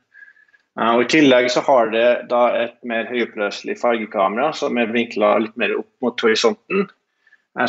Og 0.82 1.04
I 1.04 1.10
tillegg 1.10 1.52
så 1.54 1.62
har 1.68 1.92
det 1.94 2.08
da 2.32 2.48
et 2.58 2.80
mer 2.90 3.06
høyoppløselig 3.06 3.76
fargekamera 3.78 4.50
som 4.58 4.78
er 4.82 4.94
vinkla 4.94 5.36
litt 5.44 5.58
mer 5.60 5.76
opp 5.78 5.92
mot 6.02 6.24
horisonten. 6.26 6.88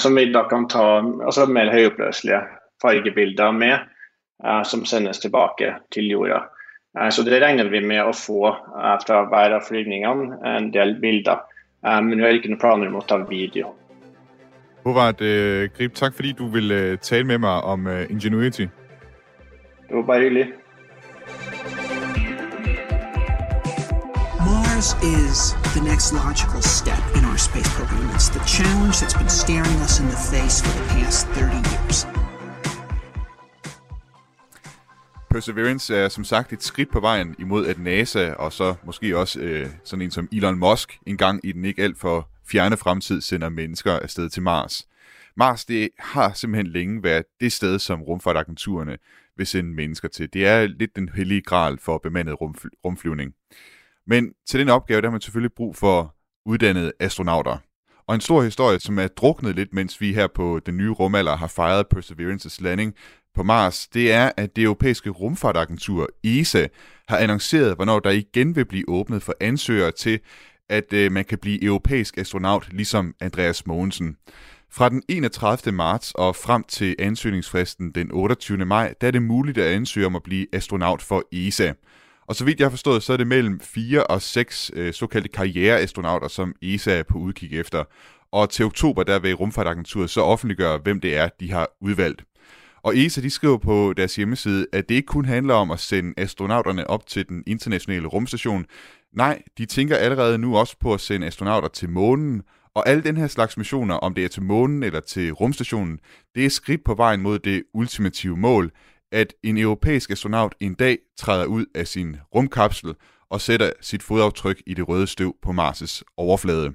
Som 0.00 0.16
vi 0.16 0.30
da 0.32 0.46
kan 0.48 0.64
ta 0.72 1.02
altså 1.02 1.44
mer 1.44 1.68
høyoppløselige 1.68 2.40
fargebilder 2.80 3.52
med, 3.52 3.84
som 4.64 4.86
sendes 4.88 5.20
tilbake 5.20 5.74
til 5.92 6.08
jorda. 6.08 6.46
så 7.10 7.22
det 7.22 7.42
regner 7.42 7.68
vi 7.68 7.80
med 7.84 8.06
å 8.06 8.16
få 8.16 8.54
fra 9.04 9.20
hver 9.28 9.58
av 9.58 9.68
flygningene, 9.68 10.40
en 10.40 10.72
del 10.72 10.96
bilder. 11.00 11.44
men 11.82 12.16
vi 12.16 12.22
har 12.22 12.32
ikke 12.32 12.48
noen 12.48 12.60
planer 12.60 12.88
om 12.88 12.96
å 12.96 13.04
ta 13.04 13.20
video. 13.28 13.74
Håvard 14.84 15.20
uh, 15.20 15.68
Grip, 15.76 15.94
takk 15.94 16.16
fordi 16.16 16.32
du 16.32 16.48
ville 16.48 16.96
tale 16.96 17.24
med 17.24 17.38
meg 17.44 17.64
om 17.64 17.88
Ingenuity. 18.08 18.68
Det 19.88 19.96
var 19.96 20.02
bare 20.08 20.20
hyggelig. 20.24 20.63
This 24.85 24.97
is 25.18 25.53
the 25.77 25.83
next 25.90 26.12
logical 26.12 26.62
step 26.62 27.03
in 27.16 27.25
our 27.25 27.38
space 27.38 27.70
program. 27.79 28.07
It's 28.16 28.29
the 28.29 28.44
challenge 28.57 29.01
that's 29.01 29.18
been 29.23 29.29
staring 29.29 29.77
us 29.87 30.01
in 30.01 30.07
the 30.07 30.20
face 30.33 30.57
for 30.64 30.73
the 30.79 30.85
past 30.94 31.27
30 31.27 31.57
years. 31.73 32.07
Perseverance 35.31 35.94
er 35.94 36.09
som 36.09 36.25
sagt 36.25 36.53
et 36.53 36.62
skridt 36.62 36.92
på 36.92 37.01
vejen 37.01 37.35
imod, 37.38 37.66
at 37.66 37.79
NASA 37.79 38.33
og 38.33 38.53
så 38.53 38.75
måske 38.85 39.18
også 39.18 39.40
øh, 39.40 39.66
sådan 39.85 40.03
en 40.03 40.11
som 40.11 40.29
Elon 40.33 40.59
Musk 40.59 40.99
engang 41.07 41.40
i 41.44 41.53
den 41.53 41.64
ikke 41.64 41.83
alt 41.83 41.99
for 41.99 42.29
fjerne 42.47 42.77
fremtid 42.77 43.20
sender 43.20 43.49
mennesker 43.49 43.92
afsted 43.92 44.29
til 44.31 44.42
Mars. 44.42 44.88
Mars 45.37 45.64
det 45.64 45.88
har 45.99 46.33
simpelthen 46.33 46.73
længe 46.73 47.03
været 47.03 47.25
det 47.40 47.53
sted, 47.53 47.79
som 47.79 48.03
rumfartagenturerne 48.03 48.97
vil 49.37 49.47
sende 49.47 49.70
mennesker 49.75 50.09
til. 50.09 50.33
Det 50.33 50.47
er 50.47 50.66
lidt 50.66 50.97
den 50.97 51.09
hellige 51.14 51.42
gral 51.42 51.79
for 51.79 51.99
bemandet 51.99 52.35
rumfly- 52.35 52.81
rumflyvning. 52.85 53.35
Men 54.06 54.32
til 54.48 54.60
den 54.60 54.68
opgave, 54.68 55.00
der 55.00 55.06
har 55.06 55.12
man 55.12 55.20
selvfølgelig 55.20 55.52
brug 55.56 55.76
for 55.76 56.14
uddannede 56.46 56.92
astronauter. 57.00 57.58
Og 58.06 58.14
en 58.14 58.20
stor 58.20 58.42
historie, 58.42 58.80
som 58.80 58.98
er 58.98 59.06
druknet 59.06 59.56
lidt, 59.56 59.72
mens 59.72 60.00
vi 60.00 60.14
her 60.14 60.26
på 60.26 60.60
den 60.66 60.76
nye 60.76 60.90
rumalder 60.90 61.36
har 61.36 61.46
fejret 61.46 61.86
Perseverances 61.88 62.60
landing 62.60 62.94
på 63.34 63.42
Mars, 63.42 63.88
det 63.88 64.12
er, 64.12 64.30
at 64.36 64.56
det 64.56 64.64
europæiske 64.64 65.10
rumfartagentur 65.10 66.08
ESA 66.24 66.66
har 67.08 67.16
annonceret, 67.16 67.76
hvornår 67.76 68.00
der 68.00 68.10
igen 68.10 68.56
vil 68.56 68.64
blive 68.64 68.88
åbnet 68.88 69.22
for 69.22 69.34
ansøgere 69.40 69.90
til, 69.92 70.20
at 70.68 70.92
øh, 70.92 71.12
man 71.12 71.24
kan 71.24 71.38
blive 71.38 71.64
europæisk 71.64 72.18
astronaut, 72.18 72.68
ligesom 72.72 73.14
Andreas 73.20 73.66
Mogensen. 73.66 74.16
Fra 74.70 74.88
den 74.88 75.02
31. 75.08 75.72
marts 75.72 76.12
og 76.14 76.36
frem 76.36 76.64
til 76.68 76.96
ansøgningsfristen 76.98 77.90
den 77.90 78.12
28. 78.12 78.64
maj, 78.64 78.94
der 79.00 79.06
er 79.06 79.10
det 79.10 79.22
muligt 79.22 79.58
at 79.58 79.74
ansøge 79.74 80.06
om 80.06 80.16
at 80.16 80.22
blive 80.22 80.46
astronaut 80.52 81.02
for 81.02 81.22
ESA. 81.32 81.72
Og 82.26 82.37
så 82.37 82.44
vidt 82.44 82.58
jeg 82.58 82.64
har 82.64 82.70
forstået, 82.70 83.03
så 83.03 83.12
er 83.12 83.16
det 83.16 83.26
mellem 83.26 83.61
fire 83.61 84.07
og 84.07 84.22
seks 84.22 84.70
øh, 84.74 84.92
såkaldte 84.92 85.28
karriereastronauter, 85.28 86.28
som 86.28 86.55
ESA 86.62 86.99
er 86.99 87.03
på 87.03 87.18
udkig 87.18 87.61
efter. 87.61 87.84
Og 88.32 88.51
til 88.51 88.64
oktober, 88.64 89.03
der 89.03 89.18
vil 89.18 89.34
rumfartagenturet 89.34 90.11
så 90.11 90.20
offentliggøre, 90.20 90.78
hvem 90.78 91.01
det 91.01 91.16
er, 91.16 91.28
de 91.40 91.53
har 91.53 91.68
udvalgt. 91.80 92.24
Og 92.82 92.99
ESA 92.99 93.20
de 93.20 93.30
skriver 93.30 93.59
på 93.59 93.94
deres 93.96 94.16
hjemmeside, 94.16 94.66
at 94.72 94.88
det 94.88 94.94
ikke 94.94 95.07
kun 95.07 95.24
handler 95.24 95.55
om 95.55 95.70
at 95.70 95.80
sende 95.80 96.14
astronauterne 96.16 96.90
op 96.90 97.07
til 97.07 97.28
den 97.28 97.42
internationale 97.46 98.07
rumstation. 98.07 98.66
Nej, 99.12 99.42
de 99.59 99.66
tænker 99.66 99.96
allerede 99.96 100.38
nu 100.38 100.57
også 100.57 100.76
på 100.80 100.94
at 100.94 101.01
sende 101.01 101.26
astronauter 101.26 101.68
til 101.68 101.88
månen, 101.88 102.42
og 102.74 102.88
alle 102.88 103.03
den 103.03 103.16
her 103.16 103.26
slags 103.26 103.57
missioner, 103.57 103.94
om 103.94 104.14
det 104.14 104.24
er 104.24 104.28
til 104.28 104.42
månen 104.42 104.82
eller 104.82 105.01
til 105.01 105.32
rumstationen, 105.32 105.99
det 106.34 106.44
er 106.44 106.51
skridt 106.51 106.84
på 106.84 106.94
vejen 106.94 107.20
mod 107.20 107.38
det 107.38 107.62
ultimative 107.74 108.36
mål, 108.36 108.70
at 109.12 109.34
en 109.42 109.59
europæisk 109.59 110.11
astronaut 110.11 110.55
en 110.61 110.74
dag 110.74 110.98
træder 111.16 111.46
ud 111.46 111.66
af 111.74 111.88
sin 111.88 112.16
rumkapsel 112.34 112.94
og 113.30 113.40
sætter 113.40 113.72
sit 113.80 114.02
fodaftryk 114.02 114.62
i 114.66 114.74
det 114.74 114.88
røde 114.88 115.07
støv 115.07 115.36
på 115.42 115.50
Mars' 115.50 116.02
overflade. 116.16 116.74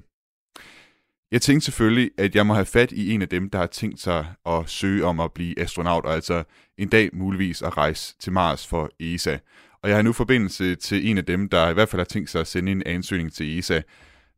Jeg 1.30 1.42
tænkte 1.42 1.64
selvfølgelig, 1.64 2.10
at 2.18 2.34
jeg 2.34 2.46
må 2.46 2.54
have 2.54 2.66
fat 2.66 2.92
i 2.92 3.12
en 3.14 3.22
af 3.22 3.28
dem, 3.28 3.50
der 3.50 3.58
har 3.58 3.66
tænkt 3.66 4.00
sig 4.00 4.26
at 4.46 4.68
søge 4.70 5.04
om 5.04 5.20
at 5.20 5.32
blive 5.32 5.60
astronaut, 5.60 6.04
og 6.04 6.14
altså 6.14 6.44
en 6.78 6.88
dag 6.88 7.10
muligvis 7.12 7.62
at 7.62 7.76
rejse 7.76 8.14
til 8.18 8.32
Mars 8.32 8.66
for 8.66 8.90
ESA. 9.00 9.38
Og 9.82 9.88
jeg 9.88 9.96
har 9.96 10.02
nu 10.02 10.12
forbindelse 10.12 10.74
til 10.74 11.10
en 11.10 11.18
af 11.18 11.24
dem, 11.24 11.48
der 11.48 11.68
i 11.68 11.72
hvert 11.72 11.88
fald 11.88 12.00
har 12.00 12.04
tænkt 12.04 12.30
sig 12.30 12.40
at 12.40 12.46
sende 12.46 12.72
en 12.72 12.82
ansøgning 12.86 13.32
til 13.32 13.58
ESA. 13.58 13.80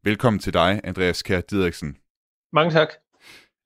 Velkommen 0.05 0.41
til 0.41 0.53
dig, 0.53 0.81
Andreas 0.85 1.23
Kjær 1.23 1.41
Didriksen. 1.41 1.97
Mange 2.53 2.73
tak. 2.73 2.89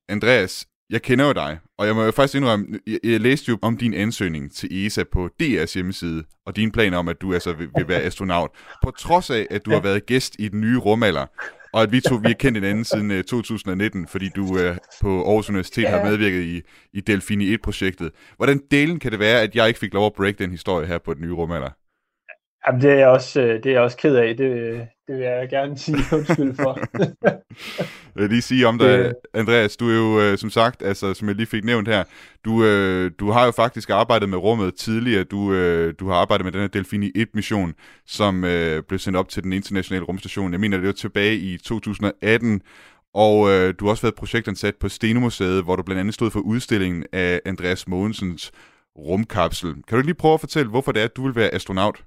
Andreas, 0.09 0.67
jeg 0.89 1.01
kender 1.01 1.25
jo 1.25 1.33
dig, 1.33 1.59
og 1.77 1.87
jeg 1.87 1.95
må 1.95 2.03
jo 2.03 2.11
faktisk 2.11 2.35
indrømme, 2.35 2.79
jeg, 2.87 2.99
jeg 3.03 3.21
læste 3.21 3.49
jo 3.49 3.57
om 3.61 3.77
din 3.77 3.93
ansøgning 3.93 4.51
til 4.51 4.85
ESA 4.85 5.03
på 5.11 5.29
DR's 5.43 5.73
hjemmeside, 5.73 6.23
og 6.45 6.55
dine 6.55 6.71
planer 6.71 6.97
om, 6.97 7.07
at 7.07 7.21
du 7.21 7.33
altså 7.33 7.53
vil, 7.53 7.69
vil 7.77 7.87
være 7.87 8.01
astronaut, 8.01 8.49
på 8.83 8.91
trods 8.91 9.29
af, 9.29 9.47
at 9.49 9.65
du 9.65 9.71
har 9.71 9.79
været 9.79 10.05
gæst 10.05 10.35
i 10.39 10.47
den 10.47 10.61
nye 10.61 10.77
rumalder, 10.77 11.25
og 11.73 11.81
at 11.81 11.91
vi 11.91 12.01
to 12.01 12.15
vi 12.15 12.27
har 12.27 12.33
kendt 12.33 12.57
hinanden 12.57 12.85
siden 12.85 13.11
uh, 13.11 13.21
2019, 13.21 14.07
fordi 14.07 14.29
du 14.35 14.43
uh, 14.43 14.77
på 15.01 15.23
Aarhus 15.23 15.49
Universitet 15.49 15.83
ja. 15.83 15.89
har 15.89 16.05
medvirket 16.05 16.43
i, 16.43 16.61
i 16.93 17.01
Delfini 17.01 17.55
1-projektet. 17.55 18.11
Hvordan 18.35 18.61
delen 18.71 18.99
kan 18.99 19.11
det 19.11 19.19
være, 19.19 19.41
at 19.41 19.55
jeg 19.55 19.67
ikke 19.67 19.79
fik 19.79 19.93
lov 19.93 20.05
at 20.05 20.13
break 20.13 20.39
den 20.39 20.51
historie 20.51 20.87
her 20.87 20.97
på 20.97 21.13
den 21.13 21.21
nye 21.21 21.33
rumalder? 21.33 21.69
Jamen, 22.67 22.81
det 22.81 22.91
er 22.91 22.95
jeg 22.95 23.07
også, 23.07 23.41
det 23.41 23.65
er 23.65 23.71
jeg 23.71 23.81
også 23.81 23.97
ked 23.97 24.15
af. 24.15 24.37
Det, 24.37 24.87
det 25.07 25.15
vil 25.15 25.23
jeg 25.23 25.49
gerne 25.49 25.77
sige 25.83 25.97
undskyld 26.13 26.55
for. 26.55 26.79
jeg 28.15 28.21
vil 28.23 28.29
lige 28.29 28.41
sige 28.41 28.67
om 28.67 28.77
dig, 28.77 29.13
Andreas, 29.33 29.77
du 29.77 29.89
er 29.89 29.95
jo 29.95 30.21
øh, 30.21 30.37
som 30.37 30.49
sagt, 30.49 30.81
altså 30.81 31.13
som 31.13 31.27
jeg 31.27 31.35
lige 31.35 31.47
fik 31.47 31.63
nævnt 31.63 31.87
her, 31.87 32.03
du, 32.45 32.63
øh, 32.63 33.11
du 33.19 33.31
har 33.31 33.45
jo 33.45 33.51
faktisk 33.51 33.89
arbejdet 33.89 34.29
med 34.29 34.37
rummet 34.37 34.75
tidligere. 34.75 35.23
Du, 35.23 35.53
øh, 35.53 35.93
du 35.99 36.07
har 36.07 36.15
arbejdet 36.15 36.45
med 36.45 36.51
den 36.51 36.61
her 36.61 36.67
Delfini 36.67 37.11
1-mission, 37.17 37.73
som 38.05 38.43
øh, 38.43 38.83
blev 38.83 38.99
sendt 38.99 39.17
op 39.17 39.29
til 39.29 39.43
den 39.43 39.53
internationale 39.53 40.05
rumstation. 40.05 40.51
Jeg 40.51 40.59
mener, 40.59 40.77
det 40.77 40.87
var 40.87 40.93
tilbage 40.93 41.35
i 41.35 41.57
2018, 41.57 42.61
og 43.13 43.49
øh, 43.49 43.73
du 43.79 43.85
har 43.85 43.89
også 43.91 44.01
været 44.01 44.15
projektansat 44.15 44.75
på 44.75 44.89
Stenomuseet, 44.89 45.63
hvor 45.63 45.75
du 45.75 45.83
blandt 45.83 45.99
andet 45.99 46.13
stod 46.13 46.31
for 46.31 46.39
udstillingen 46.39 47.05
af 47.13 47.41
Andreas 47.45 47.87
Mogensens 47.87 48.51
rumkapsel. 48.97 49.75
Kan 49.87 49.97
du 49.97 50.03
lige 50.03 50.15
prøve 50.15 50.33
at 50.33 50.39
fortælle, 50.39 50.69
hvorfor 50.69 50.91
det 50.91 50.99
er, 50.99 51.05
at 51.05 51.15
du 51.15 51.23
vil 51.25 51.35
være 51.35 51.53
astronaut? 51.53 52.03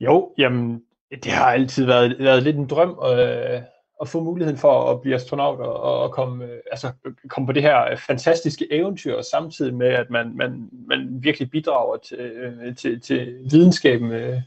Jo, 0.00 0.32
jamen, 0.38 0.82
det 1.10 1.32
har 1.32 1.52
altid 1.52 1.86
været, 1.86 2.16
været 2.18 2.42
lidt 2.42 2.56
en 2.56 2.66
drøm 2.66 2.98
øh, 3.18 3.62
at 4.00 4.08
få 4.08 4.20
muligheden 4.20 4.58
for 4.58 4.90
at 4.90 5.00
blive 5.00 5.14
astronaut 5.14 5.60
og, 5.60 5.80
og 5.80 6.12
komme, 6.12 6.44
øh, 6.44 6.58
altså, 6.70 6.92
komme 7.28 7.46
på 7.46 7.52
det 7.52 7.62
her 7.62 7.96
fantastiske 7.96 8.72
eventyr, 8.72 9.22
samtidig 9.22 9.74
med, 9.74 9.88
at 9.88 10.10
man, 10.10 10.36
man, 10.36 10.68
man 10.88 11.08
virkelig 11.10 11.50
bidrager 11.50 11.96
til, 11.96 12.18
øh, 12.18 12.76
til, 12.76 13.00
til 13.00 13.38
videnskaben 13.50 14.12
øh, 14.12 14.40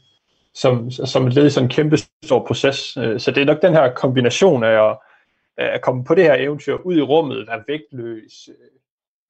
som, 0.54 0.90
som 0.90 1.26
et 1.26 1.34
led 1.34 1.46
i 1.46 1.50
sådan 1.50 1.64
en 1.64 1.70
kæmpe 1.70 1.96
stor 2.24 2.46
proces. 2.46 2.96
Øh, 2.96 3.20
så 3.20 3.30
det 3.30 3.40
er 3.40 3.46
nok 3.46 3.62
den 3.62 3.72
her 3.72 3.94
kombination 3.94 4.64
af 4.64 4.90
at, 4.90 4.98
at 5.56 5.82
komme 5.82 6.04
på 6.04 6.14
det 6.14 6.24
her 6.24 6.34
eventyr 6.34 6.74
ud 6.74 6.96
i 6.96 7.02
rummet, 7.02 7.46
være 7.46 7.64
vægtløs, 7.68 8.48
øh, 8.48 8.79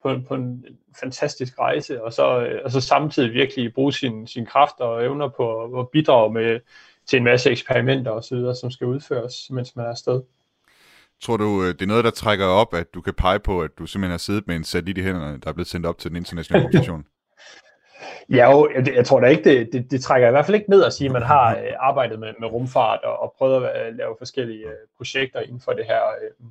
på, 0.02 0.10
en, 0.10 0.24
på 0.24 0.34
en 0.34 0.64
fantastisk 1.00 1.58
rejse, 1.58 2.04
og 2.04 2.12
så, 2.12 2.40
øh, 2.40 2.60
og 2.64 2.70
så 2.70 2.80
samtidig 2.80 3.32
virkelig 3.32 3.74
bruge 3.74 3.92
sin, 3.92 4.26
sin 4.26 4.46
kræfter 4.46 4.84
og 4.84 5.04
evner 5.04 5.28
på 5.28 5.62
at 5.80 5.88
bidrage 5.88 6.32
med, 6.32 6.60
til 7.06 7.16
en 7.16 7.24
masse 7.24 7.50
eksperimenter 7.50 8.10
osv., 8.10 8.38
som 8.60 8.70
skal 8.70 8.86
udføres, 8.86 9.50
mens 9.50 9.76
man 9.76 9.86
er 9.86 9.90
afsted. 9.90 10.22
Tror 11.20 11.36
du, 11.36 11.62
øh, 11.62 11.68
det 11.68 11.82
er 11.82 11.86
noget, 11.86 12.04
der 12.04 12.10
trækker 12.10 12.46
op, 12.46 12.74
at 12.74 12.94
du 12.94 13.00
kan 13.00 13.14
pege 13.14 13.38
på, 13.38 13.62
at 13.62 13.70
du 13.78 13.86
simpelthen 13.86 14.10
har 14.10 14.18
siddet 14.18 14.46
med 14.46 14.56
en 14.56 14.64
satellit 14.64 14.98
i 14.98 15.02
hænderne, 15.02 15.38
der 15.38 15.48
er 15.48 15.52
blevet 15.52 15.68
sendt 15.68 15.86
op 15.86 15.98
til 15.98 16.10
den 16.10 16.16
internationale 16.16 16.64
organisation? 16.64 17.04
Ja, 18.30 18.50
jo, 18.50 18.70
jeg, 18.74 18.94
jeg 18.94 19.06
tror 19.06 19.20
da 19.20 19.26
ikke, 19.26 19.44
det, 19.44 19.72
det, 19.72 19.90
det 19.90 20.02
trækker 20.02 20.28
i 20.28 20.30
hvert 20.30 20.46
fald 20.46 20.54
ikke 20.54 20.70
ned 20.70 20.84
at 20.84 20.92
sige, 20.92 21.06
at 21.06 21.12
man 21.12 21.22
har 21.22 21.56
øh, 21.56 21.72
arbejdet 21.78 22.18
med, 22.18 22.32
med 22.40 22.48
rumfart 22.48 23.00
og, 23.04 23.18
og 23.18 23.34
prøvet 23.38 23.66
at 23.66 23.94
lave 23.94 24.14
forskellige 24.18 24.66
øh, 24.66 24.74
projekter 24.96 25.40
inden 25.40 25.60
for 25.60 25.72
det 25.72 25.84
her 25.86 26.00
øh, 26.22 26.46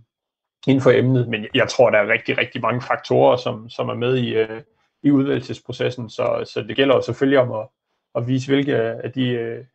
inden 0.67 0.81
for 0.81 0.91
emnet, 0.91 1.27
men 1.27 1.45
jeg 1.55 1.69
tror, 1.69 1.89
der 1.89 1.97
er 1.97 2.07
rigtig, 2.07 2.37
rigtig 2.37 2.61
mange 2.61 2.81
faktorer, 2.81 3.37
som, 3.37 3.69
som 3.69 3.89
er 3.89 3.93
med 3.93 4.17
i, 4.17 4.33
øh, 4.33 4.61
i 5.03 5.11
udvalgelsesprocessen, 5.11 6.09
så, 6.09 6.49
så 6.53 6.61
det 6.61 6.75
gælder 6.75 6.95
jo 6.95 7.01
selvfølgelig 7.01 7.39
om 7.39 7.51
at, 7.51 7.67
at 8.15 8.27
vise, 8.27 8.47
hvilke 8.51 8.75
af 8.77 9.11
de, 9.11 9.29
øh, 9.29 9.65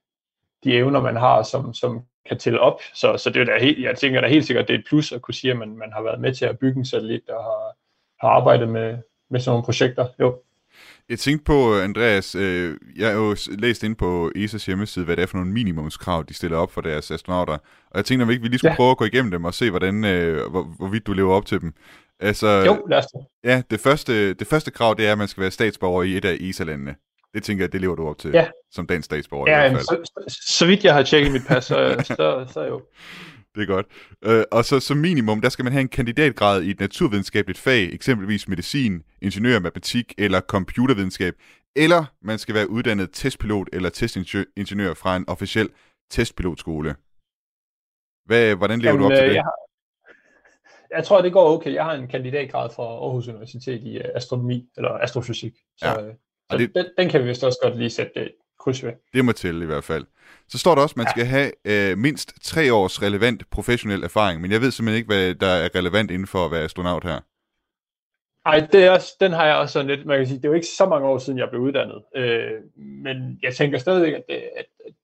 de 0.64 0.76
evner, 0.76 1.01
man 1.01 1.16
har, 1.16 1.43
som, 1.43 1.74
som 1.74 2.03
kan 2.28 2.39
tælle 2.39 2.61
op. 2.61 2.80
Så, 2.95 3.16
så 3.16 3.30
det 3.30 3.41
er 3.41 3.45
da 3.45 3.59
helt, 3.59 3.85
jeg 3.85 3.99
tænker 3.99 4.20
da 4.20 4.28
helt 4.28 4.47
sikkert, 4.47 4.68
det 4.68 4.74
er 4.74 4.78
et 4.78 4.87
plus 4.89 5.12
at 5.12 5.22
kunne 5.22 5.35
sige, 5.35 5.51
at 5.51 5.57
man, 5.57 5.76
man 5.76 5.93
har 5.93 6.03
været 6.03 6.20
med 6.20 6.35
til 6.35 6.45
at 6.45 6.59
bygge 6.59 6.78
en 6.78 6.85
satellit 6.85 7.28
og 7.28 7.45
har, 7.45 7.76
har 8.20 8.28
arbejdet 8.28 8.68
med, 8.68 8.99
med 9.30 9.41
sådan 9.41 9.53
nogle 9.53 9.64
projekter. 9.64 10.07
Jo. 10.20 10.39
Jeg 11.09 11.18
tænkte 11.18 11.44
på, 11.44 11.78
Andreas, 11.78 12.34
øh, 12.34 12.76
jeg 12.96 13.09
har 13.09 13.14
jo 13.14 13.36
læst 13.48 13.82
ind 13.82 13.96
på 13.96 14.30
ESA's 14.36 14.66
hjemmeside, 14.66 15.05
hvad 15.05 15.16
det 15.16 15.22
er 15.22 15.26
for 15.26 15.36
nogle 15.36 15.52
minimumskrav, 15.52 16.24
de 16.28 16.34
stiller 16.34 16.57
op 16.57 16.72
for 16.72 16.80
deres 16.80 17.11
astronauter. 17.11 17.52
Og 17.90 17.96
jeg 17.96 18.05
tænkte, 18.05 18.22
om 18.22 18.28
vi 18.28 18.32
ikke 18.32 18.42
vi 18.42 18.48
lige 18.48 18.59
skulle 18.59 18.72
ja. 18.72 18.76
prøve 18.76 18.90
at 18.90 18.96
gå 18.96 19.05
igennem 19.05 19.30
dem 19.30 19.44
og 19.44 19.55
se, 19.55 19.70
hvordan, 19.70 20.05
øh, 20.05 20.50
hvor, 20.50 20.62
hvorvidt 20.62 21.07
du 21.07 21.12
lever 21.12 21.34
op 21.34 21.46
til 21.46 21.61
dem. 21.61 21.72
Altså, 22.20 22.46
jo, 22.46 22.86
lad 22.90 22.98
os 22.98 23.05
det. 23.07 23.26
Ja, 23.44 23.62
det 23.70 23.80
første, 23.80 24.34
det 24.34 24.46
første 24.46 24.70
krav, 24.70 24.94
det 24.98 25.07
er, 25.07 25.12
at 25.12 25.18
man 25.18 25.28
skal 25.28 25.40
være 25.40 25.50
statsborger 25.50 26.02
i 26.02 26.16
et 26.16 26.24
af 26.24 26.36
ESA-landene. 26.40 26.94
Det 27.34 27.42
tænker 27.42 27.64
jeg, 27.64 27.72
det 27.72 27.80
lever 27.80 27.94
du 27.94 28.09
op 28.09 28.18
til, 28.18 28.30
ja. 28.30 28.46
som 28.70 28.86
dansk 28.86 29.05
statsborger 29.05 29.50
ja, 29.50 29.66
i 29.66 29.70
hvert 29.70 29.84
fald. 29.90 30.05
Så, 30.07 30.12
så, 30.28 30.40
så 30.57 30.66
vidt 30.66 30.84
jeg 30.84 30.94
har 30.94 31.02
tjekket 31.02 31.32
mit 31.32 31.42
pas, 31.48 31.64
så, 31.64 32.05
så, 32.05 32.46
så 32.52 32.64
jo. 32.64 32.82
Det 33.55 33.62
er 33.62 33.66
godt. 33.66 33.86
Øh, 34.24 34.44
og 34.52 34.64
så 34.64 34.80
som 34.80 34.96
minimum, 34.96 35.40
der 35.40 35.48
skal 35.48 35.64
man 35.64 35.72
have 35.72 35.80
en 35.80 35.88
kandidatgrad 35.88 36.62
i 36.62 36.70
et 36.70 36.80
naturvidenskabeligt 36.80 37.59
fag, 37.59 37.92
eksempelvis 37.92 38.48
medicin, 38.48 39.02
ingeniør, 39.22 39.59
matematik 39.59 40.14
eller 40.18 40.40
computervidenskab, 40.40 41.34
eller 41.76 42.05
man 42.22 42.38
skal 42.38 42.55
være 42.55 42.70
uddannet 42.70 43.11
testpilot 43.12 43.68
eller 43.72 43.90
testingeniør 43.90 44.94
fra 44.94 45.16
en 45.16 45.24
officiel 45.28 45.68
testpilotskole. 46.11 46.94
Hvad, 48.24 48.55
hvordan 48.55 48.78
lever 48.78 48.94
Jamen, 48.94 49.00
du 49.00 49.07
op 49.07 49.16
til 49.16 49.22
øh, 49.22 49.28
det? 49.28 49.34
Jeg, 49.34 49.42
har, 49.42 49.57
jeg 50.90 51.05
tror, 51.05 51.22
det 51.22 51.32
går 51.32 51.57
okay. 51.57 51.74
Jeg 51.74 51.84
har 51.84 51.92
en 51.92 52.09
kandidatgrad 52.09 52.70
fra 52.70 52.82
Aarhus 52.82 53.28
Universitet 53.28 53.82
i 53.82 53.98
øh, 53.98 54.05
astronomi, 54.14 54.68
eller 54.76 54.90
astrofysik. 54.90 55.55
Så, 55.76 55.86
ja. 55.86 56.07
Øh, 56.07 56.14
så 56.50 56.59
det, 56.59 56.74
den, 56.74 56.86
den 56.98 57.09
kan 57.09 57.22
vi 57.22 57.28
vist 57.28 57.44
også 57.44 57.59
godt 57.62 57.78
lige 57.78 57.90
sætte 57.90 58.30
kryds 58.65 58.85
ved. 58.85 58.93
Det 59.15 59.25
må 59.25 59.33
til 59.33 59.62
i 59.62 59.65
hvert 59.65 59.85
fald. 59.85 60.05
Så 60.49 60.59
står 60.59 60.75
der 60.75 60.83
også, 60.83 60.93
at 60.93 60.97
man 60.97 61.07
skal 61.11 61.27
have 61.27 61.51
øh, 61.65 61.99
mindst 61.99 62.33
tre 62.43 62.75
års 62.75 63.03
relevant 63.03 63.51
professionel 63.51 64.03
erfaring, 64.05 64.41
men 64.41 64.53
jeg 64.53 64.61
ved 64.61 64.71
simpelthen 64.71 64.99
ikke, 64.99 65.15
hvad 65.15 65.35
der 65.35 65.47
er 65.47 65.69
relevant 65.75 66.11
inden 66.11 66.27
for 66.27 66.45
at 66.45 66.51
være 66.51 66.62
astronaut 66.62 67.05
her. 67.05 67.21
Nej, 68.49 68.67
det 68.73 68.85
er 68.85 68.91
også, 68.91 69.17
den 69.21 69.33
har 69.33 69.47
jeg 69.47 69.57
også 69.57 69.73
sådan 69.73 69.87
lidt, 69.87 70.07
man 70.07 70.19
kan 70.19 70.27
sige, 70.27 70.37
det 70.37 70.45
er 70.45 70.49
jo 70.49 70.55
ikke 70.55 70.67
så 70.67 70.87
mange 70.87 71.07
år 71.07 71.19
siden, 71.19 71.39
jeg 71.39 71.49
blev 71.51 71.62
uddannet, 71.62 72.03
øh, 72.17 72.51
men 72.77 73.39
jeg 73.43 73.55
tænker 73.55 73.79
stadigvæk, 73.79 74.12
at, 74.12 74.23
det, 74.29 74.35
at, 74.35 74.67
at 74.87 74.95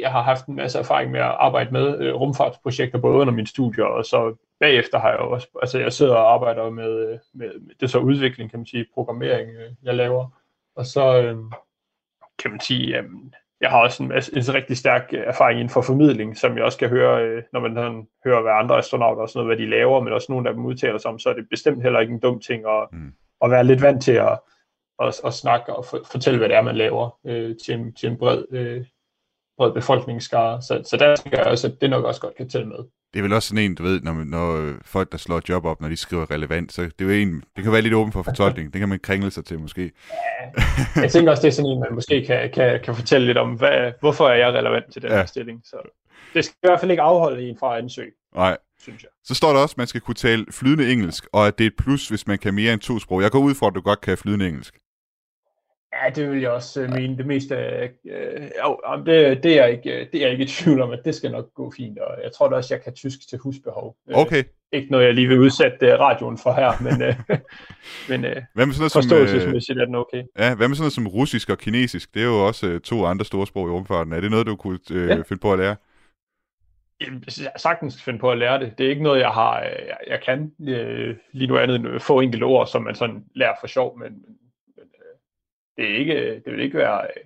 jeg 0.00 0.12
har 0.12 0.22
haft 0.22 0.46
en 0.46 0.54
masse 0.54 0.78
erfaring 0.78 1.10
med 1.10 1.20
at 1.20 1.36
arbejde 1.38 1.70
med 1.70 1.98
øh, 2.00 2.14
rumfartsprojekter, 2.14 2.98
både 2.98 3.18
under 3.18 3.34
mine 3.34 3.46
studier, 3.46 3.84
og 3.84 4.04
så 4.04 4.34
bagefter 4.60 4.98
har 4.98 5.10
jeg 5.10 5.18
også, 5.18 5.48
altså 5.62 5.78
jeg 5.78 5.92
sidder 5.92 6.14
og 6.14 6.32
arbejder 6.32 6.70
med, 6.70 7.18
med, 7.34 7.60
med 7.60 7.74
det 7.80 7.90
så 7.90 7.98
udvikling, 7.98 8.50
kan 8.50 8.58
man 8.58 8.66
sige, 8.66 8.86
programmering, 8.94 9.50
øh, 9.50 9.72
jeg 9.82 9.94
laver, 9.94 10.26
og 10.76 10.86
så 10.86 11.22
øh, 11.22 11.36
kan 12.38 12.50
man 12.50 12.60
sige, 12.60 12.98
øh, 12.98 13.04
jeg 13.60 13.70
har 13.70 13.82
også 13.82 14.02
en, 14.02 14.12
en 14.12 14.54
rigtig 14.54 14.76
stærk 14.76 15.08
øh, 15.12 15.20
erfaring 15.26 15.60
inden 15.60 15.72
for 15.72 15.82
formidling, 15.82 16.36
som 16.36 16.56
jeg 16.56 16.64
også 16.64 16.78
kan 16.78 16.88
høre, 16.88 17.24
øh, 17.24 17.42
når 17.52 17.60
man 17.60 17.74
sådan, 17.74 18.08
hører, 18.24 18.42
hvad 18.42 18.52
andre 18.52 18.78
astronauter 18.78 19.22
og 19.22 19.28
sådan 19.28 19.38
noget, 19.44 19.56
hvad 19.56 19.66
de 19.66 19.70
laver, 19.70 20.00
men 20.00 20.12
også 20.12 20.32
nogle 20.32 20.48
af 20.48 20.54
dem 20.54 20.64
udtaler 20.64 20.98
sig 20.98 21.10
om, 21.10 21.18
så 21.18 21.28
er 21.28 21.34
det 21.34 21.48
bestemt 21.50 21.82
heller 21.82 22.00
ikke 22.00 22.12
en 22.12 22.20
dum 22.20 22.40
ting 22.40 22.64
at, 22.66 22.88
mm. 22.92 23.12
at 23.44 23.50
være 23.50 23.64
lidt 23.64 23.82
vant 23.82 24.02
til 24.02 24.12
at, 24.12 24.40
at, 25.02 25.20
at 25.24 25.34
snakke 25.34 25.76
og 25.76 25.84
for, 25.84 26.00
fortælle, 26.10 26.38
hvad 26.38 26.48
det 26.48 26.56
er, 26.56 26.62
man 26.62 26.76
laver 26.76 27.18
øh, 27.26 27.56
til, 27.64 27.74
en, 27.74 27.94
til 27.94 28.08
en 28.08 28.18
bred, 28.18 28.44
øh, 28.50 28.84
bred 29.58 29.72
befolkningsskare. 29.72 30.62
Så, 30.62 30.82
så 30.84 30.96
der 30.96 31.16
tænker 31.16 31.38
jeg 31.38 31.46
også, 31.46 31.66
at 31.66 31.80
det 31.80 31.90
nok 31.90 32.04
også 32.04 32.20
godt 32.20 32.34
kan 32.34 32.48
tælle 32.48 32.68
med 32.68 32.84
det 33.12 33.18
er 33.18 33.22
vel 33.22 33.32
også 33.32 33.48
sådan 33.48 33.64
en, 33.64 33.74
du 33.74 33.82
ved, 33.82 34.00
når, 34.00 34.12
når 34.12 34.74
folk, 34.84 35.12
der 35.12 35.18
slår 35.18 35.42
job 35.48 35.64
op, 35.64 35.80
når 35.80 35.88
de 35.88 35.96
skriver 35.96 36.30
relevant, 36.30 36.72
så 36.72 36.82
det, 36.82 37.00
er 37.00 37.04
jo 37.04 37.10
en, 37.10 37.42
det 37.56 37.64
kan 37.64 37.72
være 37.72 37.82
lidt 37.82 37.94
åben 37.94 38.12
for 38.12 38.22
fortolkning. 38.22 38.72
Det 38.72 38.78
kan 38.78 38.88
man 38.88 38.98
kringle 39.02 39.30
sig 39.30 39.44
til, 39.44 39.58
måske. 39.58 39.92
Ja, 40.96 41.00
jeg 41.00 41.10
tænker 41.10 41.30
også, 41.30 41.42
det 41.42 41.48
er 41.48 41.52
sådan 41.52 41.70
en, 41.70 41.80
man 41.80 41.94
måske 41.94 42.24
kan, 42.26 42.50
kan, 42.50 42.80
kan 42.84 42.94
fortælle 42.94 43.26
lidt 43.26 43.38
om, 43.38 43.52
hvad, 43.52 43.92
hvorfor 44.00 44.28
er 44.28 44.34
jeg 44.34 44.52
relevant 44.52 44.92
til 44.92 45.02
den 45.02 45.10
ja. 45.10 45.16
her 45.16 45.26
stilling. 45.26 45.60
Så 45.64 45.76
det 46.34 46.44
skal 46.44 46.54
i 46.62 46.66
hvert 46.68 46.80
fald 46.80 46.90
ikke 46.90 47.02
afholde 47.02 47.48
en 47.48 47.56
fra 47.60 47.76
at 47.76 47.82
ansøge. 47.82 48.10
Nej. 48.34 48.56
Synes 48.80 49.02
jeg. 49.02 49.10
Så 49.24 49.34
står 49.34 49.52
der 49.52 49.60
også, 49.60 49.72
at 49.72 49.78
man 49.78 49.86
skal 49.86 50.00
kunne 50.00 50.14
tale 50.14 50.46
flydende 50.50 50.92
engelsk, 50.92 51.26
og 51.32 51.46
at 51.46 51.58
det 51.58 51.64
er 51.64 51.70
et 51.70 51.76
plus, 51.78 52.08
hvis 52.08 52.26
man 52.26 52.38
kan 52.38 52.54
mere 52.54 52.72
end 52.72 52.80
to 52.80 52.98
sprog. 52.98 53.22
Jeg 53.22 53.30
går 53.30 53.38
ud 53.38 53.54
fra, 53.54 53.66
at 53.66 53.74
du 53.74 53.80
godt 53.80 54.00
kan 54.00 54.18
flydende 54.18 54.48
engelsk. 54.48 54.78
Ja, 56.04 56.10
det 56.10 56.30
vil 56.30 56.40
jeg 56.40 56.50
også 56.50 56.82
uh, 56.82 56.90
mene. 56.90 57.16
Det 57.16 57.26
meste 57.26 57.54
øh, 57.54 57.88
øh, 58.04 59.06
det, 59.06 59.42
det, 59.42 59.58
er 59.58 59.64
ikke, 59.64 60.08
det 60.12 60.14
er 60.14 60.20
jeg 60.20 60.30
ikke 60.30 60.44
i 60.44 60.46
tvivl 60.46 60.80
om, 60.80 60.90
at 60.90 61.00
det 61.04 61.14
skal 61.14 61.30
nok 61.30 61.54
gå 61.54 61.72
fint. 61.76 61.98
Og 61.98 62.22
jeg 62.22 62.32
tror 62.32 62.48
da 62.48 62.56
også, 62.56 62.74
jeg 62.74 62.84
kan 62.84 62.94
tysk 62.94 63.28
til 63.28 63.38
husbehov. 63.38 63.96
Okay. 64.14 64.42
Uh, 64.44 64.48
ikke 64.72 64.90
noget, 64.90 65.04
jeg 65.06 65.14
lige 65.14 65.28
vil 65.28 65.38
udsætte 65.38 65.94
uh, 65.94 66.00
radioen 66.00 66.38
for 66.38 66.52
her, 66.52 66.72
men, 66.82 67.08
uh, 67.08 67.36
men 68.10 68.24
uh, 68.24 68.42
hvad 68.54 68.66
med 68.66 68.74
sådan 68.74 68.90
forståelsesmæssigt 68.90 69.76
uh, 69.76 69.82
er 69.82 69.86
den 69.86 69.94
okay. 69.94 70.22
Ja, 70.38 70.54
hvad 70.54 70.68
med 70.68 70.76
sådan 70.76 70.82
noget 70.82 70.92
som 70.92 71.06
russisk 71.06 71.50
og 71.50 71.58
kinesisk? 71.58 72.14
Det 72.14 72.22
er 72.22 72.26
jo 72.26 72.46
også 72.46 72.66
uh, 72.66 72.80
to 72.80 73.04
andre 73.04 73.24
store 73.24 73.46
sprog 73.46 73.68
i 73.68 73.70
rumfarten. 73.70 74.12
Er 74.12 74.20
det 74.20 74.30
noget, 74.30 74.46
du 74.46 74.56
kunne 74.56 74.78
uh, 74.90 74.96
ja. 74.96 75.14
finde 75.14 75.40
på 75.40 75.52
at 75.52 75.58
lære? 75.58 75.76
Jeg 77.38 77.52
sagtens 77.56 78.02
finde 78.02 78.18
på 78.18 78.30
at 78.30 78.38
lære 78.38 78.60
det. 78.60 78.78
Det 78.78 78.86
er 78.86 78.90
ikke 78.90 79.02
noget, 79.02 79.20
jeg 79.20 79.30
har, 79.30 79.60
jeg, 79.60 79.96
jeg 80.06 80.20
kan. 80.24 80.52
Uh, 80.58 81.16
lige 81.32 81.46
nu 81.46 81.58
andet 81.58 81.76
end 81.76 82.00
få 82.00 82.20
enkelte 82.20 82.44
ord, 82.44 82.66
som 82.66 82.82
man 82.82 82.94
sådan 82.94 83.24
lærer 83.34 83.54
for 83.60 83.66
sjov, 83.66 83.98
men, 83.98 84.12
det, 85.78 85.90
er 85.90 85.98
ikke, 85.98 86.42
det 86.44 86.52
vil 86.52 86.60
ikke 86.60 86.78
være 86.78 87.02
øh, 87.02 87.24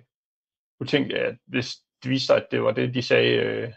utænkeligt, 0.79 1.19
at 1.19 1.35
hvis 1.47 1.75
det 2.03 2.11
viste 2.11 2.25
sig, 2.25 2.35
at 2.35 2.47
det 2.51 2.63
var 2.63 2.71
det, 2.71 2.93
de 2.93 3.01
sagde, 3.01 3.35
øh, 3.35 3.71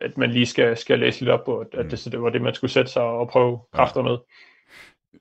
at 0.00 0.18
man 0.18 0.30
lige 0.30 0.46
skal, 0.46 0.76
skal 0.76 0.98
læse 0.98 1.20
lidt 1.20 1.30
op 1.30 1.44
på, 1.44 1.58
at, 1.58 1.66
at 1.72 1.90
det, 1.90 1.98
så 1.98 2.10
det 2.10 2.22
var 2.22 2.30
det, 2.30 2.42
man 2.42 2.54
skulle 2.54 2.70
sætte 2.70 2.90
sig 2.90 3.02
og 3.02 3.28
prøve 3.28 3.60
kræfter 3.72 4.02
med. 4.02 4.16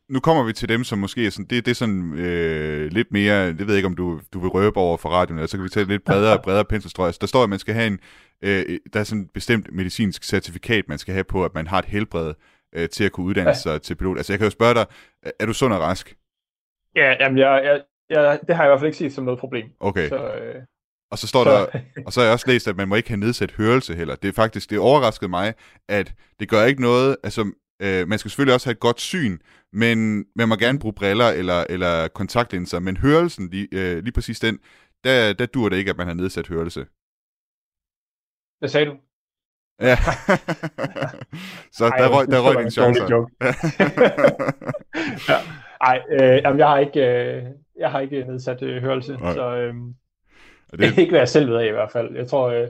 Nu 0.10 0.20
kommer 0.20 0.44
vi 0.44 0.54
til 0.54 0.70
dem, 0.70 0.84
som 0.84 1.00
måske 1.00 1.26
er 1.26 1.30
sådan, 1.30 1.46
det, 1.46 1.66
det 1.66 1.72
er 1.72 1.76
sådan 1.76 2.20
øh, 2.20 2.92
lidt 2.92 3.12
mere, 3.12 3.48
det 3.48 3.60
ved 3.60 3.68
jeg 3.68 3.76
ikke, 3.76 3.88
om 3.88 3.96
du, 3.96 4.22
du 4.34 4.40
vil 4.40 4.50
røbe 4.50 4.78
over 4.78 4.98
for 4.98 5.10
radioen, 5.10 5.40
eller 5.40 5.48
så 5.48 5.58
kan 5.58 5.64
vi 5.64 5.70
tage 5.70 5.88
lidt 5.88 6.06
bredere, 6.06 6.42
bredere 6.46 6.66
penselstrøg. 6.66 7.06
Altså, 7.06 7.20
der 7.22 7.28
står, 7.28 7.44
at 7.44 7.50
man 7.50 7.60
skal 7.60 7.74
have 7.74 7.88
en, 7.88 8.00
øh, 8.42 8.80
der 8.94 9.00
er 9.00 9.04
sådan 9.04 9.24
et 9.24 9.32
bestemt 9.32 9.74
medicinsk 9.74 10.24
certifikat, 10.24 10.88
man 10.88 10.98
skal 10.98 11.14
have 11.14 11.24
på, 11.24 11.46
at 11.46 11.54
man 11.54 11.68
har 11.68 11.80
et 11.80 11.86
helbred 11.86 12.34
øh, 12.76 12.90
til 12.90 13.04
at 13.04 13.12
kunne 13.12 13.26
uddanne 13.26 13.50
ja. 13.50 13.54
sig 13.54 13.82
til 13.82 13.96
pilot. 13.96 14.18
Altså, 14.18 14.34
jeg 14.34 14.40
kan 14.40 14.46
jo 14.46 14.52
spørge 14.52 14.74
dig, 14.74 14.86
er 15.40 15.46
du 15.46 15.54
sund 15.54 15.74
og 15.74 15.80
rask? 15.80 16.16
Ja, 16.96 17.16
jamen, 17.20 17.38
jeg, 17.38 17.62
jeg, 17.64 17.82
jeg, 18.10 18.40
det 18.48 18.56
har 18.56 18.64
jeg 18.64 18.70
i 18.70 18.72
hvert 18.72 18.80
fald 18.80 18.88
ikke 18.88 18.98
set 18.98 19.14
som 19.14 19.24
noget 19.24 19.40
problem. 19.40 19.66
Okay. 19.80 20.10
Så, 20.10 20.34
øh, 20.34 20.64
og 21.12 21.18
så 21.18 21.28
står 21.28 21.44
så... 21.44 21.50
der, 21.50 21.80
og 22.06 22.14
så 22.14 22.20
har 22.20 22.26
jeg 22.26 22.34
også 22.34 22.48
læst, 22.48 22.68
at 22.68 22.78
man 22.78 22.88
må 22.88 22.96
ikke 22.96 23.10
have 23.10 23.20
nedsat 23.20 23.52
hørelse 23.52 23.96
heller. 23.96 24.16
Det 24.16 24.28
er 24.28 24.34
faktisk, 24.34 24.70
det 24.70 24.80
overraskede 24.80 25.30
mig, 25.30 25.54
at 25.90 26.14
det 26.40 26.50
gør 26.50 26.64
ikke 26.64 26.82
noget, 26.82 27.18
altså 27.24 27.52
øh, 27.82 28.08
man 28.08 28.20
skal 28.20 28.32
selvfølgelig 28.32 28.54
også 28.54 28.68
have 28.68 28.74
et 28.74 28.80
godt 28.80 29.02
syn, 29.02 29.38
men 29.74 30.26
man 30.36 30.50
må 30.50 30.56
gerne 30.56 30.80
bruge 30.80 30.94
briller 30.94 31.30
eller, 31.30 31.66
eller 31.70 32.08
kontaktlinser, 32.08 32.80
men 32.80 32.98
hørelsen, 32.98 33.50
lige, 33.50 33.68
øh, 33.72 34.04
lige 34.04 34.14
præcis 34.14 34.40
den, 34.40 34.60
der, 35.04 35.34
der 35.34 35.46
dur 35.46 35.70
det 35.70 35.78
ikke, 35.78 35.92
at 35.92 35.98
man 35.98 36.08
har 36.08 36.14
nedsat 36.14 36.48
hørelse. 36.48 36.86
Hvad 38.60 38.70
sagde 38.70 38.86
du? 38.86 38.98
Ja. 39.82 39.98
så 41.78 41.86
Ej, 41.86 41.98
der 41.98 42.16
røg, 42.16 42.28
der 42.28 42.40
røg 42.40 42.64
din 42.64 42.72
chance. 42.72 43.02
ja. 45.32 45.38
Ej, 45.82 46.02
øh, 46.12 46.42
jamen, 46.44 46.60
jeg 46.60 46.68
har 46.68 46.78
ikke, 46.78 47.00
øh, 47.00 47.44
jeg 47.80 47.92
har 47.92 48.00
ikke 48.00 48.24
nedsat 48.24 48.64
øh, 48.64 48.82
hørelse, 48.82 49.18
Nej. 49.18 49.34
så 49.34 49.56
øh, 49.56 49.74
det... 50.72 50.80
det 50.80 50.88
er 50.88 51.00
ikke, 51.02 51.12
hvad 51.12 51.20
jeg 51.20 51.30
selv 51.30 51.50
ved 51.50 51.58
af 51.58 51.68
i 51.68 51.72
hvert 51.72 51.92
fald. 51.92 52.16
Jeg 52.16 52.28
tror, 52.28 52.50
øh, 52.50 52.68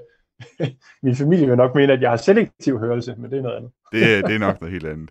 min 1.03 1.15
familie 1.15 1.47
vil 1.47 1.57
nok 1.57 1.75
mene, 1.75 1.93
at 1.93 2.01
jeg 2.01 2.09
har 2.09 2.17
selektiv 2.17 2.79
hørelse, 2.79 3.15
men 3.17 3.31
det 3.31 3.37
er 3.37 3.41
noget 3.41 3.57
andet. 3.57 3.71
det, 3.93 4.25
det 4.27 4.35
er 4.35 4.39
nok 4.39 4.61
noget 4.61 4.73
helt 4.73 4.87
andet. 4.87 5.09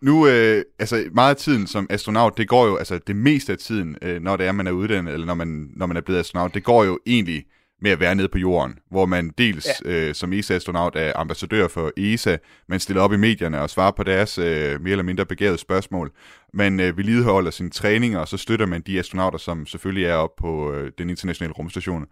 Nu, 0.00 0.26
øh, 0.26 0.64
altså 0.78 1.04
meget 1.12 1.30
af 1.30 1.36
tiden 1.36 1.66
som 1.66 1.86
astronaut, 1.90 2.38
det 2.38 2.48
går 2.48 2.66
jo, 2.66 2.76
altså 2.76 2.98
det 3.06 3.16
meste 3.16 3.52
af 3.52 3.58
tiden, 3.58 3.96
øh, 4.02 4.22
når 4.22 4.36
det 4.36 4.46
er, 4.46 4.52
man 4.52 4.66
er 4.66 4.70
uddannet, 4.70 5.14
eller 5.14 5.26
når 5.26 5.34
man, 5.34 5.70
når 5.76 5.86
man 5.86 5.96
er 5.96 6.00
blevet 6.00 6.20
astronaut, 6.20 6.54
det 6.54 6.64
går 6.64 6.84
jo 6.84 6.98
egentlig 7.06 7.44
med 7.82 7.90
at 7.90 8.00
være 8.00 8.14
nede 8.14 8.28
på 8.28 8.38
jorden, 8.38 8.78
hvor 8.90 9.06
man 9.06 9.30
dels 9.38 9.66
ja. 9.84 9.90
øh, 9.90 10.14
som 10.14 10.32
ESA-astronaut 10.32 10.96
er 10.96 11.12
ambassadør 11.16 11.68
for 11.68 11.92
ESA, 11.96 12.36
man 12.68 12.80
stiller 12.80 13.02
op 13.02 13.12
i 13.12 13.16
medierne 13.16 13.60
og 13.60 13.70
svarer 13.70 13.90
på 13.90 14.02
deres 14.02 14.38
øh, 14.38 14.80
mere 14.80 14.90
eller 14.90 15.02
mindre 15.02 15.26
begavede 15.26 15.58
spørgsmål. 15.58 16.12
Man 16.54 16.80
øh, 16.80 16.96
vedligeholder 16.96 17.50
sine 17.50 17.70
træninger, 17.70 18.18
og 18.18 18.28
så 18.28 18.36
støtter 18.36 18.66
man 18.66 18.80
de 18.80 18.98
astronauter, 18.98 19.38
som 19.38 19.66
selvfølgelig 19.66 20.04
er 20.06 20.14
oppe 20.14 20.40
på 20.40 20.72
øh, 20.72 20.92
den 20.98 21.10
internationale 21.10 21.52
rumstation. 21.52 22.06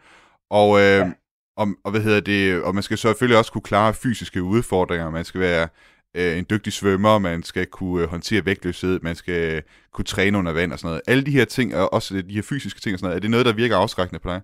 Og, 0.50 0.78
øh, 0.78 0.84
ja. 0.84 1.12
og, 1.56 1.68
og, 1.84 1.90
hvad 1.90 2.00
hedder 2.00 2.20
det, 2.20 2.62
og 2.62 2.74
man 2.74 2.82
skal 2.82 2.98
selvfølgelig 2.98 3.38
også 3.38 3.52
kunne 3.52 3.62
klare 3.62 3.94
fysiske 3.94 4.42
udfordringer. 4.42 5.10
Man 5.10 5.24
skal 5.24 5.40
være 5.40 5.68
øh, 6.16 6.38
en 6.38 6.46
dygtig 6.50 6.72
svømmer, 6.72 7.18
man 7.18 7.42
skal 7.42 7.66
kunne 7.66 8.02
øh, 8.02 8.08
håndtere 8.08 8.46
vægtløshed, 8.46 9.00
man 9.02 9.16
skal 9.16 9.62
kunne 9.92 10.04
træne 10.04 10.38
under 10.38 10.52
vand 10.52 10.72
og 10.72 10.78
sådan 10.78 10.88
noget. 10.88 11.02
Alle 11.06 11.24
de 11.24 11.30
her 11.30 11.44
ting, 11.44 11.76
og 11.76 11.92
også 11.92 12.22
de 12.28 12.34
her 12.34 12.42
fysiske 12.42 12.80
ting 12.80 12.94
og 12.94 12.98
sådan 12.98 13.06
noget, 13.06 13.16
er 13.16 13.20
det 13.20 13.30
noget, 13.30 13.46
der 13.46 13.52
virker 13.52 13.76
afskrækkende 13.76 14.20
på 14.20 14.28
dig? 14.28 14.40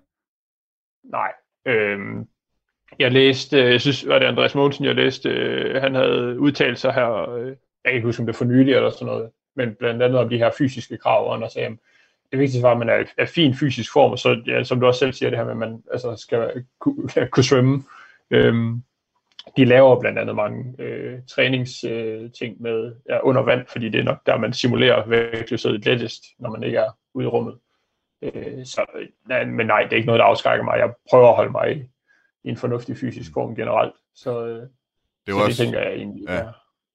Nej. 1.11 1.31
Øhm, 1.65 2.27
jeg 2.99 3.11
læste, 3.11 3.63
øh, 3.63 3.71
jeg 3.71 3.81
synes, 3.81 4.07
var 4.07 4.19
det 4.19 4.25
Andreas 4.25 4.55
Mogensen, 4.55 4.85
jeg 4.85 4.95
læste, 4.95 5.29
øh, 5.29 5.81
han 5.81 5.95
havde 5.95 6.39
udtalt 6.39 6.79
sig 6.79 6.93
her, 6.93 7.29
øh, 7.29 7.47
jeg 7.47 7.55
kan 7.85 7.93
ikke 7.93 8.05
huske, 8.05 8.21
om 8.21 8.25
det 8.25 8.35
for 8.35 8.45
nylig 8.45 8.73
eller 8.73 8.89
sådan 8.89 9.05
noget, 9.05 9.29
men 9.55 9.75
blandt 9.75 10.03
andet 10.03 10.19
om 10.19 10.29
de 10.29 10.37
her 10.37 10.51
fysiske 10.57 10.97
krav, 10.97 11.27
og 11.27 11.39
han 11.39 11.49
sagde, 11.49 11.67
at 11.67 11.77
det 12.31 12.39
vigtigste 12.39 12.63
var, 12.63 12.71
at 12.71 12.77
man 12.77 12.89
er, 12.89 13.23
i 13.23 13.25
fin 13.25 13.55
fysisk 13.55 13.93
form, 13.93 14.11
og 14.11 14.19
så, 14.19 14.41
ja, 14.47 14.63
som 14.63 14.79
du 14.79 14.85
også 14.87 14.99
selv 14.99 15.13
siger, 15.13 15.29
det 15.29 15.39
her 15.39 15.45
med, 15.45 15.51
at 15.51 15.57
man 15.57 15.83
altså, 15.91 16.15
skal 16.15 16.65
kunne, 16.79 17.09
kunne 17.31 17.43
svømme. 17.43 17.83
Øhm, 18.31 18.83
de 19.57 19.65
laver 19.65 19.99
blandt 19.99 20.19
andet 20.19 20.35
mange 20.35 20.75
øh, 20.79 21.19
træningsting 21.27 22.55
øh, 22.55 22.61
med 22.61 22.95
ja, 23.09 23.19
under 23.23 23.41
vand, 23.41 23.67
fordi 23.67 23.89
det 23.89 23.99
er 23.99 24.03
nok 24.03 24.25
der, 24.25 24.37
man 24.37 24.53
simulerer 24.53 25.07
vægtløshed 25.07 25.77
lettest, 25.77 26.23
når 26.39 26.49
man 26.49 26.63
ikke 26.63 26.77
er 26.77 26.97
ude 27.13 27.25
i 27.25 27.27
rummet. 27.27 27.57
Øh, 28.21 28.65
så, 28.65 28.85
nej, 29.27 29.45
men 29.45 29.67
nej, 29.67 29.83
det 29.83 29.93
er 29.93 29.95
ikke 29.95 30.05
noget, 30.05 30.19
der 30.19 30.25
afskrækker 30.25 30.65
mig. 30.65 30.77
Jeg 30.77 30.93
prøver 31.09 31.29
at 31.29 31.35
holde 31.35 31.51
mig 31.51 31.77
i, 31.77 31.79
i 32.43 32.49
en 32.49 32.57
fornuftig 32.57 32.97
fysisk 32.97 33.33
form 33.33 33.55
generelt. 33.55 33.93
Så, 34.15 34.45
øh, 34.45 34.55
det, 34.55 34.69
så 35.27 35.35
også, 35.35 35.47
det 35.47 35.55
tænker 35.55 35.79
jeg 35.79 35.93
egentlig 35.93 36.23
ja. 36.27 36.33
er, 36.33 36.51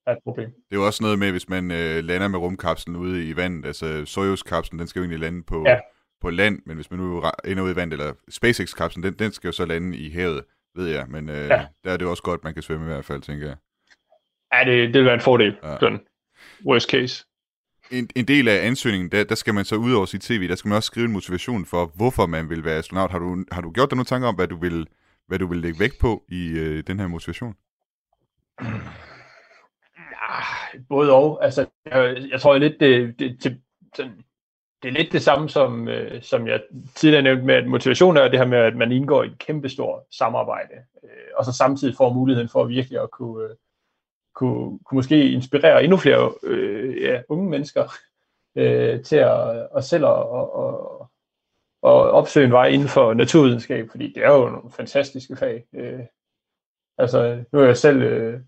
er 0.07 0.12
et 0.12 0.18
problem. 0.24 0.51
Det 0.51 0.72
er 0.72 0.77
jo 0.77 0.87
også 0.87 1.03
noget 1.03 1.18
med, 1.18 1.31
hvis 1.31 1.49
man 1.49 1.70
øh, 1.70 2.05
lander 2.05 2.29
med 2.29 2.39
rumkapslen 2.39 2.97
ude 2.97 3.29
i 3.29 3.37
vandet. 3.37 3.66
Altså 3.66 4.05
Soyuz-kapslen, 4.05 4.79
den 4.79 4.87
skal 4.87 5.01
jo 5.01 5.03
egentlig 5.03 5.20
lande 5.20 5.43
på, 5.43 5.64
ja. 5.66 5.81
på 6.20 6.31
land, 6.31 6.62
men 6.66 6.77
hvis 6.77 6.91
man 6.91 7.01
nu 7.01 7.22
ender 7.45 7.62
ude 7.62 7.72
i 7.72 7.77
vandet, 7.77 8.01
eller 8.01 8.14
SpaceX-kapslen, 8.31 9.03
den, 9.03 9.14
den 9.14 9.33
skal 9.33 9.49
jo 9.49 9.53
så 9.53 9.64
lande 9.64 9.99
i 9.99 10.11
havet, 10.11 10.45
ved 10.74 10.87
jeg. 10.89 11.07
Men 11.09 11.29
øh, 11.29 11.49
ja. 11.49 11.66
der 11.85 11.93
er 11.93 11.97
det 11.97 12.05
jo 12.05 12.11
også 12.11 12.22
godt, 12.22 12.45
man 12.45 12.55
kan 12.55 12.62
svømme 12.62 12.85
i 12.85 12.89
hvert 12.89 13.05
fald, 13.05 13.22
tænker 13.22 13.47
jeg. 13.47 13.57
Ja, 14.53 14.70
det, 14.70 14.89
det 14.89 14.95
vil 14.95 15.05
være 15.05 15.14
en 15.14 15.20
fordel. 15.20 15.57
Ja. 15.62 15.77
Sådan 15.81 16.01
worst 16.66 16.91
case 16.91 17.24
en, 17.91 18.09
en 18.16 18.28
del 18.28 18.49
af 18.49 18.66
ansøgningen, 18.66 19.11
der, 19.12 19.24
der 19.24 19.34
skal 19.34 19.55
man 19.55 19.64
så 19.64 19.76
ud 19.76 19.93
over 19.93 20.07
sit 20.07 20.20
tv, 20.20 20.49
der 20.49 20.55
skal 20.55 20.68
man 20.68 20.76
også 20.76 20.87
skrive 20.87 21.07
en 21.07 21.12
motivation 21.12 21.66
for, 21.66 21.93
hvorfor 21.95 22.26
man 22.26 22.51
vil 22.51 22.64
være 22.64 22.78
astronaut. 22.78 23.11
Har 23.11 23.18
du, 23.18 23.45
har 23.53 23.61
du 23.61 23.70
gjort 23.70 23.91
dig 23.91 23.97
nogle 23.97 24.05
tanker 24.05 24.28
om, 24.28 24.34
hvad 24.34 24.49
du 24.49 24.57
vil, 24.57 24.87
hvad 25.26 25.39
du 25.39 25.47
vil 25.47 25.59
lægge 25.59 25.80
vægt 25.80 25.99
på 25.99 26.24
i 26.28 26.49
øh, 26.49 26.84
den 26.87 27.01
her 27.01 27.07
motivation? 27.07 27.55
Ja, 29.99 30.78
både 30.89 31.12
og. 31.12 31.45
Altså, 31.45 31.66
jeg, 31.87 32.16
jeg 32.30 32.41
tror 32.41 32.59
lidt, 32.59 32.80
det, 32.80 33.18
det, 33.18 33.45
det, 33.45 33.61
det 34.82 34.89
er 34.89 34.93
lidt 34.93 35.12
det 35.12 35.22
samme, 35.22 35.49
som, 35.49 35.89
øh, 35.89 36.22
som 36.22 36.47
jeg 36.47 36.61
tidligere 36.95 37.22
nævnte 37.22 37.45
med, 37.45 37.55
at 37.55 37.66
motivation 37.66 38.16
er 38.16 38.28
det 38.28 38.39
her 38.39 38.47
med, 38.47 38.59
at 38.59 38.76
man 38.76 38.93
indgår 38.93 39.22
i 39.22 39.26
et 39.26 39.39
kæmpestort 39.39 40.03
samarbejde, 40.11 40.74
øh, 41.05 41.11
og 41.37 41.45
så 41.45 41.53
samtidig 41.53 41.97
får 41.97 42.12
muligheden 42.12 42.49
for 42.49 42.64
virkelig 42.64 43.03
at 43.03 43.11
kunne, 43.11 43.45
øh, 43.45 43.57
kunne, 44.37 44.78
kunne 44.78 44.97
måske 44.97 45.30
inspirere 45.30 45.84
endnu 45.84 45.97
flere 45.97 46.32
øh, 46.43 47.03
ja, 47.03 47.22
unge 47.28 47.51
mennesker 47.51 47.84
øh, 48.57 49.03
til 49.03 49.16
at, 49.16 49.68
at 49.76 49.84
selv 49.84 50.05
at, 50.05 50.12
at, 50.12 50.74
at, 51.82 52.11
opsøge 52.18 52.47
en 52.47 52.53
vej 52.53 52.66
inden 52.66 52.89
for 52.89 53.14
naturvidenskab, 53.14 53.91
fordi 53.91 54.12
det 54.12 54.24
er 54.24 54.32
jo 54.32 54.49
nogle 54.49 54.70
fantastiske 54.70 55.37
fag. 55.37 55.64
Øh, 55.74 56.01
altså, 56.99 57.45
nu 57.53 57.59
har 57.59 57.66
jeg 57.66 57.76
selv, 57.76 58.03
øh, 58.03 58.41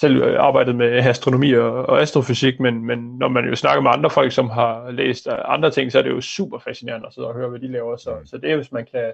selv 0.00 0.38
arbejdet 0.38 0.74
med 0.76 0.92
astronomi 0.92 1.52
og, 1.52 1.72
og 1.72 2.00
astrofysik, 2.00 2.60
men, 2.60 2.84
men 2.84 3.18
når 3.18 3.28
man 3.28 3.48
jo 3.48 3.56
snakker 3.56 3.82
med 3.82 3.90
andre 3.90 4.10
folk, 4.10 4.32
som 4.32 4.50
har 4.50 4.90
læst 4.90 5.28
andre 5.28 5.70
ting, 5.70 5.92
så 5.92 5.98
er 5.98 6.02
det 6.02 6.10
jo 6.10 6.20
super 6.20 6.58
fascinerende 6.58 7.06
at 7.06 7.14
sidde 7.14 7.28
og 7.28 7.34
høre, 7.34 7.48
hvad 7.48 7.60
de 7.60 7.72
laver. 7.72 7.96
Så, 7.96 8.16
så 8.24 8.38
det 8.38 8.50
er, 8.50 8.56
hvis 8.56 8.72
man 8.72 8.86
kan... 8.92 9.12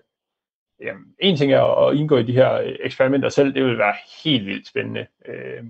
Jamen, 0.80 1.04
en 1.18 1.36
ting 1.36 1.52
er 1.52 1.86
at 1.86 1.96
indgå 1.96 2.16
i 2.16 2.22
de 2.22 2.32
her 2.32 2.74
eksperimenter 2.80 3.28
selv, 3.28 3.54
det 3.54 3.64
vil 3.64 3.78
være 3.78 3.94
helt 4.24 4.46
vildt 4.46 4.68
spændende. 4.68 5.06
Øh, 5.26 5.64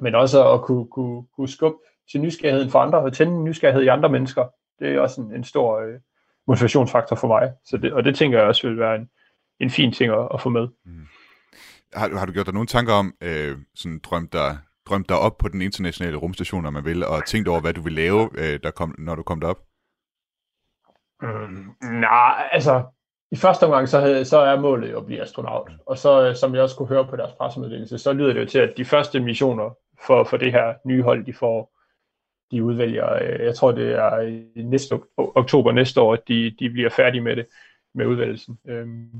men 0.00 0.14
også 0.14 0.52
at 0.52 0.62
kunne, 0.62 0.86
kunne, 0.86 1.22
kunne 1.36 1.48
skubbe 1.48 1.78
til 2.10 2.20
nysgerrigheden 2.20 2.70
for 2.70 2.78
andre, 2.78 2.98
og 2.98 3.12
tænde 3.12 3.44
nysgerrighed 3.44 3.82
i 3.82 3.88
andre 3.88 4.08
mennesker. 4.08 4.46
Det 4.78 4.94
er 4.94 5.00
også 5.00 5.20
en, 5.20 5.34
en 5.34 5.44
stor 5.44 5.80
øh, 5.80 6.00
motivationsfaktor 6.46 7.16
for 7.16 7.28
mig. 7.28 7.52
Så 7.64 7.76
det, 7.76 7.92
og 7.92 8.04
det 8.04 8.16
tænker 8.16 8.38
jeg 8.38 8.46
også 8.46 8.68
vil 8.68 8.78
være 8.78 8.96
en, 8.96 9.10
en 9.60 9.70
fin 9.70 9.92
ting 9.92 10.12
at, 10.12 10.28
at 10.34 10.40
få 10.40 10.48
med. 10.48 10.68
Mm. 10.84 11.06
Har, 11.94 12.18
har 12.18 12.26
du 12.26 12.32
gjort 12.32 12.46
dig 12.46 12.54
nogle 12.54 12.66
tanker 12.66 12.92
om, 12.92 13.14
øh, 13.20 13.58
sådan 13.74 14.00
drømt 14.04 14.32
dig, 14.32 14.58
drømt 14.88 15.08
dig 15.08 15.18
op 15.18 15.38
på 15.38 15.48
den 15.48 15.62
internationale 15.62 16.16
rumstation, 16.16 16.62
når 16.62 16.70
man 16.70 16.84
vil, 16.84 17.06
og 17.06 17.26
tænkt 17.26 17.48
over, 17.48 17.60
hvad 17.60 17.74
du 17.74 17.80
vil 17.80 17.92
lave, 17.92 18.30
øh, 18.38 18.60
der 18.62 18.70
kom, 18.70 18.94
når 18.98 19.14
du 19.14 19.22
kom 19.22 19.40
derop? 19.40 19.60
Mm, 21.22 21.74
nej, 21.82 22.48
altså, 22.52 22.82
i 23.32 23.36
første 23.36 23.64
omgang, 23.64 23.88
så, 23.88 24.00
havde, 24.00 24.24
så 24.24 24.38
er 24.38 24.60
målet 24.60 24.90
jo 24.90 24.98
at 24.98 25.06
blive 25.06 25.22
astronaut. 25.22 25.70
Og 25.86 25.98
så, 25.98 26.28
øh, 26.28 26.36
som 26.36 26.54
jeg 26.54 26.62
også 26.62 26.76
kunne 26.76 26.88
høre 26.88 27.06
på 27.06 27.16
deres 27.16 27.32
pressemeddelelse, 27.32 27.98
så 27.98 28.12
lyder 28.12 28.32
det 28.32 28.40
jo 28.40 28.46
til, 28.46 28.58
at 28.58 28.72
de 28.76 28.84
første 28.84 29.20
missioner 29.20 29.76
for, 30.06 30.24
for 30.24 30.36
det 30.36 30.52
her 30.52 30.74
nye 30.84 31.02
hold, 31.02 31.24
de 31.24 31.32
får, 31.32 31.76
de 32.50 32.64
udvælger, 32.64 33.14
øh, 33.14 33.46
jeg 33.46 33.54
tror 33.54 33.72
det 33.72 33.92
er 33.92 34.20
i 34.56 34.62
næste 34.62 35.00
oktober 35.16 35.72
næste 35.72 36.00
år, 36.00 36.12
at 36.12 36.28
de, 36.28 36.54
de 36.58 36.70
bliver 36.70 36.90
færdige 36.90 37.20
med 37.20 37.36
det, 37.36 37.46
med 37.94 38.06
udvælgelsen. 38.06 38.58
Øhm, 38.68 39.10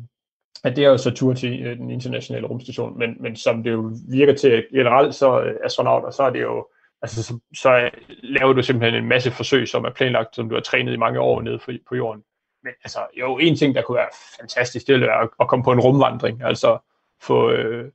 at 0.65 0.77
det 0.77 0.85
er 0.85 0.89
jo 0.89 0.99
så 0.99 1.11
tur 1.11 1.35
til 1.35 1.63
øh, 1.63 1.77
den 1.77 1.91
internationale 1.91 2.47
rumstation, 2.47 2.99
men, 2.99 3.17
men 3.21 3.37
som 3.37 3.63
det 3.63 3.71
jo 3.73 3.93
virker 4.11 4.35
til 4.35 4.67
generelt, 4.73 5.15
så 5.15 5.43
øh, 5.43 5.57
astronauter, 5.65 6.11
så 6.11 6.23
er 6.23 6.31
det 6.31 6.43
jo, 6.43 6.69
altså 7.03 7.23
så, 7.23 7.39
så 7.55 7.91
laver 8.09 8.53
du 8.53 8.63
simpelthen 8.63 9.03
en 9.03 9.09
masse 9.09 9.31
forsøg, 9.31 9.69
som 9.69 9.85
er 9.85 9.91
planlagt, 9.91 10.37
som 10.37 10.49
du 10.49 10.55
har 10.55 10.63
trænet 10.63 10.93
i 10.93 10.97
mange 10.97 11.21
år 11.21 11.43
nede 11.43 11.59
for, 11.59 11.73
på 11.89 11.97
jorden 11.97 12.23
men 12.65 12.73
altså, 12.85 13.07
jo, 13.21 13.39
en 13.39 13.57
ting, 13.57 13.75
der 13.75 13.83
kunne 13.83 13.97
være 13.97 14.11
fantastisk, 14.41 14.87
det 14.87 14.93
ville 14.93 15.07
være 15.07 15.29
at 15.41 15.49
komme 15.49 15.65
på 15.65 15.73
en 15.73 15.81
rumvandring, 15.81 16.43
altså 16.43 16.79
få, 17.23 17.51
øh, 17.51 17.93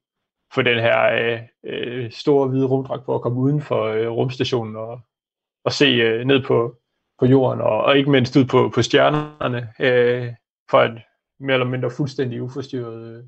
få 0.56 0.62
den 0.62 0.80
her 0.80 1.02
øh, 1.14 1.40
øh, 1.66 2.12
store 2.12 2.48
hvide 2.48 2.66
rumdragt 2.66 3.06
på 3.06 3.16
at 3.16 3.22
komme 3.22 3.40
uden 3.40 3.62
for 3.62 3.84
øh, 3.84 4.08
rumstationen 4.08 4.76
og, 4.76 5.00
og 5.66 5.72
se 5.72 5.86
øh, 5.86 6.26
ned 6.26 6.44
på, 6.44 6.76
på 7.20 7.26
jorden, 7.26 7.62
og, 7.62 7.84
og 7.84 7.98
ikke 7.98 8.12
mindst 8.12 8.36
ud 8.36 8.46
på, 8.46 8.72
på 8.76 8.82
stjernerne, 8.82 9.70
øh, 9.80 10.34
for 10.70 10.82
et 10.82 11.02
mere 11.40 11.54
eller 11.54 11.68
mindre 11.68 11.92
fuldstændig 11.92 12.42
uforstyrret 12.42 13.18
øh, 13.18 13.24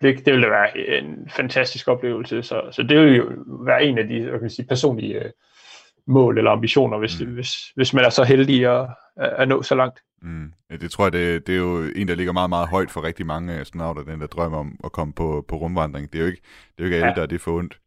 blik. 0.00 0.24
Det 0.24 0.32
ville 0.32 0.50
være 0.50 0.98
en 0.98 1.30
fantastisk 1.30 1.88
oplevelse, 1.88 2.42
så, 2.42 2.62
så 2.70 2.82
det 2.82 3.00
ville 3.00 3.16
jo 3.16 3.32
være 3.46 3.84
en 3.84 3.98
af 3.98 4.08
de 4.08 4.30
jeg 4.32 4.40
kan 4.40 4.50
sige, 4.50 4.66
personlige 4.66 5.24
øh, 5.24 5.30
mål 6.06 6.38
eller 6.38 6.50
ambitioner, 6.50 6.98
hvis, 6.98 7.20
mm. 7.20 7.34
hvis, 7.34 7.52
hvis 7.74 7.94
man 7.94 8.04
er 8.04 8.10
så 8.10 8.24
heldig 8.24 8.66
at, 8.66 8.88
at 9.16 9.48
nå 9.48 9.62
så 9.62 9.74
langt. 9.74 10.00
Mm. 10.22 10.52
Det 10.70 10.90
tror 10.90 11.04
jeg, 11.04 11.12
det, 11.12 11.46
det 11.46 11.52
er 11.52 11.58
jo 11.58 11.82
en, 11.96 12.08
der 12.08 12.14
ligger 12.14 12.32
meget, 12.32 12.50
meget 12.50 12.68
højt 12.68 12.90
for 12.90 13.02
rigtig 13.02 13.26
mange 13.26 13.52
astronauter, 13.52 14.02
den 14.02 14.20
der 14.20 14.26
drømmer 14.26 14.58
om 14.58 14.80
at 14.84 14.92
komme 14.92 15.12
på, 15.12 15.44
på 15.48 15.56
rumvandring. 15.56 16.12
Det 16.12 16.18
er 16.18 16.22
jo 16.22 16.26
ikke, 16.26 16.42
det 16.76 16.84
er 16.84 16.88
jo 16.88 16.94
ikke 16.94 16.96
alle, 16.96 17.08
ja. 17.08 17.14
der 17.14 17.22
er 17.22 17.26
det 17.26 17.40
for 17.40 17.58
ondt. 17.58 17.80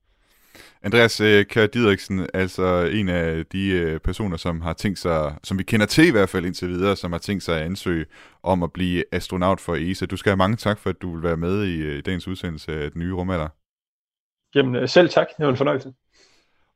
Andreas 0.83 1.21
øh, 1.21 1.45
Kjær 1.45 1.67
Didriksen, 1.67 2.27
altså 2.33 2.89
en 2.93 3.09
af 3.09 3.45
de 3.45 3.69
øh, 3.69 3.99
personer, 3.99 4.37
som 4.37 4.61
har 4.61 4.73
tænkt 4.73 4.99
sig, 4.99 5.35
som 5.43 5.57
vi 5.57 5.63
kender 5.63 5.85
til 5.85 6.07
i 6.07 6.11
hvert 6.11 6.29
fald 6.29 6.45
indtil 6.45 6.69
videre, 6.69 6.95
som 6.95 7.11
har 7.11 7.19
tænkt 7.19 7.43
sig 7.43 7.57
at 7.57 7.65
ansøge 7.65 8.05
om 8.43 8.63
at 8.63 8.73
blive 8.73 9.03
astronaut 9.11 9.61
for 9.61 9.75
ESA. 9.75 10.05
Du 10.05 10.17
skal 10.17 10.29
have 10.29 10.37
mange 10.37 10.57
tak 10.57 10.79
for, 10.79 10.89
at 10.89 11.01
du 11.01 11.13
vil 11.13 11.23
være 11.23 11.37
med 11.37 11.63
i, 11.63 11.81
øh, 11.81 11.97
i 11.97 12.01
dagens 12.01 12.27
udsendelse 12.27 12.83
af 12.83 12.91
Den 12.91 13.01
Nye 13.01 13.13
Rumalder. 13.13 13.47
Jamen 14.55 14.87
selv 14.87 15.09
tak, 15.09 15.27
det 15.37 15.45
var 15.45 15.51
en 15.51 15.57
fornøjelse. 15.57 15.93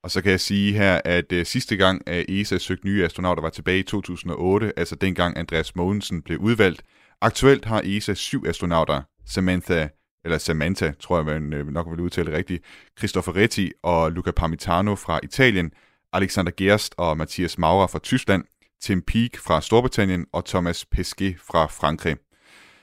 Og 0.04 0.12
så 0.12 0.22
kan 0.22 0.32
jeg 0.32 0.40
sige 0.40 0.74
her, 0.74 1.02
at 1.06 1.32
øh, 1.32 1.46
sidste 1.46 1.78
gang, 1.78 2.08
at 2.08 2.26
ESA 2.30 2.58
søgte 2.58 2.88
nye 2.88 3.06
astronauter, 3.06 3.42
var 3.42 3.50
tilbage 3.50 3.80
i 3.80 3.84
2008, 3.84 4.74
altså 4.78 4.96
dengang 4.96 5.38
Andreas 5.38 5.76
Mogensen 5.76 6.22
blev 6.22 6.40
udvalgt. 6.40 6.84
Aktuelt 7.22 7.66
har 7.66 7.82
ESA 7.86 8.14
syv 8.14 8.46
astronauter, 8.48 9.02
Samantha 9.26 9.88
eller 10.26 10.38
Samantha, 10.38 10.92
tror 11.00 11.18
jeg, 11.18 11.26
man 11.26 11.54
øh, 11.54 11.68
nok 11.68 11.88
vil 11.92 12.00
udtale 12.00 12.26
det 12.26 12.38
rigtigt, 12.38 12.64
Retti 13.04 13.72
og 13.84 14.12
Luca 14.12 14.32
Parmitano 14.32 14.96
fra 14.96 15.20
Italien, 15.24 15.72
Alexander 16.14 16.52
Gerst 16.58 16.96
og 16.98 17.18
Mathias 17.18 17.58
Maurer 17.58 17.88
fra 17.88 18.00
Tyskland, 18.00 18.44
Tim 18.82 19.02
Peake 19.02 19.40
fra 19.40 19.62
Storbritannien 19.62 20.26
og 20.34 20.46
Thomas 20.46 20.86
Pesquet 20.86 21.36
fra 21.40 21.66
Frankrig. 21.66 22.18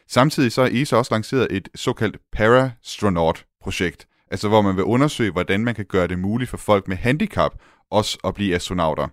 Samtidig 0.09 0.53
så 0.53 0.63
har 0.63 0.71
ESA 0.73 0.97
også 0.97 1.15
lanceret 1.15 1.47
et 1.51 1.69
såkaldt 1.75 2.17
Parastronaut-projekt, 2.33 4.07
altså 4.31 4.49
hvor 4.49 4.63
man 4.63 4.77
vil 4.77 4.85
undersøge, 4.85 5.33
hvordan 5.33 5.65
man 5.65 5.75
kan 5.75 5.85
gøre 5.85 6.07
det 6.09 6.19
muligt 6.19 6.51
for 6.51 6.57
folk 6.57 6.89
med 6.89 6.97
handicap 6.97 7.53
også 7.91 8.19
at 8.25 8.35
blive 8.35 8.55
astronauter. 8.55 9.09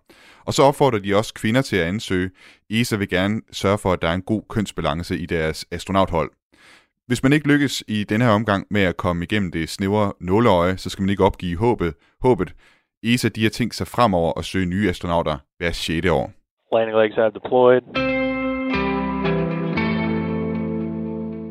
Og 0.45 0.53
så 0.53 0.63
opfordrer 0.63 0.99
de 0.99 1.15
også 1.15 1.33
kvinder 1.33 1.61
til 1.61 1.75
at 1.75 1.87
ansøge. 1.87 2.29
ESA 2.69 2.95
vil 2.95 3.09
gerne 3.09 3.41
sørge 3.51 3.77
for, 3.77 3.93
at 3.93 4.01
der 4.01 4.07
er 4.07 4.13
en 4.13 4.21
god 4.21 4.41
kønsbalance 4.49 5.17
i 5.17 5.25
deres 5.25 5.65
astronauthold. 5.71 6.31
Hvis 7.07 7.23
man 7.23 7.33
ikke 7.33 7.47
lykkes 7.47 7.83
i 7.87 8.03
denne 8.03 8.25
her 8.25 8.31
omgang 8.31 8.67
med 8.69 8.81
at 8.81 8.97
komme 8.97 9.23
igennem 9.23 9.51
det 9.51 9.69
snævre 9.69 10.13
nåleøje, 10.19 10.77
så 10.77 10.89
skal 10.89 11.01
man 11.01 11.09
ikke 11.09 11.23
opgive 11.23 11.57
håbet. 11.57 11.93
håbet. 12.21 12.53
ESA 13.03 13.29
de 13.29 13.43
har 13.43 13.49
tænkt 13.49 13.75
sig 13.75 13.87
fremover 13.87 14.39
at 14.39 14.45
søge 14.45 14.65
nye 14.65 14.89
astronauter 14.89 15.37
hver 15.57 15.71
6. 15.71 16.07
år. 16.07 16.31
Landing 16.73 16.97
legs 16.97 17.15
have 17.15 17.31
deployed. 17.31 18.26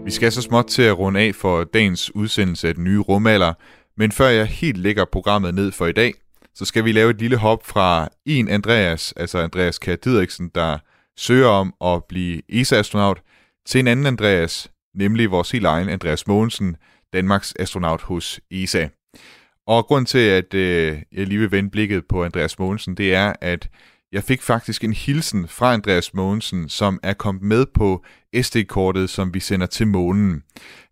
Vi 0.07 0.11
skal 0.11 0.32
så 0.32 0.42
småt 0.42 0.66
til 0.66 0.82
at 0.82 0.98
runde 0.98 1.20
af 1.20 1.34
for 1.34 1.64
dagens 1.64 2.14
udsendelse 2.14 2.68
af 2.68 2.74
den 2.74 2.84
nye 2.84 2.98
rumalder, 2.98 3.52
men 3.96 4.12
før 4.12 4.28
jeg 4.28 4.46
helt 4.46 4.76
lægger 4.76 5.04
programmet 5.04 5.54
ned 5.54 5.72
for 5.72 5.86
i 5.86 5.92
dag, 5.92 6.14
så 6.54 6.64
skal 6.64 6.84
vi 6.84 6.92
lave 6.92 7.11
et 7.11 7.18
lille 7.18 7.36
hop 7.36 7.66
fra 7.66 8.09
en 8.26 8.48
Andreas, 8.48 9.12
altså 9.16 9.38
Andreas 9.38 9.78
Kjær 9.78 9.96
Didriksen, 9.96 10.50
der 10.54 10.78
søger 11.16 11.48
om 11.48 11.74
at 11.84 12.04
blive 12.04 12.42
ESA-astronaut, 12.48 13.22
til 13.66 13.78
en 13.78 13.86
anden 13.86 14.07
Andreas, 14.07 14.70
nemlig 14.94 15.30
vores 15.30 15.50
helt 15.50 15.66
egen 15.66 15.88
Andreas 15.88 16.26
Mogensen, 16.26 16.76
Danmarks 17.12 17.54
astronaut 17.59 18.02
hos 18.02 18.40
ESA. 18.50 18.88
Og 19.66 19.86
grund 19.86 20.07
til, 20.07 20.18
at 20.18 20.54
øh, 20.54 21.02
jeg 21.12 21.26
lige 21.26 21.40
vil 21.40 21.50
vende 21.52 21.70
blikket 21.70 22.04
på 22.09 22.24
Andreas 22.24 22.59
Mogensen, 22.59 22.96
det 22.96 23.14
er, 23.14 23.32
at 23.40 23.68
jeg 24.16 24.24
fik 24.24 24.42
faktisk 24.42 24.84
en 24.84 24.92
hilsen 24.92 25.48
fra 25.48 25.72
Andreas 25.72 26.14
Mogensen, 26.14 26.68
som 26.68 27.00
er 27.02 27.12
kommet 27.12 27.42
med 27.42 27.66
på 27.74 28.04
SD-kortet, 28.42 29.10
som 29.10 29.34
vi 29.34 29.40
sender 29.40 29.66
til 29.66 29.86
månen. 29.86 30.42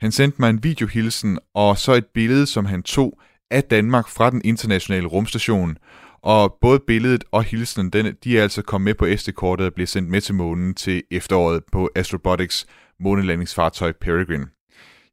Han 0.01 0.12
sendte 0.12 0.41
mig 0.41 0.51
en 0.51 0.64
videohilsen 0.64 1.39
og 1.55 1.79
så 1.79 1.93
et 1.93 2.07
billede, 2.14 2.47
som 2.47 2.64
han 2.64 2.83
tog 2.83 3.20
af 3.51 3.64
Danmark 3.64 4.09
fra 4.09 4.31
den 4.31 4.43
internationale 4.45 5.07
rumstation. 5.07 5.77
Og 6.22 6.57
både 6.61 6.81
billedet 6.87 7.25
og 7.33 7.45
hilsenen, 7.45 7.91
den, 7.91 8.16
de 8.25 8.39
er 8.39 8.43
altså 8.43 8.62
kommet 8.62 8.85
med 8.85 8.95
på 8.95 9.16
SD-kortet 9.16 9.66
og 9.66 9.75
bliver 9.75 9.87
sendt 9.87 10.09
med 10.09 10.20
til 10.20 10.35
månen 10.35 10.75
til 10.75 11.03
efteråret 11.11 11.62
på 11.72 11.91
Astrobotics 11.95 12.66
månelandingsfartøj 13.01 13.93
Peregrine. 14.01 14.47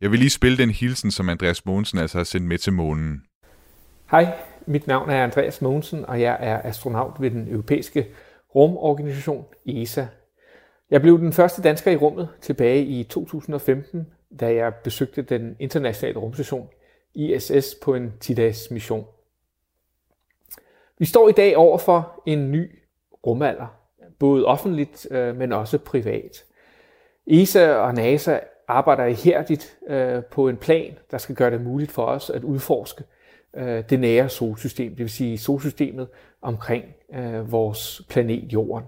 Jeg 0.01 0.11
vil 0.11 0.19
lige 0.19 0.29
spille 0.29 0.57
den 0.57 0.69
hilsen, 0.69 1.11
som 1.11 1.29
Andreas 1.29 1.65
Mogensen 1.65 1.97
altså 1.97 2.17
har 2.17 2.23
sendt 2.23 2.47
med 2.47 2.57
til 2.57 2.73
månen. 2.73 3.21
Hej, 4.11 4.33
mit 4.65 4.87
navn 4.87 5.09
er 5.09 5.23
Andreas 5.23 5.61
Mogensen, 5.61 6.05
og 6.05 6.21
jeg 6.21 6.37
er 6.39 6.61
astronaut 6.63 7.13
ved 7.19 7.31
den 7.31 7.47
europæiske 7.47 8.07
rumorganisation 8.55 9.45
ESA. 9.65 10.05
Jeg 10.91 11.01
blev 11.01 11.19
den 11.19 11.33
første 11.33 11.61
dansker 11.61 11.91
i 11.91 11.95
rummet 11.95 12.29
tilbage 12.41 12.83
i 12.83 13.03
2015, 13.03 14.07
da 14.39 14.53
jeg 14.53 14.75
besøgte 14.75 15.21
den 15.21 15.55
internationale 15.59 16.19
rumstation 16.19 16.69
ISS 17.13 17.75
på 17.81 17.95
en 17.95 18.13
10-dages 18.23 18.71
mission. 18.71 19.05
Vi 20.97 21.05
står 21.05 21.29
i 21.29 21.31
dag 21.31 21.57
over 21.57 21.77
for 21.77 22.21
en 22.25 22.51
ny 22.51 22.79
rumalder, 23.27 23.77
både 24.19 24.45
offentligt, 24.45 25.07
øh, 25.11 25.35
men 25.35 25.51
også 25.53 25.77
privat. 25.77 26.45
ESA 27.27 27.73
og 27.73 27.93
NASA 27.93 28.39
arbejder 28.67 29.05
ihærdigt 29.05 29.77
øh, 29.87 30.23
på 30.23 30.47
en 30.47 30.57
plan, 30.57 30.97
der 31.11 31.17
skal 31.17 31.35
gøre 31.35 31.51
det 31.51 31.61
muligt 31.61 31.91
for 31.91 32.05
os 32.05 32.29
at 32.29 32.43
udforske 32.43 33.03
øh, 33.57 33.83
det 33.89 33.99
nære 33.99 34.29
solsystem, 34.29 34.89
det 34.89 34.99
vil 34.99 35.09
sige 35.09 35.37
solsystemet 35.37 36.07
omkring 36.41 36.85
øh, 37.15 37.51
vores 37.51 38.01
planet 38.09 38.53
Jorden. 38.53 38.85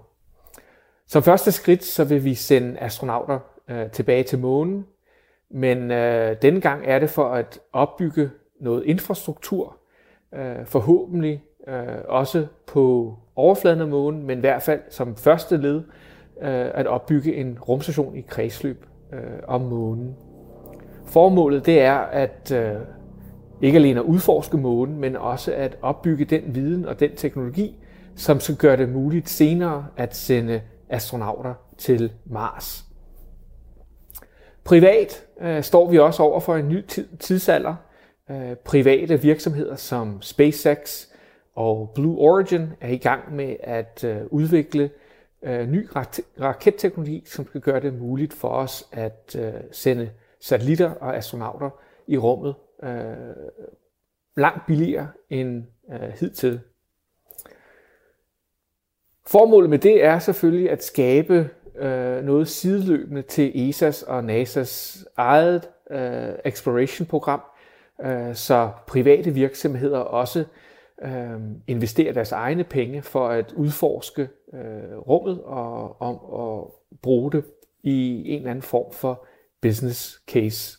Som 1.06 1.22
første 1.22 1.52
skridt 1.52 1.84
så 1.84 2.04
vil 2.04 2.24
vi 2.24 2.34
sende 2.34 2.78
astronauter 2.78 3.38
øh, 3.68 3.90
tilbage 3.90 4.22
til 4.22 4.38
månen, 4.38 4.86
men 5.50 5.90
øh, 5.90 6.36
denne 6.42 6.60
gang 6.60 6.82
er 6.86 6.98
det 6.98 7.10
for 7.10 7.28
at 7.28 7.60
opbygge 7.72 8.30
noget 8.60 8.84
infrastruktur, 8.84 9.76
øh, 10.34 10.66
forhåbentlig 10.66 11.44
øh, 11.68 11.98
også 12.08 12.46
på 12.66 13.14
overfladen 13.36 13.80
af 13.80 13.88
månen, 13.88 14.26
men 14.26 14.38
i 14.38 14.40
hvert 14.40 14.62
fald 14.62 14.80
som 14.90 15.16
første 15.16 15.56
led 15.56 15.76
øh, 16.42 16.70
at 16.74 16.86
opbygge 16.86 17.34
en 17.34 17.58
rumstation 17.58 18.16
i 18.16 18.20
kredsløb 18.20 18.86
øh, 19.12 19.20
om 19.46 19.60
månen. 19.60 20.16
Formålet 21.06 21.66
det 21.66 21.80
er 21.80 21.94
at 21.98 22.52
øh, 22.52 22.76
ikke 23.62 23.78
alene 23.78 24.00
at 24.00 24.06
udforske 24.06 24.56
månen, 24.56 25.00
men 25.00 25.16
også 25.16 25.52
at 25.52 25.78
opbygge 25.82 26.24
den 26.24 26.54
viden 26.54 26.86
og 26.86 27.00
den 27.00 27.10
teknologi, 27.16 27.76
som 28.16 28.40
skal 28.40 28.56
gøre 28.56 28.76
det 28.76 28.88
muligt 28.88 29.28
senere 29.28 29.86
at 29.96 30.16
sende 30.16 30.60
astronauter 30.88 31.54
til 31.78 32.12
Mars. 32.24 32.84
Privat 34.64 35.24
øh, 35.40 35.62
står 35.62 35.90
vi 35.90 35.98
også 35.98 36.22
over 36.22 36.40
for 36.40 36.56
en 36.56 36.68
ny 36.68 36.84
tidsalder. 37.20 37.74
Øh, 38.30 38.56
private 38.56 39.20
virksomheder 39.20 39.76
som 39.76 40.22
SpaceX 40.22 41.06
og 41.54 41.90
Blue 41.94 42.18
Origin 42.18 42.68
er 42.80 42.88
i 42.88 42.96
gang 42.96 43.34
med 43.34 43.56
at 43.60 44.04
øh, 44.04 44.16
udvikle 44.30 44.90
øh, 45.42 45.68
ny 45.68 45.88
raketteknologi, 46.40 47.22
som 47.26 47.46
skal 47.46 47.60
gøre 47.60 47.80
det 47.80 47.98
muligt 47.98 48.32
for 48.32 48.48
os 48.48 48.88
at 48.92 49.36
øh, 49.38 49.52
sende 49.72 50.10
satellitter 50.40 50.90
og 50.90 51.16
astronauter 51.16 51.70
i 52.06 52.18
rummet 52.18 52.54
øh, 52.84 53.34
langt 54.36 54.66
billigere 54.66 55.08
end 55.30 55.64
øh, 55.92 56.12
hidtil. 56.20 56.60
Formålet 59.26 59.70
med 59.70 59.78
det 59.78 60.04
er 60.04 60.18
selvfølgelig 60.18 60.70
at 60.70 60.84
skabe 60.84 61.50
øh, 61.76 62.24
noget 62.24 62.48
sideløbende 62.48 63.22
til 63.22 63.50
ESA's 63.50 64.10
og 64.10 64.20
NASA's 64.20 65.04
eget 65.16 65.68
øh, 65.90 66.34
exploration-program, 66.44 67.40
øh, 68.04 68.34
så 68.34 68.70
private 68.86 69.30
virksomheder 69.30 69.98
også 69.98 70.44
øh, 71.02 71.40
investerer 71.66 72.12
deres 72.12 72.32
egne 72.32 72.64
penge 72.64 73.02
for 73.02 73.28
at 73.28 73.52
udforske 73.52 74.28
øh, 74.54 74.98
rummet 74.98 75.42
og, 75.42 76.00
og, 76.00 76.32
og 76.32 76.74
bruge 77.02 77.32
det 77.32 77.44
i 77.82 78.28
en 78.30 78.36
eller 78.36 78.50
anden 78.50 78.62
form 78.62 78.92
for 78.92 79.26
business 79.62 80.20
case. 80.28 80.78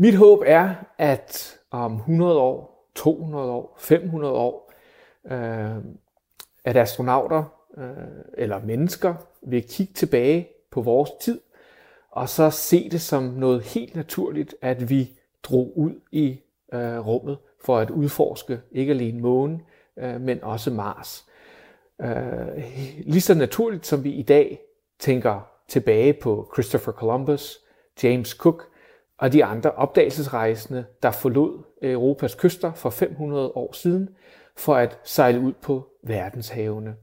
Mit 0.00 0.14
håb 0.14 0.42
er, 0.46 0.74
at 0.98 1.58
om 1.70 1.94
100 1.94 2.38
år, 2.38 2.88
200 2.94 3.50
år, 3.50 3.76
500 3.78 4.34
år, 4.34 4.72
øh, 5.30 5.76
at 6.64 6.76
astronauter 6.76 7.44
øh, 7.78 7.84
eller 8.34 8.60
mennesker 8.64 9.14
vil 9.42 9.62
kigge 9.68 9.92
tilbage 9.92 10.48
på 10.70 10.82
vores 10.82 11.10
tid, 11.20 11.40
og 12.10 12.28
så 12.28 12.50
se 12.50 12.90
det 12.90 13.00
som 13.00 13.22
noget 13.22 13.62
helt 13.62 13.96
naturligt, 13.96 14.54
at 14.60 14.90
vi 14.90 15.10
drog 15.42 15.78
ud 15.78 16.00
i 16.12 16.40
øh, 16.72 17.06
rummet 17.06 17.38
for 17.64 17.78
at 17.78 17.90
udforske 17.90 18.60
ikke 18.72 18.92
alene 18.92 19.20
månen, 19.20 19.62
øh, 19.96 20.20
men 20.20 20.44
også 20.44 20.70
Mars. 20.70 21.24
Øh, 22.00 22.64
lige 23.06 23.20
så 23.20 23.34
naturligt 23.34 23.86
som 23.86 24.04
vi 24.04 24.12
i 24.12 24.22
dag 24.22 24.60
tænker 24.98 25.40
tilbage 25.68 26.12
på 26.12 26.50
Christopher 26.54 26.92
Columbus, 26.92 27.58
James 28.02 28.28
Cook 28.28 28.70
og 29.20 29.32
de 29.32 29.44
andre 29.44 29.70
opdagelsesrejsende, 29.70 30.84
der 31.02 31.10
forlod 31.10 31.62
øh, 31.82 31.92
Europas 31.92 32.34
kyster 32.34 32.72
for 32.72 32.90
500 32.90 33.52
år 33.54 33.72
siden 33.72 34.08
for 34.56 34.74
at 34.74 34.98
sejle 35.04 35.40
ud 35.40 35.52
på 35.62 35.86
verdenshavene. 36.02 36.94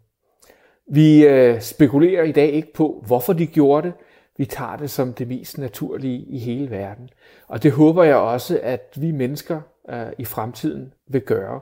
Vi 0.88 1.26
øh, 1.28 1.62
spekulerer 1.62 2.24
i 2.24 2.32
dag 2.32 2.50
ikke 2.50 2.74
på, 2.74 3.04
hvorfor 3.06 3.34
de 3.34 3.48
gjorde 3.48 3.88
det. 3.88 3.94
Vi 4.38 4.46
tager 4.46 4.76
det 4.76 4.90
som 4.90 5.14
det 5.14 5.28
mest 5.28 5.58
naturlige 5.58 6.26
i 6.26 6.40
hele 6.40 6.70
verden. 6.70 7.10
Og 7.48 7.64
det 7.64 7.72
håber 7.72 8.04
jeg 8.04 8.16
også, 8.16 8.60
at 8.64 8.94
vi 8.96 9.12
mennesker 9.12 9.62
øh, 9.90 10.08
i 10.18 10.26
fremtiden 10.26 10.94
vil 11.08 11.22
gøre. 11.22 11.60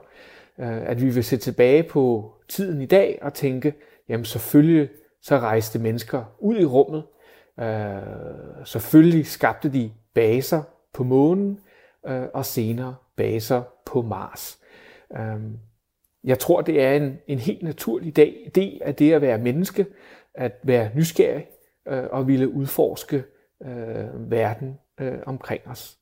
At 0.58 1.02
vi 1.02 1.08
vil 1.10 1.24
se 1.24 1.36
tilbage 1.36 1.82
på 1.82 2.32
tiden 2.48 2.82
i 2.82 2.86
dag 2.86 3.18
og 3.22 3.34
tænke, 3.34 3.74
jamen 4.08 4.24
selvfølgelig 4.24 4.88
så 5.22 5.38
rejste 5.38 5.78
mennesker 5.78 6.24
ud 6.38 6.56
i 6.58 6.64
rummet. 6.64 7.02
Selvfølgelig 8.64 9.26
skabte 9.26 9.68
de 9.68 9.90
baser 10.16 10.62
på 10.92 11.04
månen, 11.04 11.60
øh, 12.06 12.26
og 12.34 12.44
senere 12.44 12.96
baser 13.16 13.62
på 13.86 14.02
Mars. 14.02 14.58
Øhm, 15.16 15.58
jeg 16.24 16.38
tror, 16.38 16.60
det 16.60 16.82
er 16.82 16.92
en, 16.92 17.18
en 17.26 17.38
helt 17.38 17.62
naturlig 17.62 18.16
dag, 18.16 18.50
del 18.54 18.82
af 18.82 18.94
det 18.94 19.12
at 19.12 19.22
være 19.22 19.38
menneske, 19.38 19.86
at 20.34 20.52
være 20.62 20.90
nysgerrig 20.94 21.46
øh, 21.88 22.04
og 22.10 22.28
ville 22.28 22.48
udforske 22.48 23.24
øh, 23.62 24.30
verden 24.30 24.78
øh, 25.00 25.18
omkring 25.26 25.66
os. 25.66 25.98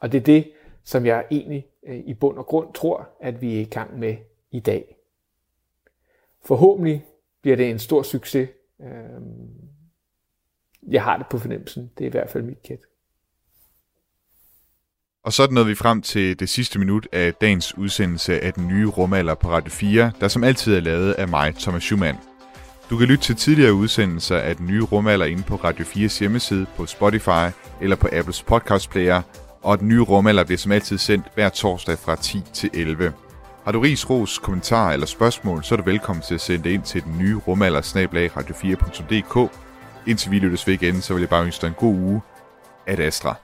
Og 0.00 0.12
det 0.12 0.18
er 0.18 0.24
det, 0.24 0.52
som 0.84 1.06
jeg 1.06 1.26
egentlig 1.30 1.66
øh, 1.86 1.96
i 1.96 2.14
bund 2.14 2.38
og 2.38 2.46
grund 2.46 2.74
tror, 2.74 3.08
at 3.20 3.40
vi 3.40 3.56
er 3.56 3.60
i 3.60 3.64
gang 3.64 3.98
med 3.98 4.16
i 4.50 4.60
dag. 4.60 4.96
Forhåbentlig 6.44 7.06
bliver 7.42 7.56
det 7.56 7.70
en 7.70 7.78
stor 7.78 8.02
succes. 8.02 8.48
Øh, 8.80 9.20
jeg 10.88 11.02
har 11.04 11.16
det 11.16 11.26
på 11.30 11.38
fornemmelsen. 11.38 11.92
Det 11.98 12.04
er 12.04 12.08
i 12.08 12.10
hvert 12.10 12.30
fald 12.30 12.44
mit 12.44 12.62
kæt. 12.62 12.80
Og 15.24 15.32
så 15.32 15.46
nåede 15.50 15.68
vi 15.68 15.74
frem 15.74 16.02
til 16.02 16.40
det 16.40 16.48
sidste 16.48 16.78
minut 16.78 17.08
af 17.12 17.34
dagens 17.34 17.78
udsendelse 17.78 18.40
af 18.40 18.52
den 18.52 18.68
nye 18.68 18.86
rumalder 18.86 19.34
på 19.34 19.50
Radio 19.50 19.70
4, 19.70 20.12
der 20.20 20.28
som 20.28 20.44
altid 20.44 20.76
er 20.76 20.80
lavet 20.80 21.12
af 21.12 21.28
mig, 21.28 21.54
Thomas 21.58 21.82
Schumann. 21.82 22.18
Du 22.90 22.96
kan 22.96 23.08
lytte 23.08 23.24
til 23.24 23.36
tidligere 23.36 23.74
udsendelser 23.74 24.36
af 24.38 24.56
den 24.56 24.66
nye 24.66 24.82
rumalder 24.82 25.26
inde 25.26 25.42
på 25.42 25.56
Radio 25.56 25.84
4's 25.84 26.18
hjemmeside, 26.18 26.66
på 26.76 26.86
Spotify 26.86 27.50
eller 27.80 27.96
på 27.96 28.08
Apples 28.12 28.42
podcast 28.42 28.90
player, 28.90 29.22
og 29.62 29.78
den 29.78 29.88
nye 29.88 30.00
rumalder 30.00 30.44
bliver 30.44 30.58
som 30.58 30.72
altid 30.72 30.98
sendt 30.98 31.26
hver 31.34 31.48
torsdag 31.48 31.98
fra 31.98 32.16
10 32.16 32.42
til 32.52 32.70
11. 32.74 33.12
Har 33.64 33.72
du 33.72 33.80
ris, 33.80 34.10
ros, 34.10 34.38
kommentarer 34.38 34.92
eller 34.92 35.06
spørgsmål, 35.06 35.64
så 35.64 35.74
er 35.74 35.76
du 35.76 35.84
velkommen 35.84 36.22
til 36.22 36.34
at 36.34 36.40
sende 36.40 36.64
det 36.64 36.70
ind 36.70 36.82
til 36.82 37.02
den 37.02 37.18
nye 37.18 37.36
rumalder 37.36 37.80
radio4.dk. 38.36 39.52
Indtil 40.06 40.30
vi 40.30 40.38
lyttes 40.38 40.66
ved 40.66 40.74
igen, 40.74 41.00
så 41.00 41.14
vil 41.14 41.20
jeg 41.20 41.28
bare 41.28 41.44
ønske 41.44 41.62
dig 41.62 41.68
en 41.68 41.74
god 41.74 41.94
uge. 41.94 42.20
Ad 42.86 42.98
Astra. 42.98 43.43